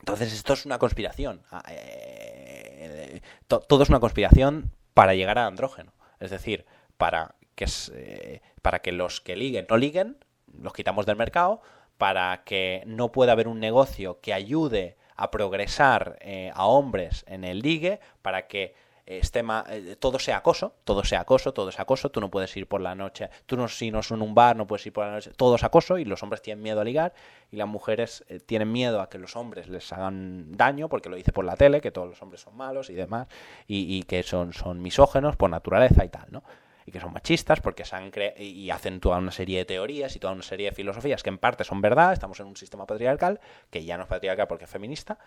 [0.00, 1.42] Entonces, esto es una conspiración.
[1.52, 5.92] Ah, eh, todo es una conspiración para llegar al andrógeno.
[6.18, 6.66] Es decir,
[6.96, 10.16] para que, eh, para que los que liguen no liguen,
[10.60, 11.60] los quitamos del mercado
[11.98, 17.44] para que no pueda haber un negocio que ayude a progresar eh, a hombres en
[17.44, 18.74] el ligue, para que
[19.06, 22.66] esté eh, todo sea acoso, todo sea acoso, todo es acoso, tú no puedes ir
[22.66, 25.12] por la noche, tú no, si no son un bar, no puedes ir por la
[25.12, 27.12] noche, todo es acoso y los hombres tienen miedo a ligar
[27.50, 31.16] y las mujeres eh, tienen miedo a que los hombres les hagan daño porque lo
[31.16, 33.28] dice por la tele, que todos los hombres son malos y demás,
[33.66, 36.42] y, y que son, son misógenos por naturaleza y tal, ¿no?
[36.86, 40.18] Y que son machistas porque se han y hacen toda una serie de teorías y
[40.18, 43.40] toda una serie de filosofías que en parte son verdad, estamos en un sistema patriarcal
[43.70, 45.18] que ya no es patriarcal porque es feminista,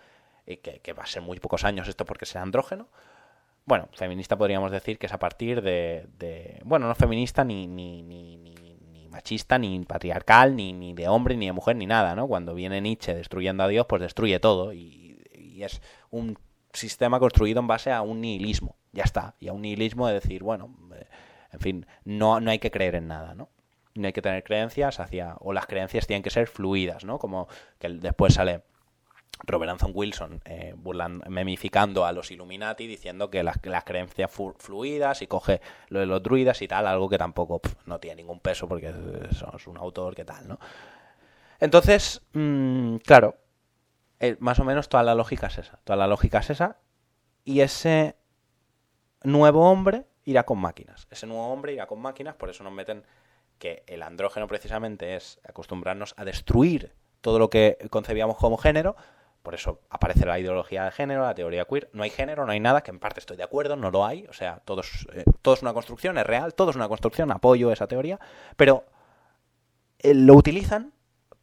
[0.46, 2.88] y que, va a ser muy pocos años esto porque sea andrógeno.
[3.64, 8.36] Bueno, feminista podríamos decir que es a partir de, bueno, no feminista ni, ni, ni,
[8.36, 12.28] ni machista, ni patriarcal, ni, ni de hombre, ni de mujer, ni nada, ¿no?
[12.28, 16.38] Cuando viene Nietzsche destruyendo a Dios, pues destruye todo y, y es un
[16.72, 20.42] sistema construido en base a un nihilismo, ya está, y a un nihilismo de decir,
[20.42, 21.06] bueno, eh,
[21.52, 23.48] en fin, no, no hay que creer en nada, ¿no?
[23.94, 27.18] No hay que tener creencias hacia, o las creencias tienen que ser fluidas, ¿no?
[27.18, 27.48] Como
[27.78, 28.62] que después sale
[29.44, 30.74] Robert Anton Wilson eh,
[31.28, 36.22] memificando a los Illuminati diciendo que las, las creencias fluidas y coge lo de los
[36.22, 38.88] druidas y tal, algo que tampoco no tiene ningún peso porque
[39.30, 40.58] es, un autor que tal, ¿no?
[41.60, 43.36] Entonces, mm, claro,
[44.20, 46.78] eh, más o menos toda la lógica es esa, toda la lógica es esa
[47.44, 48.16] y ese
[49.22, 51.06] nuevo hombre irá con máquinas.
[51.10, 53.04] Ese nuevo hombre irá con máquinas, por eso nos meten
[53.58, 56.92] que el andrógeno precisamente es acostumbrarnos a destruir
[57.22, 58.96] todo lo que concebíamos como género.
[59.42, 61.88] Por eso aparece la ideología de género, la teoría queer.
[61.92, 64.26] No hay género, no hay nada, que en parte estoy de acuerdo, no lo hay.
[64.26, 67.70] O sea, todo es, eh, es una construcción, es real, todo es una construcción, apoyo
[67.70, 68.18] esa teoría.
[68.56, 68.84] Pero
[70.00, 70.92] eh, lo utilizan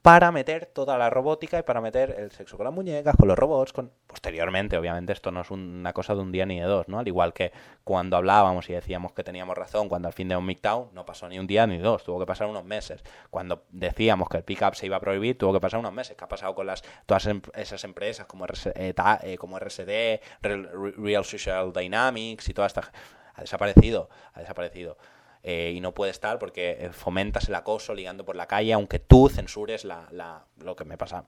[0.04, 3.40] para meter toda la robótica y para meter el sexo con las muñecas, con los
[3.40, 6.90] robots, con posteriormente, obviamente esto no es una cosa de un día ni de dos,
[6.90, 7.00] ¿no?
[7.00, 7.54] Al igual que
[7.86, 11.30] cuando hablábamos y decíamos que teníamos razón cuando al fin de un MGTOW no pasó
[11.30, 13.02] ni un día ni dos, tuvo que pasar unos meses.
[13.30, 16.18] Cuando decíamos que el pick-up se iba a prohibir, tuvo que pasar unos meses.
[16.18, 18.94] ¿Qué ha pasado con las todas em, esas empresas como, eh,
[19.24, 22.92] eh, como RSD, Real Social Dynamics y toda esta
[23.36, 24.98] ha desaparecido, ha desaparecido.
[25.46, 29.00] Eh, y no puede estar porque eh, fomentas el acoso ligando por la calle, aunque
[29.00, 31.26] tú censures la, la, lo que me pasa,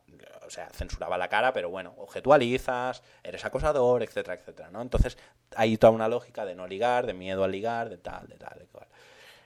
[0.48, 4.82] o sea, censuraba la cara, pero bueno, objetualizas, eres acosador, etcétera, etcétera, ¿no?
[4.82, 5.18] Entonces
[5.54, 8.58] hay toda una lógica de no ligar, de miedo a ligar, de tal, de tal,
[8.58, 8.88] de tal.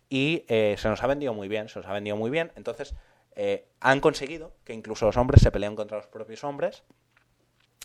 [0.08, 2.94] Y eh, se nos ha vendido muy bien, se nos ha vendido muy bien, entonces
[3.80, 6.84] han conseguido que incluso los hombres se peleen contra los propios hombres,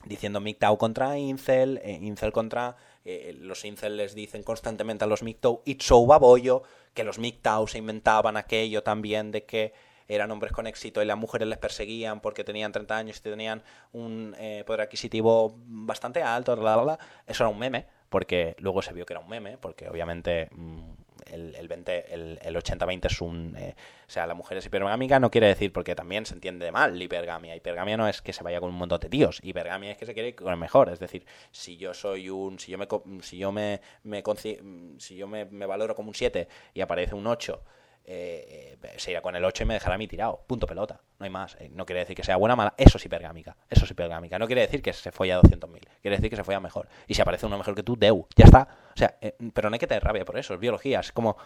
[0.04, 5.62] diciendo MGTOW contra Incel, Incel contra eh, los incel les dicen constantemente a los MGTOW,
[5.64, 6.62] it's so babollo,
[6.94, 9.72] que los MGTOW se inventaban aquello también de que
[10.08, 13.62] eran hombres con éxito y las mujeres les perseguían porque tenían 30 años y tenían
[13.92, 16.98] un eh, poder adquisitivo bastante alto, bla, bla, bla.
[17.26, 20.92] Eso era un meme, porque luego se vio que era un meme, porque obviamente mm,
[21.32, 23.56] el, el, 20, el, el 80-20 es un...
[23.56, 23.74] Eh,
[24.06, 27.04] o sea, la mujer es hipergámica no quiere decir, porque también se entiende mal la
[27.04, 27.56] hipergamia.
[27.56, 29.40] Hipergamia no es que se vaya con un montón de tíos.
[29.42, 30.90] Hipergamia es que se quiere con el mejor.
[30.90, 32.58] Es decir, si yo soy un...
[32.58, 32.88] Si yo me,
[33.22, 34.22] si yo me, me
[34.98, 37.62] si yo me, me valoro como un 7 y aparece un 8
[38.06, 40.44] eh, eh, se irá con el 8 y me dejará a mí tirado.
[40.46, 41.00] Punto pelota.
[41.18, 41.56] No hay más.
[41.58, 42.74] Eh, no quiere decir que sea buena o mala.
[42.76, 43.56] Eso es hipergámica.
[43.70, 44.38] Eso es hipergámica.
[44.38, 45.80] No quiere decir que se folla a 200.000.
[46.02, 46.88] Quiere decir que se folla mejor.
[47.06, 48.26] Y si aparece uno mejor que tú, deu.
[48.36, 48.68] Ya está.
[48.94, 49.16] O sea,
[49.54, 50.54] pero no hay que tener rabia por eso.
[50.54, 51.00] Es biología.
[51.00, 51.36] Es como,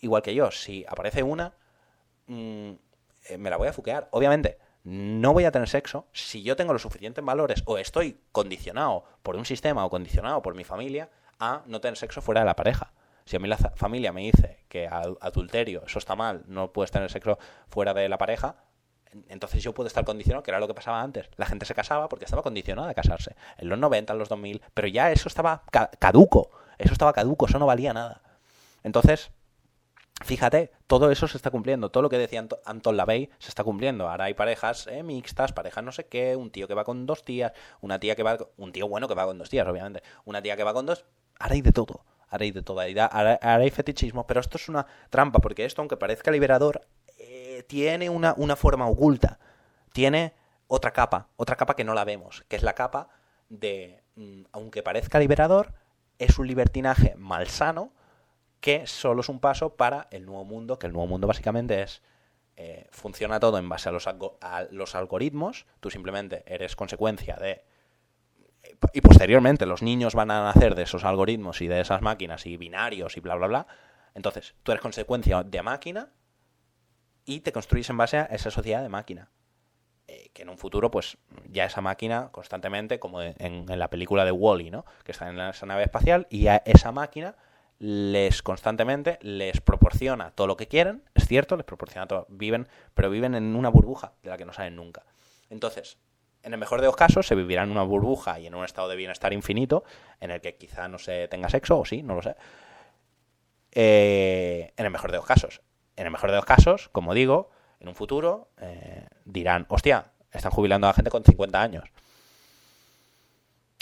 [0.00, 1.54] igual que yo, si aparece una,
[2.26, 2.72] mm,
[3.38, 4.08] me la voy a fuquear.
[4.10, 9.04] Obviamente, no voy a tener sexo si yo tengo los suficientes valores o estoy condicionado
[9.22, 11.08] por un sistema o condicionado por mi familia
[11.38, 12.92] a no tener sexo fuera de la pareja.
[13.24, 17.10] Si a mí la familia me dice que adulterio, eso está mal, no puedes tener
[17.10, 17.38] sexo
[17.68, 18.56] fuera de la pareja,
[19.28, 21.30] entonces yo puedo estar condicionado, que era lo que pasaba antes.
[21.36, 23.36] La gente se casaba porque estaba condicionada a casarse.
[23.58, 25.62] En los 90, en los 2000, pero ya eso estaba
[25.98, 26.50] caduco.
[26.78, 28.22] Eso estaba caduco, eso no valía nada.
[28.82, 29.30] Entonces,
[30.22, 31.90] Fíjate, todo eso se está cumpliendo.
[31.90, 34.08] Todo lo que decía Anton Lavey se está cumpliendo.
[34.08, 37.24] Ahora hay parejas eh, mixtas, parejas no sé qué, un tío que va con dos
[37.24, 38.38] tías, una tía que va.
[38.56, 40.02] Un tío bueno que va con dos tías, obviamente.
[40.24, 41.04] Una tía que va con dos.
[41.40, 42.04] Ahora hay de todo.
[42.28, 42.80] Hay de todo.
[42.80, 44.26] Ahora, hay fetichismo.
[44.26, 46.86] Pero esto es una trampa, porque esto, aunque parezca liberador,
[47.18, 49.38] eh, tiene una, una forma oculta.
[49.92, 50.34] Tiene
[50.66, 51.28] otra capa.
[51.36, 52.44] Otra capa que no la vemos.
[52.48, 53.08] Que es la capa
[53.48, 54.02] de.
[54.16, 55.74] Mm, aunque parezca liberador,
[56.18, 57.92] es un libertinaje malsano
[58.64, 62.00] que solo es un paso para el nuevo mundo, que el nuevo mundo básicamente es,
[62.56, 67.62] eh, funciona todo en base a los algoritmos, tú simplemente eres consecuencia de...
[68.92, 72.56] Y posteriormente los niños van a nacer de esos algoritmos y de esas máquinas y
[72.56, 73.66] binarios y bla, bla, bla.
[74.14, 76.10] Entonces, tú eres consecuencia de máquina
[77.24, 79.30] y te construyes en base a esa sociedad de máquina.
[80.06, 81.16] Eh, que en un futuro, pues,
[81.50, 84.84] ya esa máquina constantemente, como en, en la película de Wally, -E, ¿no?
[85.02, 87.36] Que está en esa nave espacial y a esa máquina
[87.78, 93.10] les constantemente les proporciona todo lo que quieren, es cierto, les proporciona todo, viven, pero
[93.10, 95.04] viven en una burbuja de la que no salen nunca.
[95.50, 95.98] Entonces,
[96.44, 98.88] en el mejor de los casos, se vivirá en una burbuja y en un estado
[98.88, 99.82] de bienestar infinito,
[100.20, 102.36] en el que quizá no se tenga sexo, o sí, no lo sé.
[103.72, 105.62] Eh, en el mejor de los casos.
[105.96, 107.50] En el mejor de los casos, como digo,
[107.80, 111.84] en un futuro eh, dirán, hostia, están jubilando a la gente con 50 años.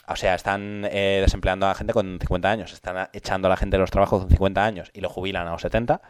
[0.06, 3.56] O sea, están eh, desempleando a la gente con 50 años, están echando a la
[3.56, 6.00] gente de los trabajos con 50 años y lo jubilan a los 70.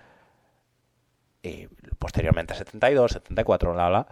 [1.43, 1.67] Y
[1.99, 4.07] posteriormente a 72, 74, bla, bla.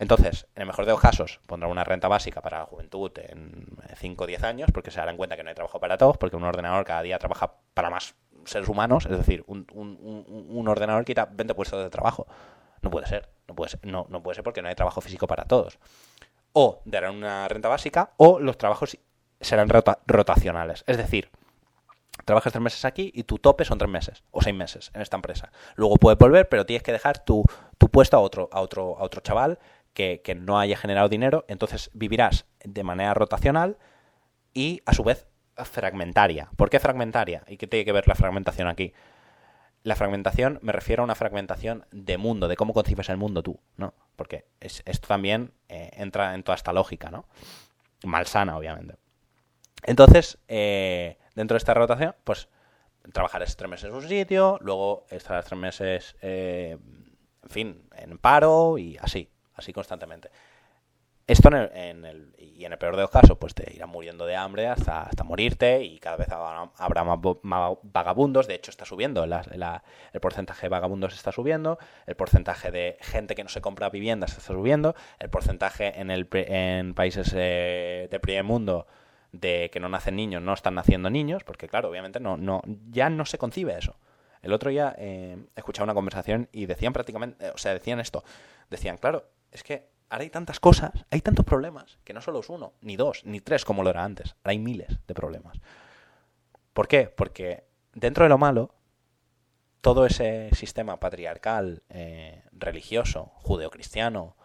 [0.00, 3.66] Entonces, en el mejor de los casos, pondrán una renta básica para la juventud en
[3.96, 6.36] 5 o 10 años, porque se darán cuenta que no hay trabajo para todos, porque
[6.36, 8.14] un ordenador cada día trabaja para más
[8.46, 12.26] seres humanos, es decir, un, un, ordenador quita 20 puestos de trabajo.
[12.80, 15.26] No puede ser, no puede ser, no, no puede ser porque no hay trabajo físico
[15.26, 15.78] para todos.
[16.54, 18.96] O darán una renta básica, o los trabajos
[19.38, 19.68] serán
[20.06, 20.82] rotacionales.
[20.86, 21.30] Es decir,
[22.24, 25.16] trabajas tres meses aquí y tu tope son tres meses o seis meses en esta
[25.16, 25.52] empresa.
[25.74, 27.44] Luego puedes volver, pero tienes que dejar tu,
[27.90, 29.58] puesto a otro, a otro, a otro chaval
[29.94, 31.44] que, no haya generado dinero.
[31.48, 33.78] Entonces vivirás de manera rotacional
[34.54, 35.26] y a su vez
[35.56, 36.50] fragmentaria.
[36.56, 37.44] ¿Por qué fragmentaria?
[37.46, 38.92] ¿Y qué tiene que ver la fragmentación aquí?
[39.82, 43.60] La fragmentación me refiero a una fragmentación de mundo, de cómo concibes el mundo tú,
[43.76, 43.94] ¿no?
[44.16, 47.26] Porque esto también eh, entra en toda esta lógica, ¿no?
[48.04, 48.96] Malsana, obviamente.
[49.84, 52.48] Entonces, eh, dentro de esta rotación, pues
[53.12, 56.76] trabajarás tres meses en un sitio, luego estarás tres meses, eh,
[57.42, 59.30] en fin, en paro y así,
[59.60, 60.30] así constantemente.
[61.30, 64.34] Esto en el, y en el peor de los casos, pues te irán muriendo de
[64.34, 67.20] hambre hasta, hasta morirte y cada vez habrá más,
[67.84, 68.48] vagabundos.
[68.48, 73.44] De hecho, está subiendo, el porcentaje de vagabundos está subiendo, el porcentaje de gente que
[73.44, 78.42] no se compra viviendas está subiendo, el porcentaje en, el, en países eh, de primer
[78.42, 78.88] mundo
[79.30, 82.60] de que no nacen niños, no están naciendo niños, porque claro, obviamente no, no,
[82.90, 83.94] ya no se concibe eso.
[84.42, 88.24] El otro día eh, escuchaba una conversación y decían prácticamente, o sea, decían esto,
[88.68, 92.48] decían, claro, es que ahora hay tantas cosas, hay tantos problemas, que no solo es
[92.48, 95.58] uno, ni dos, ni tres como lo era antes, ahora hay miles de problemas.
[96.72, 97.08] ¿Por qué?
[97.08, 98.74] Porque dentro de lo malo,
[99.80, 104.36] todo ese sistema patriarcal, eh, religioso, judeocristiano,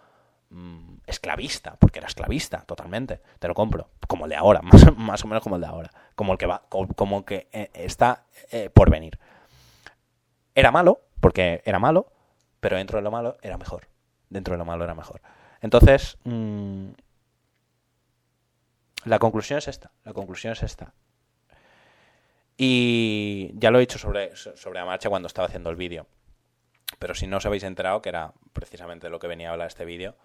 [0.50, 5.24] Mm, esclavista, porque era esclavista totalmente, te lo compro, como el de ahora, más, más
[5.26, 8.70] o menos como el de ahora, como el que va, como, que eh, está eh,
[8.70, 9.20] por venir.
[10.54, 12.12] Era malo, porque era malo,
[12.60, 13.88] pero dentro de lo malo era mejor.
[14.30, 15.22] Dentro de lo malo era mejor.
[15.62, 16.90] Entonces, mm,
[19.06, 20.94] la conclusión es esta, la conclusión es esta.
[22.58, 26.08] Y ya lo he dicho sobre, sobre la marcha cuando estaba haciendo el vídeo.
[27.00, 29.86] Pero si no os habéis enterado, que era precisamente lo que venía a hablar este
[29.86, 30.16] vídeo,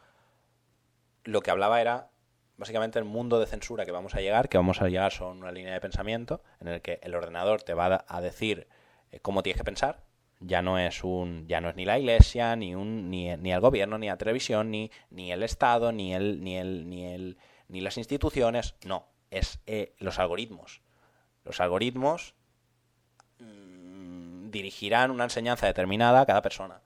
[1.25, 2.11] lo que hablaba era
[2.57, 5.51] básicamente el mundo de censura que vamos a llegar, que vamos a llegar son una
[5.51, 8.69] línea de pensamiento en el que el ordenador te va a decir
[9.11, 10.03] eh, cómo tienes que pensar.
[10.41, 13.61] Ya no es un, ya no es ni la iglesia, ni un, ni, ni el
[13.61, 17.37] gobierno, ni la televisión, ni, ni el Estado, ni el, ni el, ni el,
[17.69, 18.75] ni las instituciones.
[18.85, 20.81] No, es eh, los algoritmos.
[21.45, 22.35] Los algoritmos
[23.39, 26.81] mm, dirigirán una enseñanza determinada a cada persona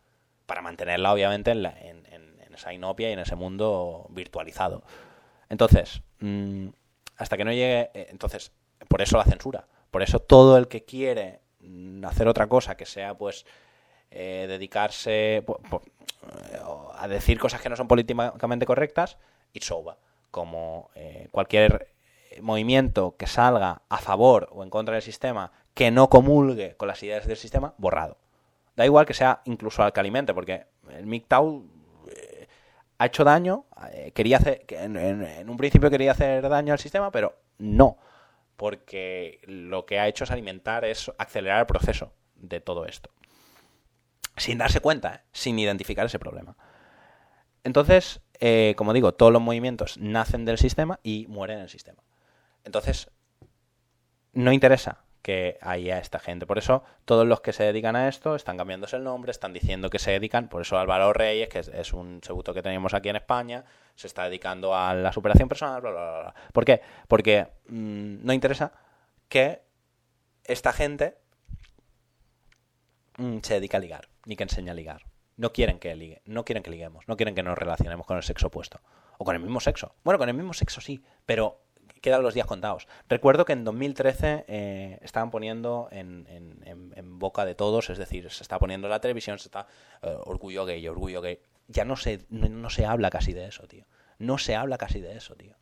[0.46, 2.04] para mantenerla, obviamente, en, la, en,
[2.54, 4.84] esa inopia y en ese mundo virtualizado.
[5.48, 6.68] Entonces, mm,
[7.16, 8.52] hasta que no llegue, eh, entonces,
[8.88, 11.40] por eso la censura, por eso todo el que quiere
[12.04, 13.46] hacer otra cosa que sea, pues,
[14.10, 15.44] eh, dedicarse eh,
[16.96, 19.18] a decir cosas que no son políticamente correctas,
[19.52, 19.96] it's over.
[20.30, 20.90] Como
[21.30, 21.94] cualquier
[22.40, 27.00] movimiento que salga a favor o en contra del sistema que no comulgue con las
[27.04, 28.16] ideas del sistema, borrado.
[28.74, 31.74] Da igual que sea incluso alcalimente, porque el MGTOW
[32.98, 37.34] ha hecho daño, eh, quería hacer, en, un principio quería hacer daño al sistema, pero
[37.58, 37.98] no,
[38.56, 43.10] porque lo que ha hecho es alimentar, es acelerar el proceso de todo esto.
[44.36, 46.56] sin darse cuenta, sin identificar ese problema.
[47.62, 52.02] Entonces, eh, como digo, todos los movimientos nacen del sistema y mueren en el sistema.
[52.64, 53.10] Entonces,
[54.32, 56.44] no interesa que haya esta gente.
[56.44, 59.88] Por eso, todos los que se dedican a esto están cambiándose el nombre, están diciendo
[59.88, 60.50] que se dedican.
[60.50, 63.64] Por eso, Álvaro Reyes, que es, un seguto que tenemos aquí en España,
[63.94, 66.34] se está dedicando a la superación personal, bla, bla, bla.
[66.52, 66.82] ¿Por qué?
[67.08, 68.74] Porque mm, no interesa
[69.30, 69.62] que
[70.44, 71.16] esta gente
[73.16, 75.06] mm, se dedique a ligar, ni que enseñe a ligar.
[75.38, 78.22] No quieren que ligue, no quieren que liguemos, no quieren que nos relacionemos con el
[78.24, 78.82] sexo opuesto.
[79.16, 79.94] O con el mismo sexo.
[80.04, 81.63] Bueno, con el mismo sexo sí, pero
[82.04, 82.86] quedan los días contados.
[83.08, 86.26] Recuerdo que en 2013 eh, estaban poniendo en,
[87.18, 89.66] boca de todos, es decir, se está poniendo en la televisión, se está
[90.02, 91.38] eh, orgullo gay, orgullo gay.
[91.66, 93.86] Ya no se, no, se habla casi de eso, tío.
[94.18, 95.54] No se habla casi de eso, tío.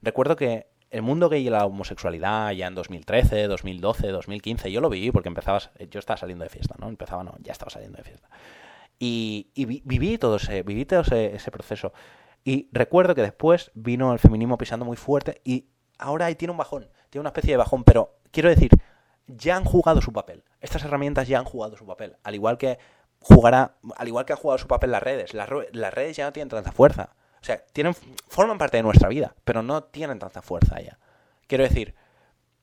[0.00, 4.88] Recuerdo que el mundo gay y la homosexualidad ya en 2013, 2012, 2015, yo lo
[4.88, 6.88] viví porque empezabas, yo estaba saliendo de fiesta, ¿no?
[6.88, 8.30] Empezaba, no, ya estaba saliendo de fiesta.
[8.98, 9.50] Y,
[9.84, 11.92] viví todo ese, viví todo ese, proceso.
[12.44, 15.66] Y recuerdo que después vino el feminismo pisando muy fuerte y
[16.02, 18.70] ahora ahí tiene un bajón, tiene una especie de bajón, pero quiero decir,
[19.26, 20.44] ya han jugado su papel.
[20.60, 22.16] Estas herramientas ya han jugado su papel.
[22.24, 22.78] Al igual que
[23.20, 25.32] jugará, al igual que ha jugado su papel las redes.
[25.34, 27.10] Las, redes ya no tienen tanta fuerza.
[27.40, 27.94] O sea, tienen,
[28.28, 30.98] forman parte de nuestra vida, pero no tienen tanta fuerza ya.
[31.46, 31.94] Quiero decir,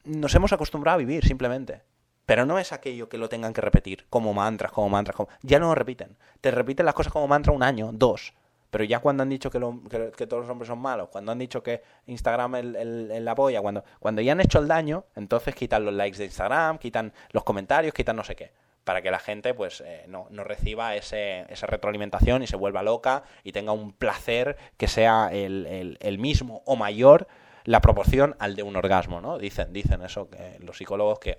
[0.03, 1.83] nos hemos acostumbrado a vivir simplemente.
[2.25, 5.29] Pero no es aquello que lo tengan que repetir como mantras, como mantras, como...
[5.41, 6.17] ya no lo repiten.
[6.41, 8.33] Te repiten las cosas como mantra un año, dos,
[8.69, 11.81] pero ya cuando han dicho que, todos los hombres son malos, cuando han dicho que
[12.05, 15.93] Instagram es el, la polla, cuando, cuando ya han hecho el daño, entonces quitan los
[15.93, 18.51] likes de Instagram, quitan los comentarios, quitan no sé qué.
[18.83, 22.81] Para que la gente pues eh, no, no, reciba ese, esa retroalimentación y se vuelva
[22.81, 27.27] loca y tenga un placer que sea el, el, mismo o mayor
[27.65, 29.37] la proporción al de un orgasmo, ¿no?
[29.37, 31.37] Dicen, dicen eso que los psicólogos que,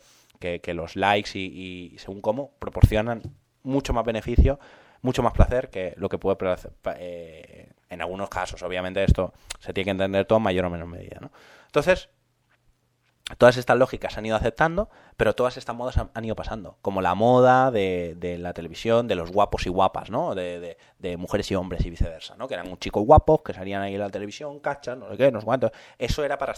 [0.60, 3.22] que, los likes y, y según cómo proporcionan
[3.62, 4.58] mucho más beneficio
[5.02, 6.36] mucho más placer que lo que puede
[6.96, 8.62] eh, en algunos casos.
[8.62, 11.18] Obviamente esto se tiene que entender todo en mayor o menor medida.
[11.20, 11.30] ¿no?
[11.66, 12.08] Entonces,
[13.38, 16.78] todas estas lógicas se han ido aceptando, pero todas estas modas han, ido pasando.
[16.82, 20.34] Como la moda de, de, la televisión, de los guapos y guapas, ¿no?
[20.34, 22.48] De, de, mujeres y hombres y viceversa, ¿no?
[22.48, 25.30] Que eran un chicos guapos que salían ahí en la televisión, cachas, no sé qué,
[25.30, 25.70] no sé cuánto.
[25.98, 26.54] Eso era para,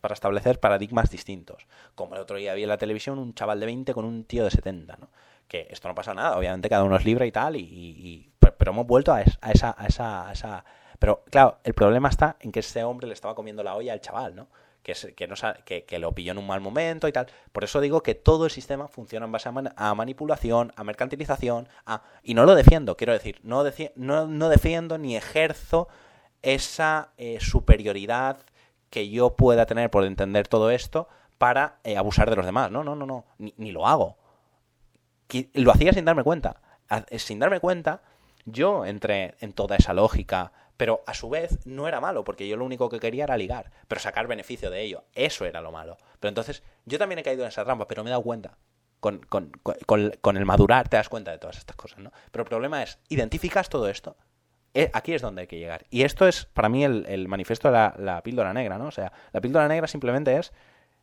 [0.00, 1.66] para establecer paradigmas distintos.
[1.94, 4.44] Como el otro día había en la televisión un chaval de 20 con un tío
[4.44, 5.08] de 70, ¿no?
[5.54, 8.88] Que esto no pasa nada, obviamente cada uno es libre y tal, y, pero hemos
[8.88, 10.64] vuelto a, esa.
[10.98, 14.00] Pero claro, el problema está en que ese hombre le estaba comiendo la olla al
[14.00, 14.48] chaval, ¿no?
[14.82, 17.28] Que, que, no, que, lo pilló en un mal momento y tal.
[17.52, 22.02] Por eso digo que todo el sistema funciona en base a, manipulación, a mercantilización, a...
[22.24, 23.62] y no lo defiendo, quiero decir, no,
[23.94, 25.86] no, no defiendo ni ejerzo
[26.42, 28.38] esa eh, superioridad
[28.90, 31.08] que yo pueda tener por entender todo esto
[31.38, 32.72] para eh, abusar de los demás.
[32.72, 34.18] No, no, no, no, ni lo hago
[35.54, 36.60] lo hacía sin darme cuenta.
[37.10, 38.02] Eh, sin darme cuenta,
[38.44, 42.56] yo entré en toda esa lógica, pero a su vez no era malo, porque yo
[42.56, 45.04] lo único que quería era ligar, pero sacar beneficio de ello.
[45.14, 45.96] Eso era lo malo.
[46.20, 48.56] Pero entonces, yo también he caído en esa trampa, pero me he dado cuenta.
[49.00, 52.10] Con, con, el madurar te das cuenta de todas estas cosas, ¿no?
[52.30, 54.16] Pero el problema es, identificas todo esto,
[54.72, 55.84] eh, aquí es donde hay que llegar.
[55.90, 58.86] Y esto es, para mí, el, manifiesto de la, la, píldora negra, ¿no?
[58.86, 60.54] O sea, la píldora negra simplemente es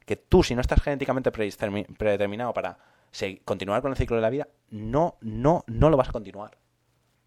[0.05, 2.79] que tú, si no estás genéticamente predeterminado para
[3.45, 6.57] continuar con el ciclo de la vida, no, no, no lo vas a continuar.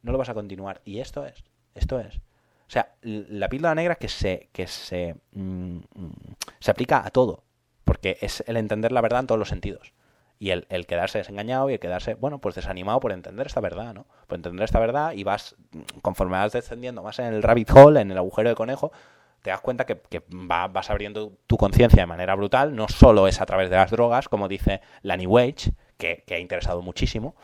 [0.03, 0.81] No lo vas a continuar.
[0.85, 1.45] Y esto es,
[1.75, 2.17] esto es.
[2.17, 5.79] O sea, la píldora negra que se, que se, mm,
[6.61, 7.45] se aplica a todo.
[7.85, 9.93] Porque es el entender la verdad en todos los sentidos.
[10.39, 13.95] Y el, el, quedarse desengañado y el quedarse, bueno, pues desanimado por entender esta verdad,
[13.95, 14.07] ¿no?
[14.27, 15.55] Por entender esta verdad y vas,
[16.03, 18.91] conforme vas descendiendo más en el rabbit hole, en el agujero de conejo,
[19.45, 20.01] te das cuenta que,
[20.31, 24.27] vas abriendo tu conciencia de manera brutal, no solo es a través de las drogas,
[24.31, 27.37] como dice la New Age, que, ha interesado muchísimo,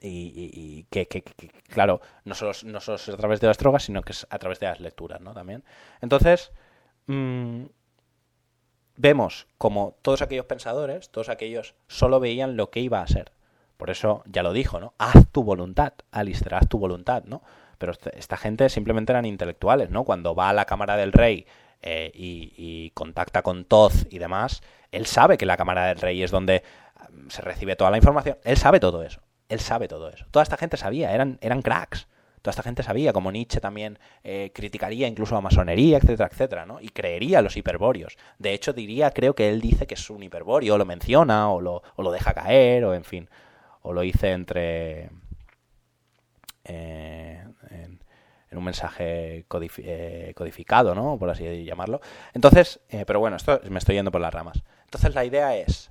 [0.00, 1.06] y, que,
[1.68, 4.40] claro, no solo, no solo es a través de las drogas, sino que es a
[4.40, 5.34] través de las lecturas, ¿no?
[5.34, 5.62] También.
[6.00, 6.50] Entonces,
[7.06, 7.66] mm,
[8.96, 13.30] vemos como todos aquellos pensadores, todos aquellos solo veían lo que iba a ser.
[13.76, 14.94] Por eso ya lo dijo, ¿no?
[14.98, 17.42] Haz tu voluntad, Alistair, haz tu voluntad, ¿no?
[17.78, 20.04] Pero esta gente simplemente eran intelectuales, ¿no?
[20.04, 21.46] Cuando va a la Cámara del Rey
[21.82, 24.62] eh, y, contacta con Toz y demás,
[24.92, 26.62] él sabe que la Cámara del Rey es donde
[27.10, 28.38] mm, se recibe toda la información.
[28.44, 29.20] Él sabe todo eso.
[29.48, 30.26] Él sabe todo eso.
[30.30, 32.08] Toda esta gente sabía, eran, eran cracks.
[32.42, 36.80] Toda esta gente sabía, como Nietzsche también eh, criticaría incluso a masonería, etcétera, etcétera, ¿no?
[36.80, 38.16] Y creería los hiperbóreos.
[38.38, 41.82] De hecho, diría, creo que él dice que es un hiperbóreo, lo menciona, o lo,
[41.96, 43.28] o lo deja caer, o en fin,
[43.82, 45.10] o lo dice entre...
[46.64, 47.44] Eh,
[48.58, 49.46] un mensaje
[49.78, 51.18] eh, codificado, ¿no?
[51.18, 52.00] Por así llamarlo.
[52.34, 54.62] Entonces, eh, pero bueno, esto me estoy yendo por las ramas.
[54.84, 55.90] Entonces la idea es,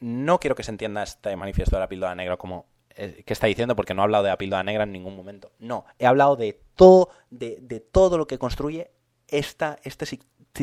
[0.00, 2.66] no quiero que se entienda este manifiesto de la píldora negra como
[2.96, 5.52] eh, qué está diciendo porque no he hablado de la píldora negra en ningún momento.
[5.58, 8.90] No, he hablado de todo, de, todo lo que construye
[9.28, 9.76] este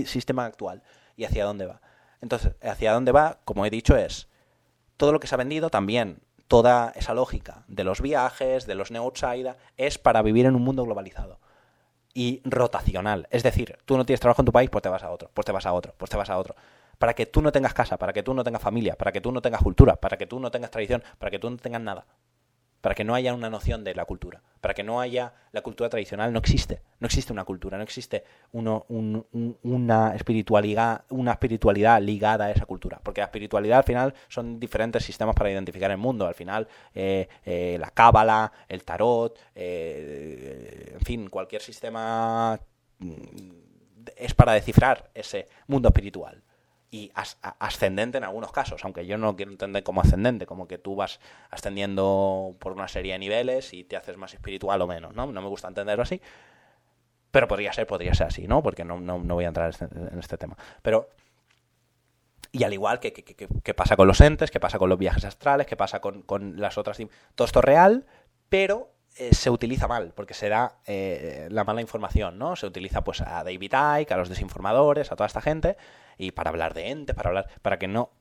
[0.06, 0.84] sistema actual
[1.16, 1.82] y hacia dónde va.
[2.22, 4.28] Entonces, hacia dónde va, como he dicho, es
[4.98, 8.92] todo lo que se ha vendido también, toda esa lógica de los viajes, de los
[8.92, 9.14] neo
[9.78, 11.40] es para vivir en un mundo globalizado
[12.14, 13.28] y rotacional.
[13.30, 15.46] Es decir, tú no tienes trabajo en tu país, pues te vas a otro, pues
[15.46, 16.56] te vas a otro, pues te vas a otro.
[16.98, 19.32] Para que tú no tengas casa, para que tú no tengas familia, para que tú
[19.32, 22.06] no tengas cultura, para que tú no tengas tradición, para que tú no tengas nada
[22.82, 25.90] para que no haya una noción de la cultura, para que no haya la cultura
[25.90, 32.52] tradicional, no existe, no existe una cultura, no existe una, espiritualidad, una espiritualidad ligada a
[32.52, 36.36] esa cultura, porque la espiritualidad al final son diferentes sistemas para identificar el mundo, al
[36.36, 42.60] final eh, eh, la cábala, el tarot, eh, en fin, cualquier sistema
[43.00, 43.14] mm,
[44.16, 46.44] es para descifrar ese mundo espiritual
[46.92, 50.96] y ascendente en algunos casos, aunque yo no quiero entender como ascendente, como que tú
[50.96, 51.20] vas
[51.52, 55.28] ascendiendo por una serie de niveles y te haces más espiritual o menos, ¿no?
[55.28, 56.20] No me gusta entenderlo así,
[57.32, 58.64] pero podría ser, podría ser así, ¿no?
[58.64, 60.58] Porque no, no, no voy a entrar este, en este tema.
[60.82, 61.10] Pero,
[62.52, 65.68] y al igual que, que, pasa con los entes, que pasa con los viajes astrales,
[65.68, 66.98] que pasa con, con las otras...
[67.36, 68.08] Todo esto es real,
[68.50, 68.90] pero
[69.20, 72.56] eh, se utiliza mal, porque se da eh, la mala información, ¿no?
[72.56, 75.76] Se utiliza pues a David Icke, a los desinformadores, a toda esta gente,
[76.18, 78.12] y para hablar de ente, para hablar, para que no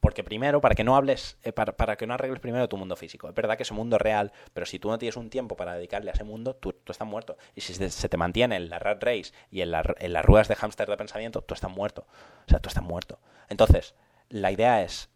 [0.00, 3.28] porque primero, para que no hables, eh, para, que no arregles primero tu mundo físico.
[3.28, 5.74] Es verdad que es un mundo real, pero si tú no tienes un tiempo para
[5.74, 7.36] dedicarle a ese mundo, tú, estás muerto.
[7.56, 10.54] Y si se te mantiene en la rat race y en, en las ruedas de
[10.54, 12.06] hámster de pensamiento, tú estás muerto.
[12.46, 13.18] O sea, tú estás muerto.
[13.48, 13.94] Entonces,
[14.28, 15.10] la idea es,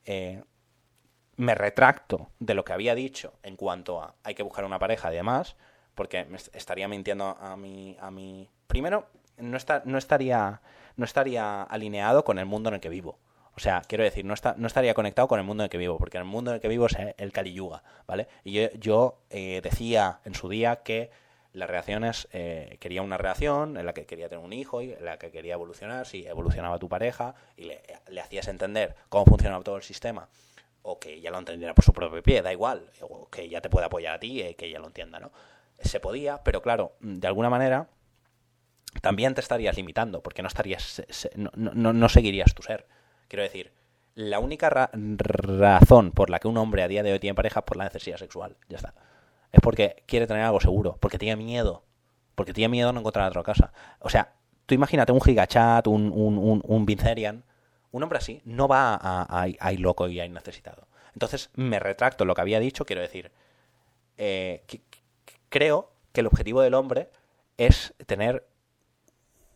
[1.41, 5.11] me retracto de lo que había dicho en cuanto a hay que buscar una pareja
[5.11, 5.57] y demás,
[5.95, 8.51] porque me estaría mintiendo a mi, a mi...
[8.67, 9.07] Primero,
[9.39, 10.61] no, está, no, estaría,
[10.97, 13.19] no estaría alineado con el mundo en el que vivo.
[13.57, 15.79] O sea, quiero decir, no, está, no estaría conectado con el mundo en el que
[15.79, 18.29] vivo, porque en el mundo en el que vivo es el Kali Yuga, ¿vale?
[18.45, 21.11] Y yo, eh, decía en su día que
[21.55, 25.07] las relaciones, eh, quería una relación en la que quería tener un hijo y en
[25.07, 29.65] la que quería evolucionar, si evolucionaba tu pareja y le, le hacías entender cómo funcionaba
[29.65, 30.29] todo el sistema
[30.83, 33.69] o que ya lo entendiera por su propio pie, da igual, o que ya te
[33.69, 35.31] pueda apoyar a ti, eh, que ella lo entienda, ¿no?
[35.79, 37.89] Se podía, pero claro, de alguna manera
[39.03, 41.03] también te estarías limitando, porque no estarías,
[41.35, 42.87] no, no, seguirías tu ser.
[43.29, 43.73] Quiero decir,
[44.15, 47.65] la única razón por la que un hombre a día de hoy tiene pareja es
[47.65, 48.95] por la necesidad sexual, ya está.
[49.53, 51.85] Es porque quiere tener algo seguro, porque tiene miedo,
[52.35, 53.73] porque tiene miedo de no encontrar otra casa.
[54.01, 54.35] O sea,
[54.67, 56.87] tú imagínate un gigachat, un, un, un, un
[57.93, 60.87] un hombre así no va a, ir loco y a ir necesitado.
[61.13, 63.33] Entonces me retracto lo que había dicho, quiero decir,
[64.17, 64.65] eh,
[65.49, 67.11] creo que el objetivo del hombre
[67.57, 68.47] es tener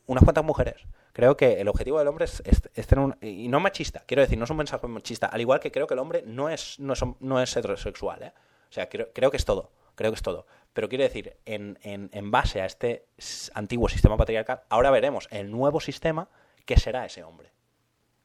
[0.07, 0.77] unas cuantas mujeres.
[1.13, 2.43] Creo que el objetivo del hombre es,
[2.87, 3.17] tener un...
[3.23, 5.27] Y no machista, quiero decir, no es un mensaje machista.
[5.27, 8.23] Al igual que creo que el hombre no es, no no es heterosexual.
[8.25, 8.33] ¿eh?
[8.69, 9.71] O sea, creo, creo que es todo.
[9.95, 10.47] Creo que es todo.
[10.73, 13.07] Pero quiero decir, en, en, en base a este
[13.55, 16.29] antiguo sistema patriarcal, ahora veremos el nuevo sistema
[16.65, 17.54] que será ese hombre.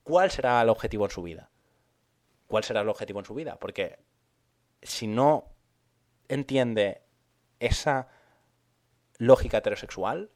[0.09, 1.51] ¿Cuál será el objetivo en su vida?
[2.47, 3.59] ¿Cuál será el objetivo en su vida?
[3.59, 3.99] Porque
[4.81, 5.53] si no
[6.27, 7.03] entiende
[7.59, 8.07] esa
[9.19, 10.31] lógica heterosexual,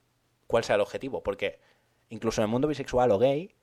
[0.46, 1.24] ¿cuál será el objetivo?
[1.24, 1.60] Porque
[2.10, 3.56] incluso en el mundo bisexual o gay,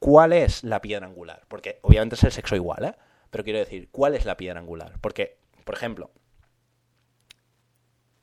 [0.00, 1.44] ¿cuál es la piedra angular?
[1.46, 2.96] Porque obviamente es el sexo igual, ¿eh?
[3.30, 4.98] Pero quiero decir, ¿cuál es la piedra angular?
[5.00, 6.10] Porque, por ejemplo,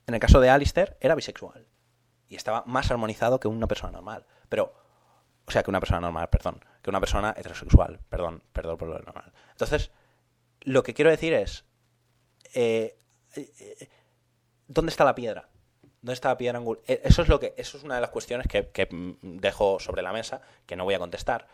[0.08, 1.70] en el caso de Alistair era bisexual
[2.28, 4.26] y estaba más armonizado que una persona normal.
[4.50, 4.87] Pero
[5.48, 6.64] o sea, que una persona normal, perdón.
[6.82, 9.32] Que una persona heterosexual, perdón, perdón por lo normal.
[9.52, 9.92] Entonces,
[10.62, 11.64] lo que quiero decir es.
[12.54, 12.98] Eh,
[13.36, 13.90] eh,
[14.68, 15.48] ¿Dónde está la piedra?
[16.02, 16.84] ¿Dónde está la piedra angular?
[16.88, 17.54] Eh, eso es lo que.
[17.56, 18.90] Eso es una de las cuestiones que,
[19.22, 21.48] dejo sobre la mesa, que no voy a contestar.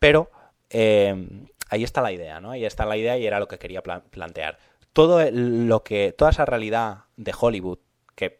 [0.00, 0.30] Pero
[0.70, 2.50] ahí está la idea, ¿no?
[2.50, 4.58] Ahí está la idea y era lo que quería plantear.
[4.92, 6.12] Todo lo que.
[6.12, 7.78] Toda esa realidad de Hollywood
[8.16, 8.38] que,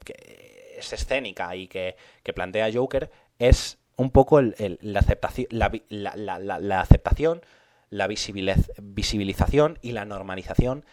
[0.77, 3.09] es escénica y que, que plantea Joker
[3.39, 7.43] es un poco la, aceptación, la, la, aceptación,
[7.91, 10.85] la visibilización y la normalización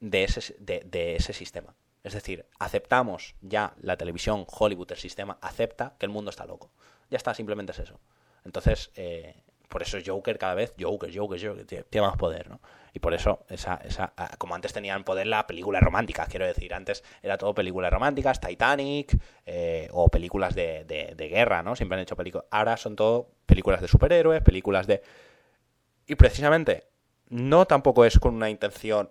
[0.00, 1.74] de ese, de, ese sistema.
[2.02, 6.70] Es decir, aceptamos ya la televisión, Hollywood, el sistema, acepta que el mundo está loco.
[7.10, 8.00] Ya está, simplemente es eso.
[8.44, 12.60] Entonces, eh, por eso Joker cada vez, Joker, Joker, Joker, tiene más poder, ¿no?
[12.96, 17.04] Y por eso, esa, esa, como antes tenían poder la película romántica, quiero decir, antes
[17.22, 21.76] era todo películas románticas, Titanic, eh, o películas de, de, guerra, ¿no?
[21.76, 22.46] Siempre han hecho películas.
[22.50, 25.02] Ahora son todo películas de superhéroes, películas de...
[26.06, 26.84] Y precisamente,
[27.28, 29.10] no tampoco es con una intención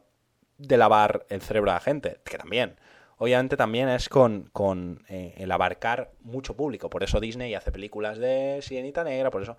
[0.58, 2.78] de lavar el cerebro a la gente, que también.
[3.18, 6.90] Obviamente también es con, con eh, el abarcar mucho público.
[6.90, 9.58] Por eso Disney hace películas de Sirenita Negra, por eso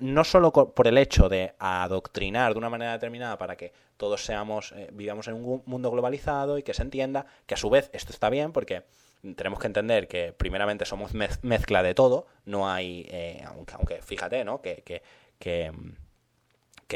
[0.00, 4.72] no solo por el hecho de adoctrinar de una manera determinada para que todos seamos,
[4.72, 8.12] eh, vivamos en un mundo globalizado y que se entienda que a su vez esto
[8.12, 8.82] está bien porque
[9.36, 13.42] tenemos que entender que primeramente somos mezcla de todo, no hay, eh,
[13.72, 14.60] aunque, fíjate, ¿no?
[14.60, 15.02] Que, que,
[15.38, 15.72] que,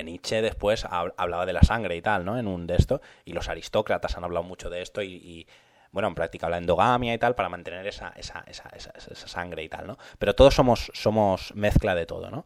[0.05, 2.39] Nietzsche después hablaba de la sangre y tal, ¿no?
[2.39, 5.49] En un de esto, y los aristócratas han hablado mucho de esto y,
[5.93, 9.69] bueno, en práctica la endogamia y tal, para mantener esa, esa, esa, esa, sangre y
[9.69, 9.99] tal, ¿no?
[10.19, 12.45] Pero todos somos, somos mezcla de todo, ¿no?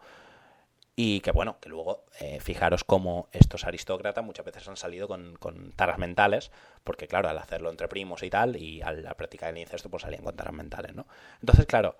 [0.95, 5.73] Y que bueno, que luego eh, fijaros cómo estos aristócratas muchas veces han salido con,
[5.75, 6.51] taras mentales,
[6.85, 10.23] porque claro, al hacerlo entre primos y tal, y al practicar el incesto, pues salían
[10.23, 11.07] con taras mentales, ¿no?
[11.41, 11.97] Entonces, claro,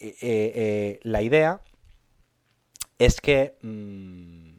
[0.00, 1.60] eh, eh, la idea
[2.98, 3.56] es que...
[3.62, 4.56] Mm,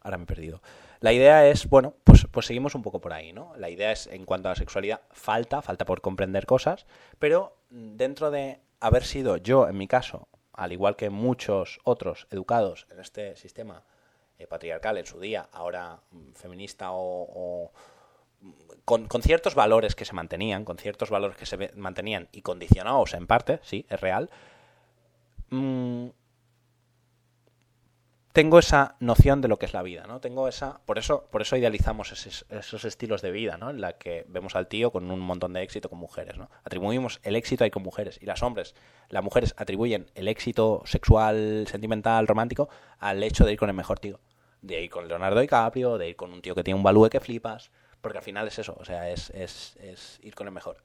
[0.00, 0.62] ahora me he perdido.
[1.00, 3.52] La idea es, bueno, pues, pues seguimos un poco por ahí, ¿no?
[3.56, 6.86] La idea es, en cuanto a la sexualidad, falta, falta por comprender cosas,
[7.18, 12.86] pero dentro de haber sido yo, en mi caso, al igual que muchos otros educados
[12.90, 13.84] en este sistema
[14.38, 17.72] eh, patriarcal en su día, ahora mm, feminista o,
[18.40, 18.50] mm,
[18.84, 23.26] con, ciertos valores que se mantenían, con ciertos valores que se mantenían y condicionados en
[23.26, 24.30] parte, sí, es real,
[25.50, 26.08] mm,
[28.36, 30.20] tengo esa noción de lo que es la vida, ¿no?
[30.20, 33.70] Tengo esa, por eso, por eso idealizamos esos, estilos de vida, ¿no?
[33.70, 36.50] En la que vemos al tío con un montón de éxito con mujeres, ¿no?
[36.62, 38.74] Atribuimos el éxito ahí con mujeres y las hombres,
[39.08, 42.68] las mujeres atribuyen el éxito sexual, sentimental, romántico
[42.98, 44.20] al hecho de ir con el mejor tío,
[44.60, 47.20] de ir con Leonardo DiCaprio, de ir con un tío que tiene un balúe que
[47.20, 47.70] flipas,
[48.02, 50.76] porque al final es eso, o sea, es, es, es ir con el mejor,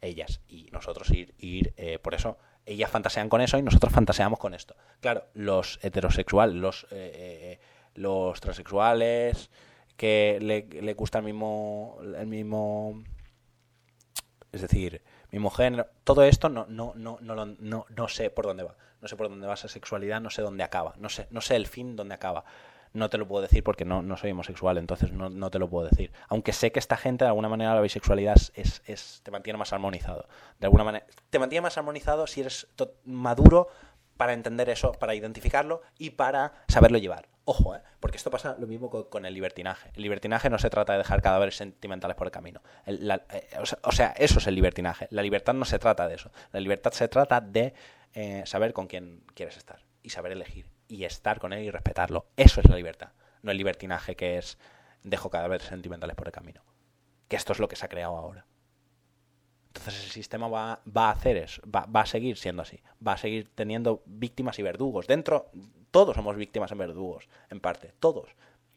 [0.00, 2.36] ellas y nosotros ir, ir eh, por eso
[2.66, 4.76] ellas fantasean con eso y nosotros fantaseamos con esto.
[5.00, 7.60] Claro, los heterosexuales, los, eh, eh,
[7.94, 9.50] los transexuales,
[9.96, 13.02] que le, gusta el mismo, el mismo,
[14.52, 18.64] es decir, mismo género, todo esto no, no, no, no, no, no sé por dónde
[18.64, 18.76] va.
[19.00, 21.54] No sé por dónde va esa sexualidad, no sé dónde acaba, no sé, no sé
[21.54, 22.44] el fin dónde acaba
[22.92, 25.68] no te lo puedo decir porque no, no soy homosexual, entonces no, no, te lo
[25.68, 26.12] puedo decir.
[26.28, 29.72] Aunque sé que esta gente, de alguna manera, la bisexualidad es, es, te mantiene más
[29.72, 30.28] armonizado.
[30.58, 32.66] De alguna manera, te mantiene más armonizado si eres
[33.04, 33.68] maduro
[34.16, 37.28] para entender eso, para identificarlo y para saberlo llevar.
[37.44, 37.80] Ojo, ¿eh?
[38.00, 39.90] porque esto pasa lo mismo con, el libertinaje.
[39.94, 42.60] El libertinaje no se trata de dejar cadáveres sentimentales por el camino.
[42.86, 43.18] Eh,
[43.82, 45.06] o, sea, eso es el libertinaje.
[45.10, 46.32] La libertad no se trata de eso.
[46.52, 47.74] La libertad se trata de
[48.14, 52.26] eh, saber con quién quieres estar y saber elegir y estar con él y respetarlo.
[52.36, 54.58] Eso es la libertad, no el libertinaje que es
[55.02, 56.62] dejo cadáveres sentimentales por el camino.
[57.28, 58.46] Que esto es lo que se ha creado ahora.
[59.68, 63.12] Entonces el sistema va, va a hacer eso, va, va, a seguir siendo así, va
[63.12, 65.06] a seguir teniendo víctimas y verdugos.
[65.06, 65.50] Dentro,
[65.90, 68.30] todos somos víctimas y verdugos, en parte, todos.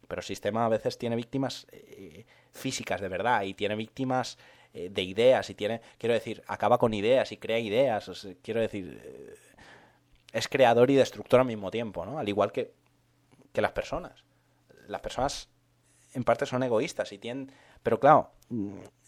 [0.07, 4.37] Pero el sistema a veces tiene víctimas eh, físicas de verdad y tiene víctimas
[4.73, 8.09] eh, de ideas y tiene, quiero decir, acaba con ideas y crea ideas.
[8.41, 9.35] quiero decir, eh,
[10.33, 12.19] es creador y destructor al mismo tiempo, ¿no?
[12.19, 12.73] Al igual que,
[13.51, 14.23] que las personas.
[14.87, 15.49] Las personas
[16.13, 17.51] en parte son egoístas y tienen...
[17.83, 18.31] Pero claro,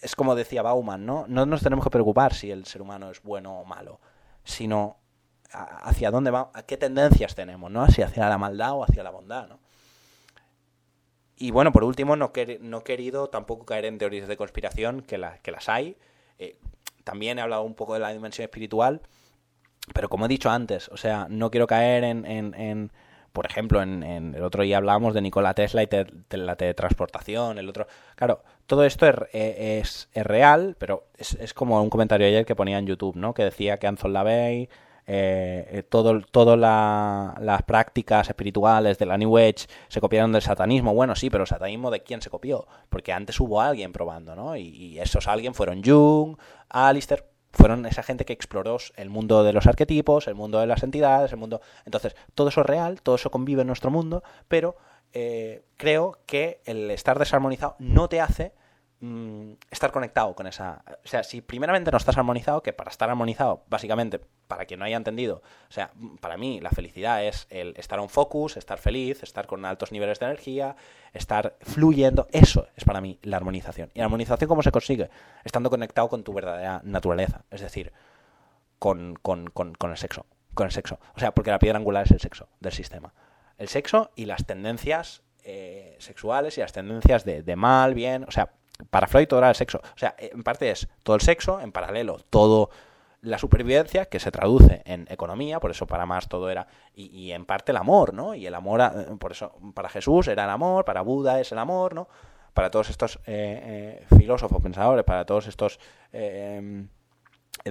[0.02, 1.26] es como decía Bauman, ¿no?
[1.28, 4.00] No nos tenemos que preocupar si el ser humano es bueno o malo,
[4.44, 4.98] sino
[5.52, 7.88] hacia dónde va, a qué tendencias tenemos, ¿no?
[7.88, 9.60] Si hacia la maldad o hacia la bondad, ¿no?
[11.36, 15.20] Y bueno, por último, no, no he querido tampoco caer en teorías de conspiración, que,
[15.42, 15.98] que las hay.
[16.38, 16.60] Eh,
[17.04, 19.02] también he hablado un poco de la dimensión espiritual,
[19.94, 22.92] pero como he dicho antes, o sea, no quiero caer en, en,
[23.34, 24.04] por ejemplo, en,
[24.36, 25.90] el otro día hablábamos de Nikola Tesla y
[26.32, 27.88] la teletransportación, el otro...
[28.16, 32.56] Claro, todo esto es, es, es real, pero es, es, como un comentario ayer que
[32.56, 33.34] ponía en YouTube, ¿no?
[33.34, 34.70] Que decía que Anton LaVey,
[35.08, 40.94] eh, eh todo, todo las prácticas espirituales de la New Age se copiaron del satanismo.
[40.94, 42.68] Bueno, sí, pero el satanismo de quién se copió?
[42.90, 44.56] Porque antes hubo alguien probando, ¿no?
[44.56, 46.38] Y, y esos alguien fueron Jung,
[46.70, 50.84] Alistair, fueron esa gente que exploró el mundo de los arquetipos, el mundo de las
[50.84, 51.62] entidades, el mundo...
[51.86, 54.78] Entonces, todo eso es real, todo eso convive en nuestro mundo, pero
[55.14, 58.54] eh, creo que el estar desarmonizado no te hace
[59.04, 60.84] Mm, estar conectado con esa...
[61.04, 64.86] O sea, si primeramente no estás armonizado, que para estar armonizado, básicamente, para quien no
[64.86, 69.24] haya entendido, o sea, para mí la felicidad es el estar on focus, estar feliz,
[69.24, 70.76] estar con altos niveles de energía,
[71.14, 73.90] estar fluyendo, eso es para mí la armonización.
[73.96, 75.10] ¿Y la armonización cómo se consigue?
[75.44, 77.92] Estando conectado con tu verdadera naturaleza, es decir,
[78.78, 81.00] con, con, con, el sexo, con el sexo.
[81.16, 83.16] O sea, porque la piedra angular es el sexo del sistema.
[83.58, 88.32] El sexo y las tendencias eh, sexuales y las tendencias de, de mal, bien, o
[88.32, 88.52] sea,
[88.90, 89.80] para Freud todo era el sexo.
[89.84, 92.70] O sea, en parte es todo el sexo, en paralelo todo
[93.22, 97.46] la supervivencia, que se traduce en economía, por eso para más todo era, y, en
[97.46, 98.34] parte el amor, ¿no?
[98.34, 101.60] Y el amor, eh, por eso para Jesús era el amor, para Buda es el
[101.60, 102.08] amor, ¿no?
[102.54, 105.80] Para todos estos eh, eh, filósofos, pensadores, para todos estos,
[106.12, 106.90] en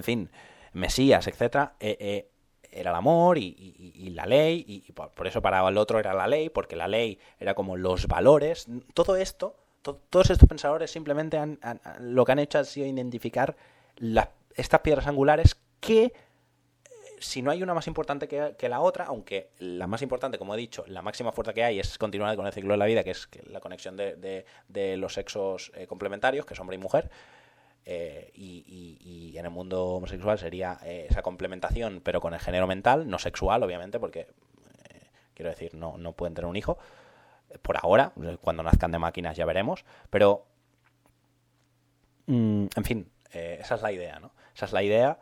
[0.03, 0.31] fin,
[0.73, 6.15] mesías, etcétera, era el amor y, la ley, y, por, eso para el otro era
[6.15, 8.69] la ley, porque la ley era como los valores.
[8.95, 11.59] Todo esto, todos estos pensadores simplemente han,
[12.01, 13.57] lo que han hecho ha sido identificar
[14.55, 16.13] estas piedras angulares que eh,
[17.19, 20.59] si no hay una más importante que, la otra, aunque la más importante, como he
[20.59, 23.11] dicho, la máxima fuerza que hay es continuar con el ciclo de la vida, que
[23.11, 24.45] es la conexión de,
[24.97, 27.11] los sexos eh, complementarios, que es hombre y mujer,
[27.85, 33.09] eh, y, en el mundo homosexual sería eh, esa complementación, pero con el género mental,
[33.09, 36.79] no sexual, obviamente, porque, eh, quiero decir, no, no pueden tener un hijo.
[37.63, 40.47] Por ahora, cuando nazcan de máquinas ya veremos, pero,
[42.27, 44.33] mm, en fin, esa es la idea, ¿no?
[44.55, 45.19] Esa es la idea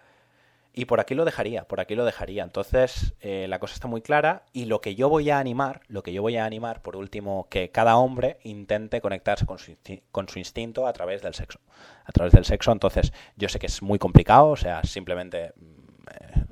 [0.78, 2.44] y por aquí lo dejaría, por aquí lo dejaría.
[2.44, 6.04] Entonces, eh, la cosa está muy clara y lo que yo voy a animar, lo
[6.04, 9.76] que yo voy a animar, por último, que cada hombre intente conectarse con su,
[10.12, 11.58] con su instinto a través del sexo.
[12.04, 15.52] A través del sexo, entonces, yo sé que es muy complicado, o sea, simplemente...
[15.56, 16.44] Mm, eh,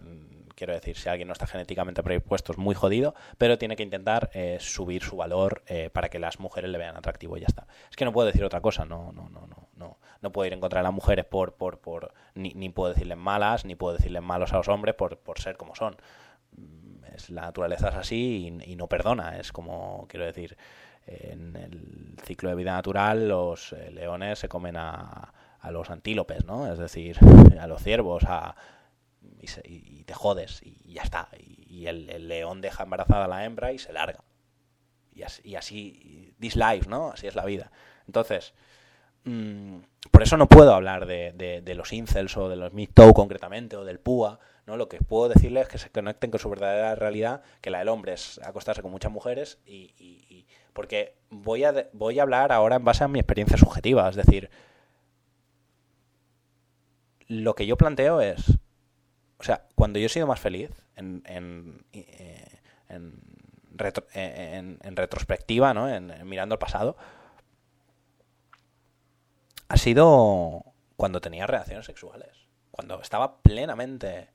[0.56, 4.30] quiero decir, si alguien no está genéticamente predispuesto es muy jodido, pero tiene que intentar
[4.34, 5.62] eh, subir su valor
[5.92, 7.68] para que las mujeres le vean atractivo y ya está.
[7.88, 10.52] Es que no puedo decir otra cosa, no, no, no, no, no no puedo ir
[10.52, 13.96] en contra de las mujeres por, por, por ni, ni puedo decirles malas, ni puedo
[13.96, 15.96] decirles malos a los hombres por, por ser como son.
[16.56, 19.38] Mm, es, la naturaleza es así y, no perdona.
[19.38, 20.56] Es como, quiero decir,
[21.06, 26.44] en el ciclo de vida natural los eh, leones se comen a, a, los antílopes,
[26.44, 26.70] ¿no?
[26.70, 27.18] Es decir,
[27.60, 28.56] a los ciervos, a,
[29.64, 31.28] y, te jodes y ya está.
[31.38, 34.24] Y, el, león deja embarazada a la hembra y se larga.
[35.12, 37.10] Y así, y this life, ¿no?
[37.12, 37.70] Así es la vida.
[38.06, 38.52] Entonces,
[39.26, 39.80] Mm,
[40.12, 43.98] por eso no puedo hablar de, los incels o de los MeToo concretamente o del
[43.98, 44.38] PUA.
[44.66, 44.76] ¿no?
[44.76, 47.88] Lo que puedo decirles es que se conecten con su verdadera realidad, que la del
[47.88, 52.84] hombre es acostarse con muchas mujeres y, porque voy a, voy a hablar ahora en
[52.84, 54.48] base a mi experiencia subjetiva, es decir,
[57.26, 58.58] lo que yo planteo es,
[59.38, 65.88] o sea, cuando yo he sido más feliz en, en, eh, en, en retrospectiva, ¿no?
[65.88, 66.96] en, mirando al pasado,
[69.68, 70.64] ha sido
[70.96, 72.30] cuando tenía reacciones sexuales,
[72.70, 74.30] cuando estaba plenamente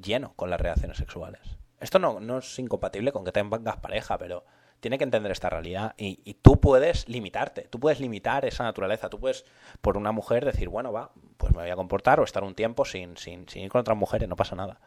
[0.00, 1.40] lleno con las reacciones sexuales.
[1.80, 4.44] Esto no, no es incompatible con que tengas pareja, pero
[4.80, 9.18] tiene que entender esta realidad y, tú puedes limitarte, tú puedes limitar esa naturaleza, tú
[9.18, 9.44] puedes
[9.80, 12.84] por una mujer decir, bueno, va, pues me voy a comportar o estar un tiempo
[12.84, 14.80] sin, sin, sin ir con otras mujeres, no pasa nada.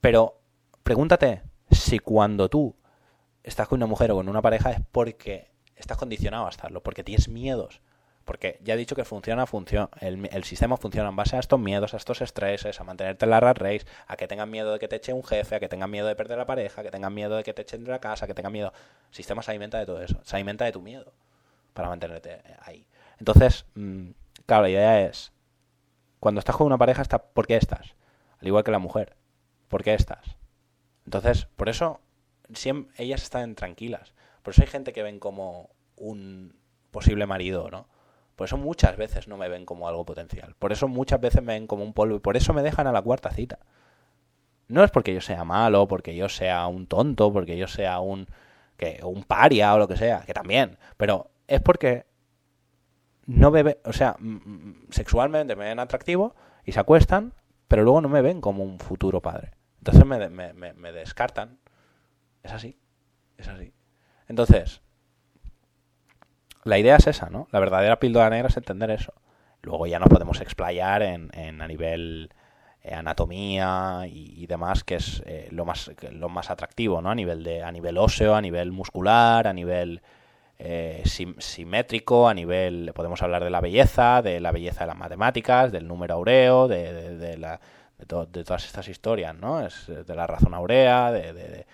[0.00, 0.40] Pero
[0.82, 2.76] pregúntate si cuando tú
[3.42, 7.04] estás con una mujer o con una pareja es porque estás condicionado a estarlo, porque
[7.04, 7.80] tienes miedos,
[8.26, 11.94] porque ya he dicho que funciona, funciona el, sistema funciona en base a estos miedos,
[11.94, 14.88] a estos estreses, a mantenerte en la rat race, a que tengan miedo de que
[14.88, 17.14] te eche un jefe, a que tengan miedo de perder la pareja, a que tengan
[17.14, 18.72] miedo de que te echen de la casa, que tengan miedo.
[19.10, 21.12] El sistema se alimenta de todo eso, se alimenta de tu miedo
[21.72, 22.84] para mantenerte ahí.
[23.20, 24.08] Entonces, mm,
[24.44, 25.32] claro, la idea es,
[26.18, 27.94] cuando estás con una pareja, está, ¿por qué estás?
[28.40, 29.14] Al igual que la mujer,
[29.68, 30.36] ¿por qué estás?
[31.04, 32.00] Entonces, por eso
[32.52, 34.14] siempre, ellas están tranquilas.
[34.42, 36.56] Por eso hay gente que ven como un
[36.90, 37.86] posible marido, ¿no?
[38.36, 40.54] Por eso muchas veces no me ven como algo potencial.
[40.58, 42.92] Por eso muchas veces me ven como un polvo y por eso me dejan a
[42.92, 43.58] la cuarta cita.
[44.68, 48.26] No es porque yo sea malo, porque yo sea un tonto, porque yo sea un
[48.76, 52.04] que un paria o lo que sea, que también, pero es porque
[53.24, 54.16] no me o sea,
[54.90, 56.34] sexualmente me ven atractivo
[56.64, 57.32] y se acuestan,
[57.68, 59.52] pero luego no me ven como un futuro padre.
[59.78, 61.58] Entonces me, me descartan.
[62.42, 62.78] Es así,
[63.38, 63.72] es así.
[64.28, 64.82] Entonces,
[66.66, 67.48] la idea es esa, ¿no?
[67.52, 69.14] La verdadera píldora negra es entender eso.
[69.62, 72.30] Luego ya nos podemos explayar en, en a nivel
[72.82, 77.10] eh, anatomía y, demás, que es eh, lo más lo más atractivo, ¿no?
[77.10, 80.02] A nivel de a nivel óseo, a nivel muscular, a nivel
[80.58, 81.02] eh,
[81.38, 85.88] simétrico, a nivel podemos hablar de la belleza, de la belleza de las matemáticas, del
[85.88, 87.60] número aureo, de, de, la,
[87.98, 89.66] de, todas estas historias, ¿no?
[89.66, 91.66] Es de la razón aurea, de,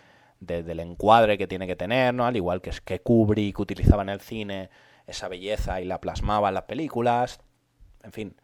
[0.46, 2.26] del encuadre que tiene que tener, ¿no?
[2.26, 4.70] Al igual que, que Kubrick utilizaba en el cine
[5.06, 7.40] esa belleza y la plasmaba en las películas,
[8.02, 8.36] en fin,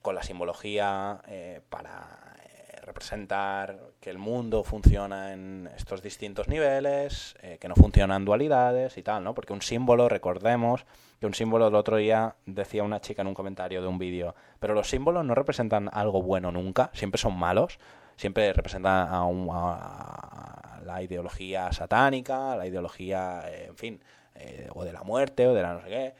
[0.00, 7.36] con la simbología eh, para eh, representar que el mundo funciona en estos distintos niveles,
[7.42, 9.34] eh, que no funcionan dualidades y tal, ¿no?
[9.34, 10.84] Porque un símbolo, recordemos
[11.20, 14.34] que un símbolo del otro día decía una chica en un comentario de un vídeo,
[14.58, 17.78] pero los símbolos no representan algo bueno nunca, siempre son malos,
[18.16, 24.00] siempre representan a, un, a la ideología satánica, la ideología, en fin,
[24.34, 26.14] eh, o de la muerte, o de la no sé qué.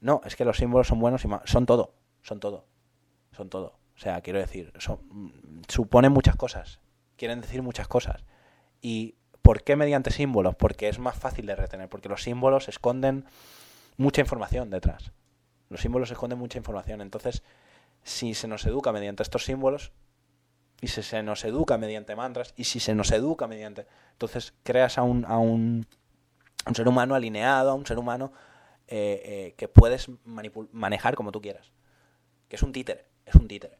[0.00, 2.64] No, es que los símbolos son buenos y son todo, son todo,
[3.32, 3.78] son todo.
[3.96, 6.80] O sea, quiero decir, son, mm, suponen muchas cosas,
[7.16, 8.24] quieren decir muchas cosas.
[8.80, 10.54] ¿Y por qué mediante símbolos?
[10.54, 13.24] Porque es más fácil de retener, porque los símbolos esconden
[13.96, 15.12] mucha información detrás.
[15.68, 17.00] Los símbolos esconden mucha información.
[17.00, 17.42] Entonces,
[18.02, 19.92] si se nos educa mediante estos símbolos,
[20.80, 23.86] y si se nos educa mediante mantras, y si se nos educa mediante...
[24.12, 25.86] Entonces creas a un, a un,
[26.66, 28.32] un ser humano alineado, a un ser humano
[28.86, 31.72] eh, eh, que puedes manejar como tú quieras.
[32.48, 33.78] Que es un títere, es un títere.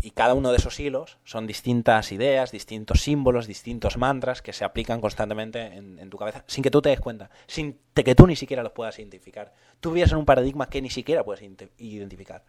[0.00, 4.64] Y cada uno de esos hilos son distintas ideas, distintos símbolos, distintos mantras que se
[4.64, 8.36] aplican constantemente en, tu cabeza sin que tú te des cuenta, sin que tú ni
[8.36, 9.54] siquiera los puedas identificar.
[9.80, 11.42] Tú vives en un paradigma que ni siquiera puedes
[11.78, 12.44] identificar.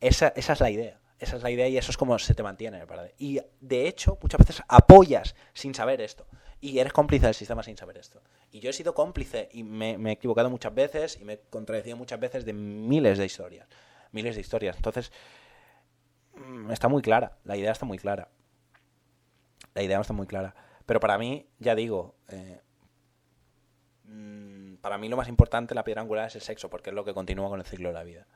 [0.00, 1.00] Esa, esa es la idea.
[1.24, 3.16] Esa es la idea y eso es como se te mantiene paradigma.
[3.18, 6.26] Y de hecho, muchas veces apoyas sin saber esto.
[6.60, 8.22] Y eres cómplice del sistema sin saber esto.
[8.50, 11.40] Y yo he sido cómplice y me, me he equivocado muchas veces y me he
[11.50, 13.68] contradecido muchas veces de miles de historias.
[14.12, 14.76] Miles de historias.
[14.76, 15.10] Entonces,
[16.36, 18.28] Mm, está muy clara, la idea está muy clara.
[19.74, 20.54] La idea está muy clara.
[20.86, 22.60] Pero para mí, ya digo, eh,
[24.04, 27.04] mm, para mí lo más importante, la piedra angular, es el sexo, porque es lo
[27.04, 28.26] que continúa con el ciclo de la vida.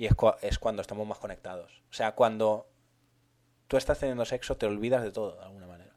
[0.00, 1.82] Y es, es cuando estamos más conectados.
[1.90, 2.66] O sea, cuando
[3.66, 5.90] tú estás teniendo sexo, te olvidas de todo, de alguna manera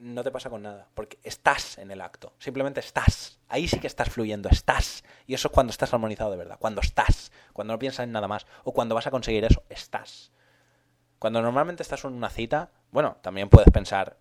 [0.00, 3.38] no te pasa con nada, porque estás en el acto, simplemente estás.
[3.48, 5.04] Ahí sí que estás fluyendo, estás.
[5.28, 8.26] Y eso es cuando estás armonizado de verdad, cuando estás, cuando no piensas en nada
[8.26, 10.32] más, o cuando vas a conseguir eso, estás.
[11.20, 14.16] Cuando normalmente estás en una cita, bueno, también puedes pensar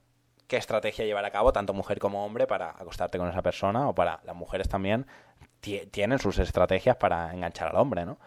[0.48, 3.96] qué estrategia llevar a cabo, tanto mujer como hombre, para acostarte con esa persona, o
[3.96, 5.08] para las mujeres también,
[5.60, 8.20] tienen sus estrategias para enganchar al hombre, ¿no?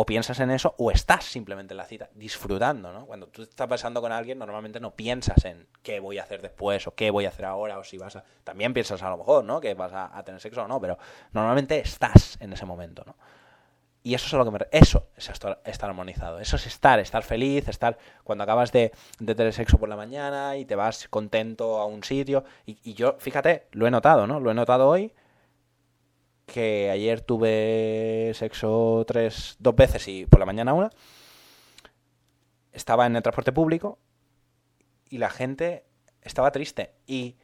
[0.00, 3.04] O piensas en eso o estás simplemente en la cita disfrutando, ¿no?
[3.04, 6.86] Cuando tú estás pasando con alguien normalmente no piensas en qué voy a hacer después
[6.86, 8.22] o qué voy a hacer ahora o si vas a...
[8.44, 9.60] También piensas a lo mejor, ¿no?
[9.60, 10.98] Que vas a, tener sexo o no, pero
[11.32, 13.16] normalmente estás en ese momento, ¿no?
[14.04, 14.58] Y eso es lo que me...
[14.70, 16.38] Eso es estar, armonizado.
[16.38, 17.98] Eso es estar, estar feliz, estar...
[18.22, 22.44] Cuando acabas de, tener sexo por la mañana y te vas contento a un sitio.
[22.66, 24.38] Y, y yo, fíjate, lo he notado, ¿no?
[24.38, 25.12] Lo he notado hoy
[26.48, 30.90] que ayer tuve sexo tres, dos veces y por la mañana una.
[32.72, 33.98] Estaba en el transporte público
[35.08, 35.84] y la gente
[36.22, 36.94] estaba triste.
[37.06, 37.36] Y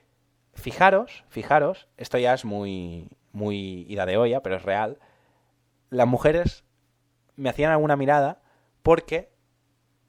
[0.55, 4.99] fijaros, fijaros, esto ya es muy, muy ida de olla, pero es real.
[5.91, 6.65] Las mujeres
[7.37, 8.41] me hacían alguna mirada
[8.83, 9.33] porque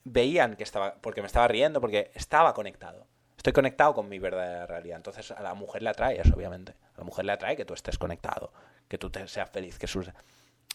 [0.04, 3.08] veían que estaba, porque me estaba riendo, porque estaba conectado.
[3.38, 4.98] Estoy conectado con mi verdadera realidad.
[4.98, 6.76] Entonces a la mujer le atrae eso, obviamente.
[6.96, 8.52] A la mujer le atrae que tú estés conectado,
[8.88, 10.10] que tú te seas feliz, que sus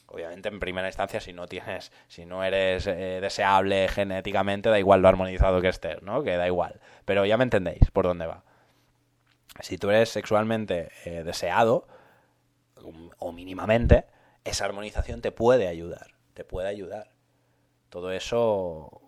[0.07, 5.03] obviamente en primera instancia si no tienes si no eres eh, deseable genéticamente da igual
[5.03, 6.81] lo armonizado que estés no que da igual.
[7.05, 8.45] Pero ya me entendéis por dónde va.
[9.61, 11.87] Si tú eres sexualmente eh, deseado
[13.19, 14.07] o mínimamente
[14.45, 17.13] esa armonización te puede ayudar te puede ayudar.
[17.91, 19.03] Todo eso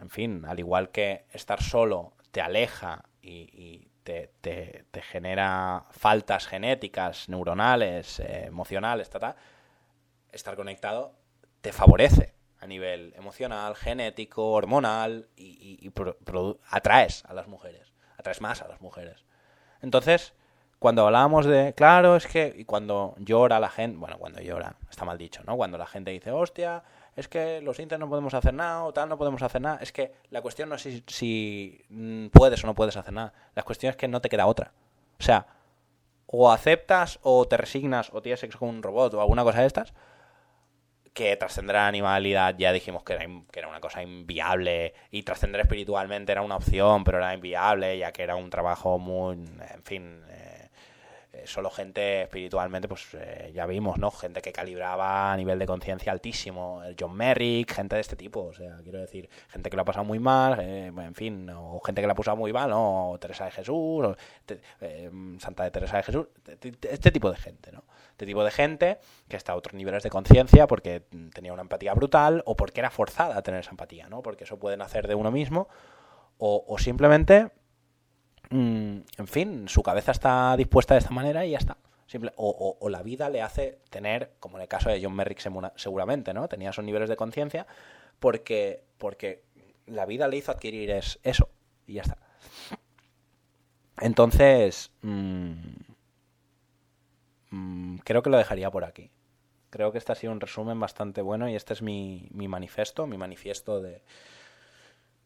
[0.00, 8.20] en fin al igual que estar solo te aleja y, te, genera faltas genéticas, neuronales,
[8.20, 9.10] eh, emocionales,
[10.32, 11.14] estar conectado
[11.62, 15.90] te favorece a nivel emocional, genético, hormonal y,
[16.68, 19.24] atraes a las mujeres, atraes más a las mujeres.
[19.80, 20.34] Entonces,
[20.78, 25.04] cuando hablábamos de, claro, es que, y cuando llora la gente, bueno, cuando llora, está
[25.04, 25.56] mal dicho, ¿no?
[25.56, 26.82] Cuando la gente dice, hostia,
[27.16, 29.78] es que los inter no podemos hacer nada o tal, no podemos hacer nada.
[29.82, 33.32] Es que la cuestión no es si, mm, puedes o no puedes hacer nada.
[33.54, 34.72] La cuestión es que no te queda otra.
[35.18, 35.46] O sea,
[36.26, 39.66] o aceptas o te resignas o tienes sexo con un robot o alguna cosa de
[39.66, 39.92] estas,
[41.12, 45.60] que trascender la animalidad ya dijimos que era, que era una cosa inviable y trascender
[45.60, 50.22] espiritualmente era una opción, pero era inviable ya que era un trabajo muy, en fin,
[51.46, 54.10] solo gente espiritualmente, pues eh, ya vimos, ¿no?
[54.10, 58.40] Gente que calibraba a nivel de conciencia altísimo, el John Merrick, gente de este tipo,
[58.44, 61.80] o sea, quiero decir, gente que lo ha pasado muy mal, eh, en fin, o
[61.80, 63.16] gente que lo ha pasado muy mal, ¿no?
[63.20, 64.16] Teresa de Jesús,
[65.38, 66.26] Santa de Teresa de Jesús,
[66.82, 67.84] este tipo de gente, ¿no?
[68.10, 68.98] Este tipo de gente
[69.28, 71.02] que está a otros niveles de conciencia porque
[71.34, 74.22] tenía una empatía brutal o porque era forzada a tener esa empatía, ¿no?
[74.22, 75.68] Porque eso puede nacer de uno mismo
[76.38, 77.50] o, o simplemente
[78.52, 81.78] Mm, en fin, su cabeza está dispuesta de esta manera y ya está.
[82.06, 85.40] Simple, o, la vida le hace tener, como en el caso de John Merrick
[85.76, 86.46] seguramente, ¿no?
[86.48, 87.66] Tenía esos niveles de conciencia
[88.20, 89.42] porque, porque
[89.86, 91.48] la vida le hizo adquirir eso
[91.86, 92.18] y ya está.
[93.98, 95.52] Entonces, mm,
[97.50, 99.10] mm, creo que lo dejaría por aquí.
[99.70, 103.06] Creo que este ha sido un resumen bastante bueno y este es mi, mi manifiesto,
[103.06, 104.02] mi manifiesto de,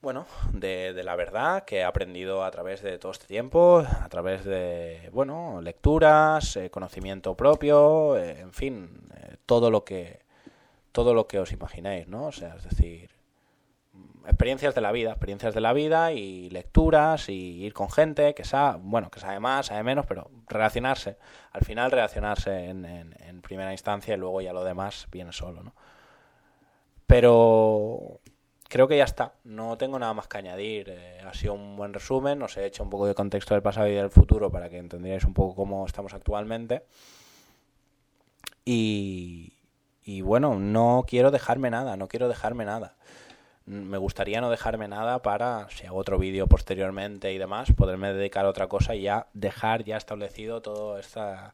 [0.06, 4.44] bueno, de, la verdad que he aprendido a través de todo este tiempo, a través
[4.44, 10.20] de, bueno, lecturas, eh, conocimiento propio, eh, en fin, eh, todo lo que
[10.92, 12.26] todo lo que os imaginéis, ¿no?
[12.26, 13.10] O sea, es decir,
[14.26, 18.44] experiencias de la vida, experiencias de la vida y lecturas y ir con gente que
[18.44, 21.18] sabe, bueno, que sabe más, sabe menos, pero relacionarse,
[21.50, 25.74] al final relacionarse en, en primera instancia y luego ya lo demás viene solo, ¿no?
[27.08, 28.20] Pero
[28.68, 29.34] creo que ya está.
[29.44, 30.88] No tengo nada más que añadir.
[30.90, 32.42] Eh, ha sido un buen resumen.
[32.42, 35.24] Os he hecho un poco de contexto del pasado y del futuro para que entendierais
[35.24, 36.84] un poco cómo estamos actualmente.
[38.64, 39.52] Y,
[40.02, 42.96] y bueno, no quiero dejarme nada, no quiero dejarme nada.
[43.66, 48.46] Me gustaría no dejarme nada para, si hago otro vídeo posteriormente y demás, poderme dedicar
[48.46, 51.52] a otra cosa y ya dejar ya establecido todo esta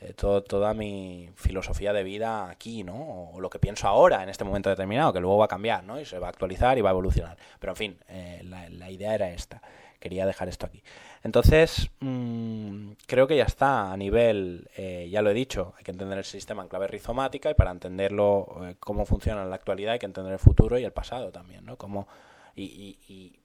[0.00, 3.30] eh, todo, toda mi filosofía de vida aquí, ¿no?
[3.32, 5.98] O lo que pienso ahora, en este momento determinado, que luego va a cambiar, ¿no?
[5.98, 7.38] Y se va a actualizar y va a evolucionar.
[7.58, 9.62] Pero en fin, eh, la, idea era esta.
[9.98, 10.82] Quería dejar esto aquí.
[11.22, 15.92] Entonces, mm, creo que ya está a nivel, eh, ya lo he dicho, hay que
[15.92, 19.98] entender el sistema en clave rizomática y para entenderlo, cómo funciona en la actualidad, hay
[19.98, 21.78] que entender el futuro y el pasado también, ¿no?
[21.78, 22.06] Como,
[22.54, 23.40] y, y,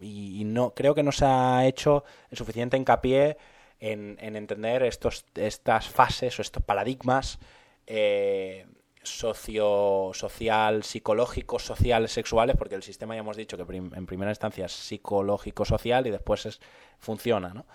[0.00, 3.36] y no creo que no se ha hecho el suficiente hincapié
[3.82, 7.40] en, entender estos, estas fases o estos paradigmas
[7.86, 8.64] eh,
[9.02, 14.66] socio, social, psicológicos, sociales, sexuales, porque el sistema ya hemos dicho que en primera instancia
[14.66, 16.60] es psicológico-social y después es,
[16.98, 17.66] funciona, ¿no?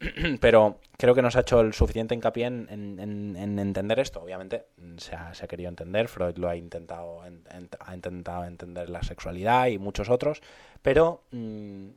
[0.40, 4.20] Pero creo que nos ha hecho el suficiente hincapié en, entender esto.
[4.20, 4.66] Obviamente
[4.98, 10.10] se ha, querido entender, Freud lo ha intentado, ha intentado entender la sexualidad y muchos
[10.10, 10.42] otros,
[10.82, 11.88] pero, mm,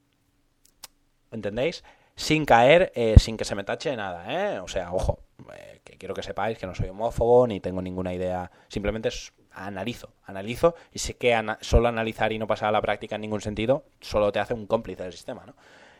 [1.31, 1.83] ¿entendéis?
[2.15, 4.25] Sin caer, eh, sin que se me tache nada,
[4.55, 4.59] ¿eh?
[4.59, 5.19] O sea, ojo,
[5.53, 9.09] eh, que quiero que sepáis que no soy homófobo ni tengo ninguna idea, simplemente
[9.51, 13.41] analizo, analizo y sé que solo analizar y no pasar a la práctica en ningún
[13.41, 15.55] sentido solo te hace un cómplice del sistema, ¿no?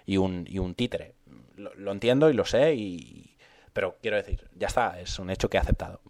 [0.05, 1.15] Y un, y un títere.
[1.55, 3.37] Lo, entiendo y lo sé, y,
[3.73, 6.01] pero quiero decir, ya está, es un hecho que he aceptado.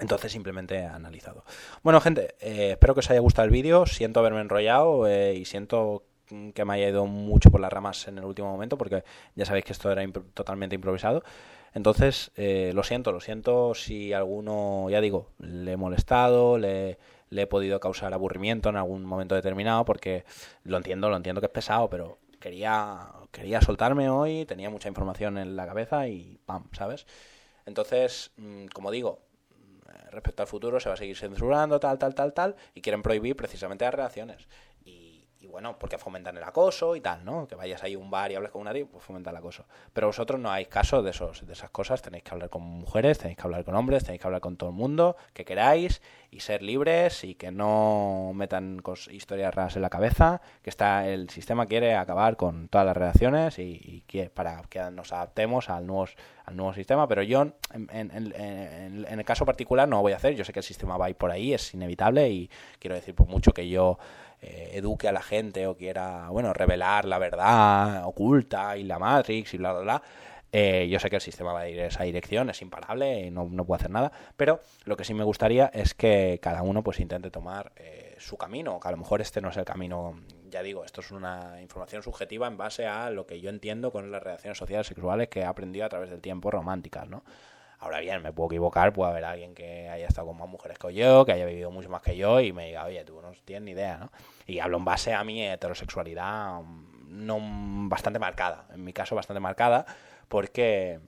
[0.00, 1.44] Entonces simplemente he analizado.
[1.82, 3.84] Bueno, gente, eh, espero que os haya gustado el vídeo.
[3.86, 6.04] Siento haberme enrollado y siento
[6.54, 9.04] que me haya ido mucho por las ramas en el último momento, porque
[9.34, 11.22] ya sabéis que esto era totalmente improvisado.
[11.74, 16.98] Entonces, eh, lo siento, lo siento si alguno, ya digo, le he molestado, le,
[17.30, 20.24] he podido causar aburrimiento en algún momento determinado, porque
[20.64, 25.38] lo entiendo, lo entiendo que es pesado, pero quería, quería soltarme hoy, tenía mucha información
[25.38, 26.68] en la cabeza y ¡pam!
[26.72, 27.06] ¿Sabes?
[27.64, 29.20] Entonces, mm, como digo,
[30.12, 33.34] respecto al futuro se va a seguir censurando, tal, tal, tal, tal, y quieren prohibir
[33.34, 34.38] precisamente las
[35.42, 37.46] reacciones bueno, porque fomentan el acoso y tal, ¿no?
[37.46, 39.66] Que vayas ahí a un bar y hables con una tía, pues fomenta el acoso.
[39.92, 43.18] Pero vosotros no hay caso de, esos, de esas cosas, tenéis que hablar con mujeres,
[43.18, 46.00] tenéis que hablar con hombres, tenéis que hablar con todo el mundo que queráis
[46.30, 51.28] y ser libres y que no metan historias raras en la cabeza, que está el
[51.28, 56.06] sistema quiere acabar con todas las relaciones y, que, para que nos adaptemos al nuevo,
[56.46, 60.34] al nuevo sistema, pero yo en, en, el caso particular no lo voy a hacer,
[60.34, 63.14] yo sé que el sistema va a ir por ahí, es inevitable y quiero decir
[63.14, 63.98] por mucho que yo
[64.42, 69.54] eh, eduque a la gente o quiera, bueno, revelar la verdad oculta y la Matrix
[69.54, 70.02] y bla, bla, bla.
[70.54, 73.30] Eh, yo sé que el sistema va a ir en esa dirección, es imparable y
[73.30, 76.82] no, no puedo hacer nada, pero lo que sí me gustaría es que cada uno
[76.82, 80.20] pues intente tomar eh, su camino, que a lo mejor este no es el camino,
[80.50, 84.10] ya digo, esto es una información subjetiva en base a lo que yo entiendo con
[84.10, 87.24] las relaciones sociales sexuales que he aprendido a través del tiempo románticas, ¿no?
[87.82, 90.94] Ahora bien, me puedo equivocar, puede haber alguien que haya estado con más mujeres que
[90.94, 93.64] yo, que haya vivido mucho más que yo y me diga, oye, tú no tienes
[93.64, 94.12] ni idea, ¿no?
[94.46, 97.38] Y hablo en base a mi heterosexualidad mm, no
[97.88, 99.84] bastante marcada, en mi caso bastante marcada,
[100.28, 101.00] porque,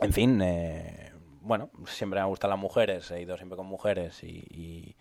[0.00, 4.96] en fin, eh, bueno, siempre me gustan las mujeres, he ido siempre con mujeres y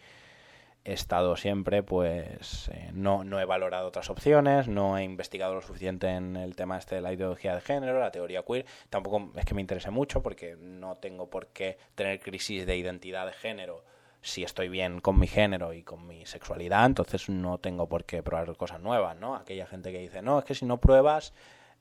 [0.86, 5.62] he estado siempre, pues eh, no, no he valorado otras opciones, no he investigado lo
[5.62, 9.45] suficiente en el tema este de la ideología de género, la teoría queer, tampoco es
[9.45, 13.84] que me interese mucho porque no tengo por qué tener crisis de identidad de género
[14.22, 18.24] si estoy bien con mi género y con mi sexualidad, entonces no tengo por qué
[18.24, 19.36] probar cosas nuevas, ¿no?
[19.36, 21.34] Aquella gente que dice, no, es que si no pruebas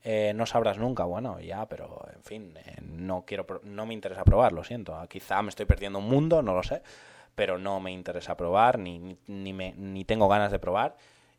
[0.03, 4.23] eh, no sabrás nunca, bueno, ya, pero en fin, eh, no quiero, no me interesa
[4.23, 6.83] probar, lo siento, quizá me estoy perdiendo un mundo, no lo sé,
[7.35, 10.95] pero no me interesa probar, ni, ni, me, ni tengo ganas de probar.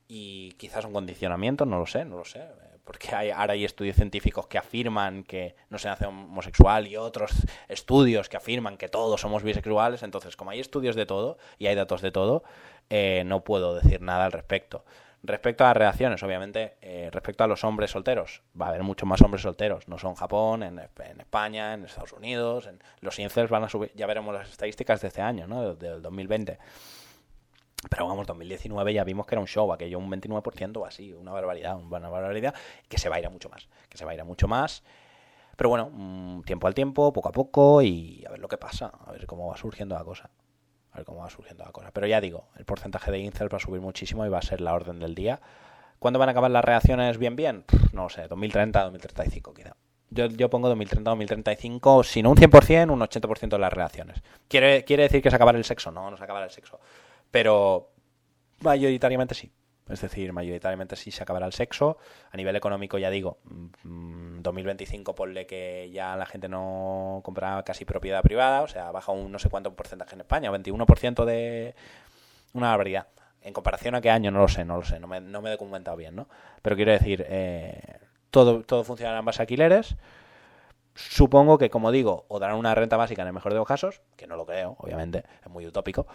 [0.09, 2.47] Y quizás un condicionamiento, no lo sé, no lo sé.
[2.85, 7.33] Porque hay, ahora hay estudios científicos que afirman que no se hace homosexual y otros
[7.69, 10.05] estudios que afirman que todos somos bisexuales.
[10.05, 12.45] Entonces, como hay estudios de todo y hay datos de todo,
[12.89, 14.85] eh, no puedo decir nada al respecto.
[15.23, 19.09] Respecto a las reacciones, obviamente, eh, respecto a los hombres solteros, va a haber muchos
[19.09, 19.89] más hombres solteros.
[19.89, 22.67] No son Japón, en, España, en Estados Unidos.
[22.67, 25.75] En, los incels van a subir, ya veremos las estadísticas de este año, ¿no?
[25.75, 26.59] Del 2020.
[27.91, 31.33] Pero vamos, 2019 ya vimos que era un show, aquello un 29% o así, una
[31.33, 32.55] barbaridad, una barbaridad,
[32.89, 34.49] que se va a ir a mucho más, que se va a ir a mucho
[34.49, 34.83] más.
[35.57, 38.93] Pero bueno, mm, tiempo al tiempo, poco a poco y a ver lo que pasa,
[39.05, 40.31] a ver cómo va surgiendo la cosa
[40.97, 41.91] a ver cómo va surgiendo la cosa.
[41.93, 44.61] Pero ya digo, el porcentaje de incels va a subir muchísimo y va a ser
[44.61, 45.41] la orden del día.
[45.99, 47.65] ¿Cuándo van a acabar las reacciones bien bien?
[47.93, 49.77] no lo sé, 2030, 2035 quizá.
[50.11, 54.23] Yo, yo pongo 2030, 2035, si no un 100%, un 80% de las reacciones.
[54.49, 55.91] ¿Quiere, ¿Quiere decir que se acabará el sexo?
[55.91, 56.79] No, no se acabará el sexo.
[57.31, 57.91] Pero
[58.61, 59.51] Mayoritariamente sí.
[59.89, 61.99] Es decir, mayoritariamente sí se acabará el sexo.
[62.31, 63.39] A nivel económico, ya digo,
[63.85, 69.13] 2025 mm, ponle que ya la gente no comprará casi propiedad privada, o sea, baja
[69.13, 71.75] un no sé cuánto porcentaje en España, 21% de
[72.53, 73.07] una barbaridad.
[73.43, 75.51] En comparación a qué año, no lo sé, no lo sé, no me, no me
[75.51, 76.29] he documentado bien, ¿no?
[76.63, 78.01] Pero quiero decir, eh,
[78.33, 79.97] todo, todo funcionará en base a alquileres.
[80.97, 84.01] Supongo que, como digo, o darán una renta básica en el mejor de los casos,
[84.17, 86.09] que no lo creo, obviamente, es muy utópico,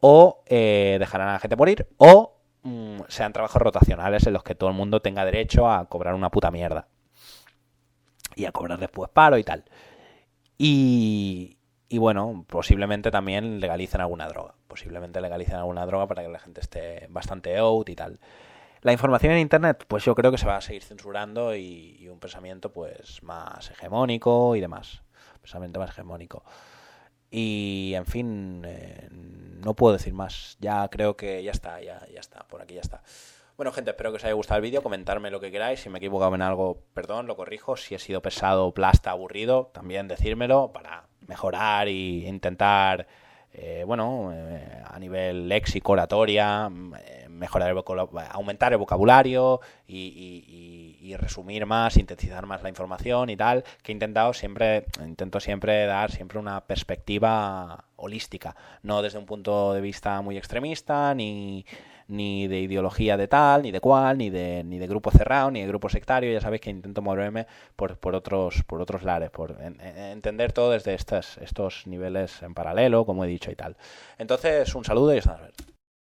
[0.00, 4.54] o eh, dejarán a la gente morir, o Mm, sean trabajos rotacionales en los que
[4.54, 6.88] todo el mundo tenga derecho a cobrar una puta mierda.
[8.34, 9.64] Y a cobrar después paro y tal.
[10.58, 11.58] Y,
[11.88, 14.54] y bueno, posiblemente también legalicen alguna droga.
[14.68, 18.20] Posiblemente legalicen alguna droga para que la gente esté bastante out y tal.
[18.82, 22.08] La información en Internet, pues yo creo que se va a seguir censurando y, y
[22.08, 25.02] un pensamiento pues más hegemónico y demás.
[25.40, 26.44] Pensamiento más hegemónico.
[27.30, 30.56] Y en fin, eh, no puedo decir más.
[30.60, 33.02] Ya creo que ya está, ya, ya está, por aquí ya está.
[33.56, 34.82] Bueno, gente, espero que os haya gustado el vídeo.
[34.82, 35.80] Comentarme lo que queráis.
[35.80, 37.76] Si me he equivocado en algo, perdón, lo corrijo.
[37.76, 43.08] Si he sido pesado, plasta, aburrido, también decírmelo para mejorar e intentar,
[43.52, 46.70] eh, bueno, eh, a nivel léxico, oratoria,
[47.28, 47.82] mejorar el
[48.30, 54.32] aumentar el vocabulario y, resumir más, sintetizar más la información y tal, que he intentado
[54.34, 60.36] siempre, intento siempre dar siempre una perspectiva holística, no desde un punto de vista muy
[60.36, 61.64] extremista, ni,
[62.08, 65.60] ni de ideología de tal, ni de cual, ni de, ni de grupo cerrado, ni
[65.60, 69.56] de grupo sectario, ya sabéis que intento moverme por, por otros, por otros lares, por
[69.60, 73.76] entender todo desde estos, estos niveles en paralelo, como he dicho y tal.
[74.18, 75.77] Entonces, un saludo y hasta luego.